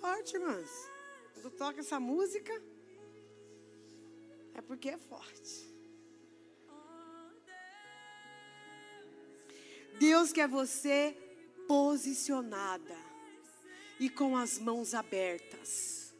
forte, 0.00 0.34
irmãs. 0.34 0.88
Quando 1.34 1.50
toca 1.50 1.80
essa 1.80 2.00
música, 2.00 2.52
é 4.60 4.62
porque 4.62 4.90
é 4.90 4.98
forte. 4.98 5.68
Deus 9.98 10.32
quer 10.32 10.48
você 10.48 11.16
posicionada 11.66 12.96
e 13.98 14.08
com 14.08 14.36
as 14.36 14.58
mãos 14.58 14.94
abertas. 14.94 16.14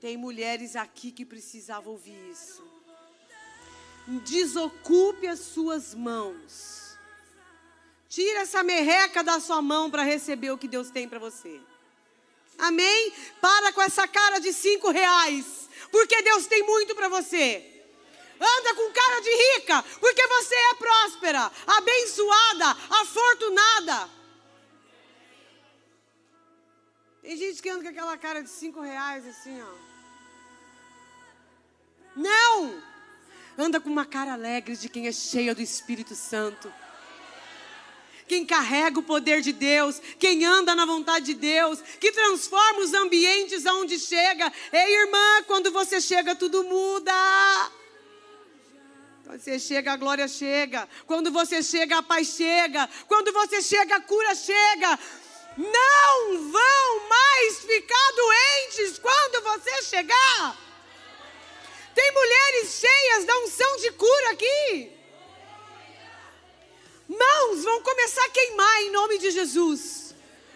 Tem 0.00 0.16
mulheres 0.16 0.76
aqui 0.76 1.10
que 1.10 1.24
precisavam 1.24 1.92
ouvir 1.92 2.18
isso. 2.30 2.62
Desocupe 4.24 5.26
as 5.26 5.40
suas 5.40 5.94
mãos. 5.94 6.98
Tira 8.08 8.40
essa 8.40 8.62
merreca 8.62 9.22
da 9.22 9.40
sua 9.40 9.62
mão 9.62 9.90
para 9.90 10.02
receber 10.02 10.50
o 10.50 10.58
que 10.58 10.68
Deus 10.68 10.90
tem 10.90 11.08
para 11.08 11.18
você. 11.18 11.60
Amém? 12.58 13.12
Para 13.40 13.72
com 13.72 13.80
essa 13.80 14.06
cara 14.06 14.38
de 14.38 14.52
cinco 14.52 14.90
reais, 14.90 15.69
porque 15.90 16.22
Deus 16.22 16.46
tem 16.46 16.62
muito 16.62 16.94
para 16.94 17.08
você. 17.08 17.66
Anda 18.40 18.74
com 18.74 18.92
cara 18.92 19.20
de 19.20 19.30
rica, 19.30 19.82
porque 20.00 20.26
você 20.26 20.54
é 20.54 20.74
próspera, 20.74 21.52
abençoada, 21.66 22.70
afortunada. 22.90 24.10
Tem 27.22 27.36
gente 27.36 27.60
que 27.60 27.68
anda 27.68 27.82
com 27.82 27.90
aquela 27.90 28.16
cara 28.16 28.42
de 28.42 28.48
cinco 28.48 28.80
reais 28.80 29.26
assim, 29.26 29.60
ó. 29.62 29.90
Não! 32.16 32.82
Anda 33.58 33.78
com 33.78 33.90
uma 33.90 34.06
cara 34.06 34.32
alegre 34.32 34.74
de 34.74 34.88
quem 34.88 35.06
é 35.06 35.12
cheia 35.12 35.54
do 35.54 35.60
Espírito 35.60 36.14
Santo 36.14 36.72
quem 38.30 38.46
carrega 38.46 39.00
o 39.00 39.02
poder 39.02 39.40
de 39.40 39.52
Deus, 39.52 40.00
quem 40.16 40.44
anda 40.44 40.72
na 40.72 40.86
vontade 40.86 41.26
de 41.26 41.34
Deus, 41.34 41.80
que 41.98 42.12
transforma 42.12 42.78
os 42.78 42.94
ambientes 42.94 43.66
aonde 43.66 43.98
chega. 43.98 44.52
Ei, 44.72 45.00
irmã, 45.00 45.42
quando 45.48 45.72
você 45.72 46.00
chega, 46.00 46.36
tudo 46.36 46.62
muda. 46.62 47.12
Quando 49.24 49.40
você 49.40 49.58
chega, 49.58 49.94
a 49.94 49.96
glória 49.96 50.28
chega. 50.28 50.88
Quando 51.08 51.32
você 51.32 51.60
chega, 51.60 51.98
a 51.98 52.04
paz 52.04 52.28
chega. 52.28 52.88
Quando 53.08 53.32
você 53.32 53.60
chega, 53.62 53.96
a 53.96 54.00
cura 54.00 54.32
chega. 54.36 54.96
Não 55.56 56.52
vão 56.52 57.08
mais 57.08 57.58
ficar 57.64 58.12
doentes 58.14 58.96
quando 59.00 59.42
você 59.42 59.82
chegar. 59.82 60.56
Tem 61.92 62.12
mulheres 62.12 62.78
cheias 62.78 63.24
da 63.24 63.36
unção 63.40 63.76
de 63.78 63.90
cura 63.90 64.30
aqui. 64.30 64.99
Mãos 67.10 67.64
vão 67.64 67.82
começar 67.82 68.24
a 68.24 68.30
queimar 68.30 68.82
em 68.82 68.92
nome 68.92 69.18
de 69.18 69.32
Jesus. 69.32 70.14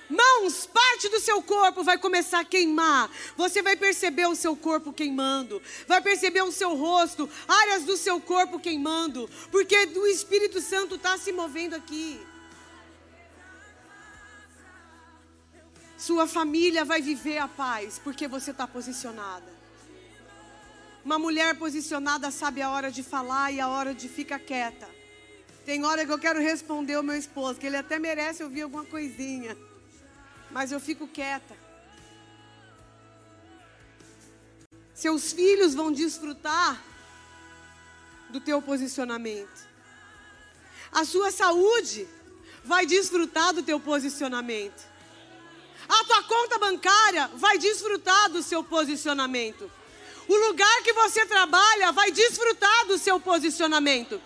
Mãos, 0.09 0.67
parte 0.67 1.09
do 1.09 1.19
seu 1.19 1.43
corpo 1.43 1.83
vai 1.83 1.99
começar 1.99 2.41
a 2.41 2.45
queimar. 2.45 3.11
Você 3.37 3.61
vai 3.61 3.75
perceber 3.75 4.27
o 4.29 4.37
seu 4.37 4.55
corpo 4.55 4.93
queimando. 4.93 5.61
Vai 5.89 6.01
perceber 6.01 6.43
o 6.43 6.53
seu 6.53 6.77
rosto, 6.77 7.29
áreas 7.49 7.83
do 7.83 7.97
seu 7.97 8.21
corpo 8.21 8.61
queimando. 8.61 9.29
Porque 9.51 9.77
o 9.97 10.07
Espírito 10.07 10.61
Santo 10.61 10.95
está 10.95 11.19
se 11.19 11.33
movendo 11.33 11.75
aqui. 11.75 12.25
Sua 15.99 16.29
família 16.29 16.85
vai 16.85 17.03
viver 17.03 17.39
a 17.39 17.49
paz 17.49 17.99
porque 17.99 18.29
você 18.29 18.53
está 18.53 18.65
posicionada. 18.65 19.53
Uma 21.05 21.19
mulher 21.19 21.59
posicionada 21.59 22.31
sabe 22.31 22.63
a 22.63 22.71
hora 22.71 22.93
de 22.93 23.03
falar 23.03 23.51
e 23.51 23.59
a 23.59 23.69
hora 23.69 23.93
de 23.93 24.09
ficar 24.09 24.39
quieta. 24.39 24.94
Tem 25.65 25.85
hora 25.85 26.05
que 26.05 26.13
eu 26.13 26.19
quero 26.19 26.41
responder 26.41 26.99
o 26.99 27.03
meu 27.03 27.17
esposo, 27.17 27.59
que 27.59 27.67
ele 27.67 27.77
até 27.77 27.99
merece 27.99 28.45
ouvir 28.45 28.63
alguma 28.63 28.85
coisinha. 28.85 29.57
Mas 30.51 30.71
eu 30.71 30.79
fico 30.79 31.09
quieta. 31.09 31.57
Seus 34.95 35.33
filhos 35.33 35.75
vão 35.75 35.91
desfrutar 35.91 36.83
do 38.29 38.41
teu 38.41 38.61
posicionamento. 38.61 39.69
A 40.93 41.05
sua 41.05 41.31
saúde 41.33 42.07
vai 42.63 42.87
desfrutar 42.87 43.53
do 43.53 43.63
teu 43.63 43.81
posicionamento. 43.81 44.95
A 45.89 46.05
tua 46.05 46.23
conta 46.25 46.59
bancária 46.59 47.29
vai 47.35 47.59
desfrutar 47.59 48.31
do 48.31 48.43
seu 48.43 48.63
posicionamento. 48.63 49.71
O 50.27 50.37
lugar 50.49 50.83
que 50.83 50.93
você 50.93 51.27
trabalha 51.27 51.93
vai 51.93 52.11
desfrutar 52.11 52.87
do 52.87 52.97
seu 52.97 53.19
posicionamento. 53.21 54.21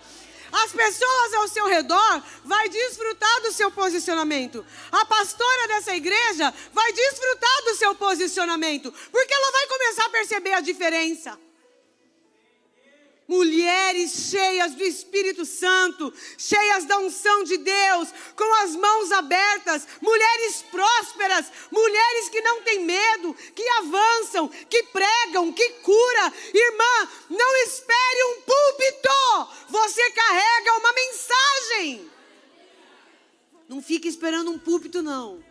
As 0.51 0.71
pessoas 0.71 1.33
ao 1.33 1.47
seu 1.47 1.65
redor 1.67 2.23
vai 2.43 2.69
desfrutar 2.69 3.41
do 3.41 3.51
seu 3.51 3.71
posicionamento. 3.71 4.65
A 4.91 5.05
pastora 5.05 5.67
dessa 5.67 5.95
igreja 5.95 6.53
vai 6.73 6.93
desfrutar 6.93 7.63
do 7.65 7.75
seu 7.75 7.95
posicionamento, 7.95 8.93
porque 9.11 9.33
ela 9.33 9.51
vai 9.51 9.67
começar 9.67 10.05
a 10.05 10.09
perceber 10.09 10.53
a 10.53 10.61
diferença 10.61 11.37
mulheres 13.29 14.11
cheias 14.11 14.73
do 14.73 14.83
Espírito 14.83 15.45
Santo, 15.45 16.11
cheias 16.35 16.85
da 16.85 16.97
unção 16.97 17.43
de 17.43 17.57
Deus, 17.57 18.09
com 18.35 18.63
as 18.63 18.75
mãos 18.75 19.11
abertas, 19.11 19.87
mulheres 20.01 20.63
prósperas, 20.71 21.45
mulheres 21.69 22.27
que 22.29 22.41
não 22.41 22.63
têm 22.63 22.83
medo, 22.83 23.35
que 23.35 23.69
avançam, 23.77 24.47
que 24.47 24.81
pregam, 24.85 25.53
que 25.53 25.69
cura. 25.83 26.33
Irmã, 26.51 27.09
não 27.29 27.55
espere 27.63 28.23
um 28.23 28.41
púlpito, 28.41 29.69
você 29.69 30.09
carrega 30.09 30.77
uma 30.79 30.93
mensagem. 30.93 32.11
Não 33.67 33.79
fique 33.79 34.07
esperando 34.07 34.49
um 34.49 34.57
púlpito, 34.57 35.03
não. 35.03 35.43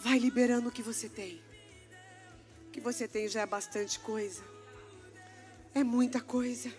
Vai 0.00 0.18
liberando 0.18 0.68
o 0.68 0.72
que 0.72 0.82
você 0.82 1.08
tem. 1.08 1.40
que 2.72 2.80
você 2.80 3.06
tem 3.06 3.28
já 3.28 3.42
é 3.42 3.46
bastante 3.46 4.00
coisa. 4.00 4.57
É 5.74 5.84
muita 5.84 6.20
coisa. 6.20 6.70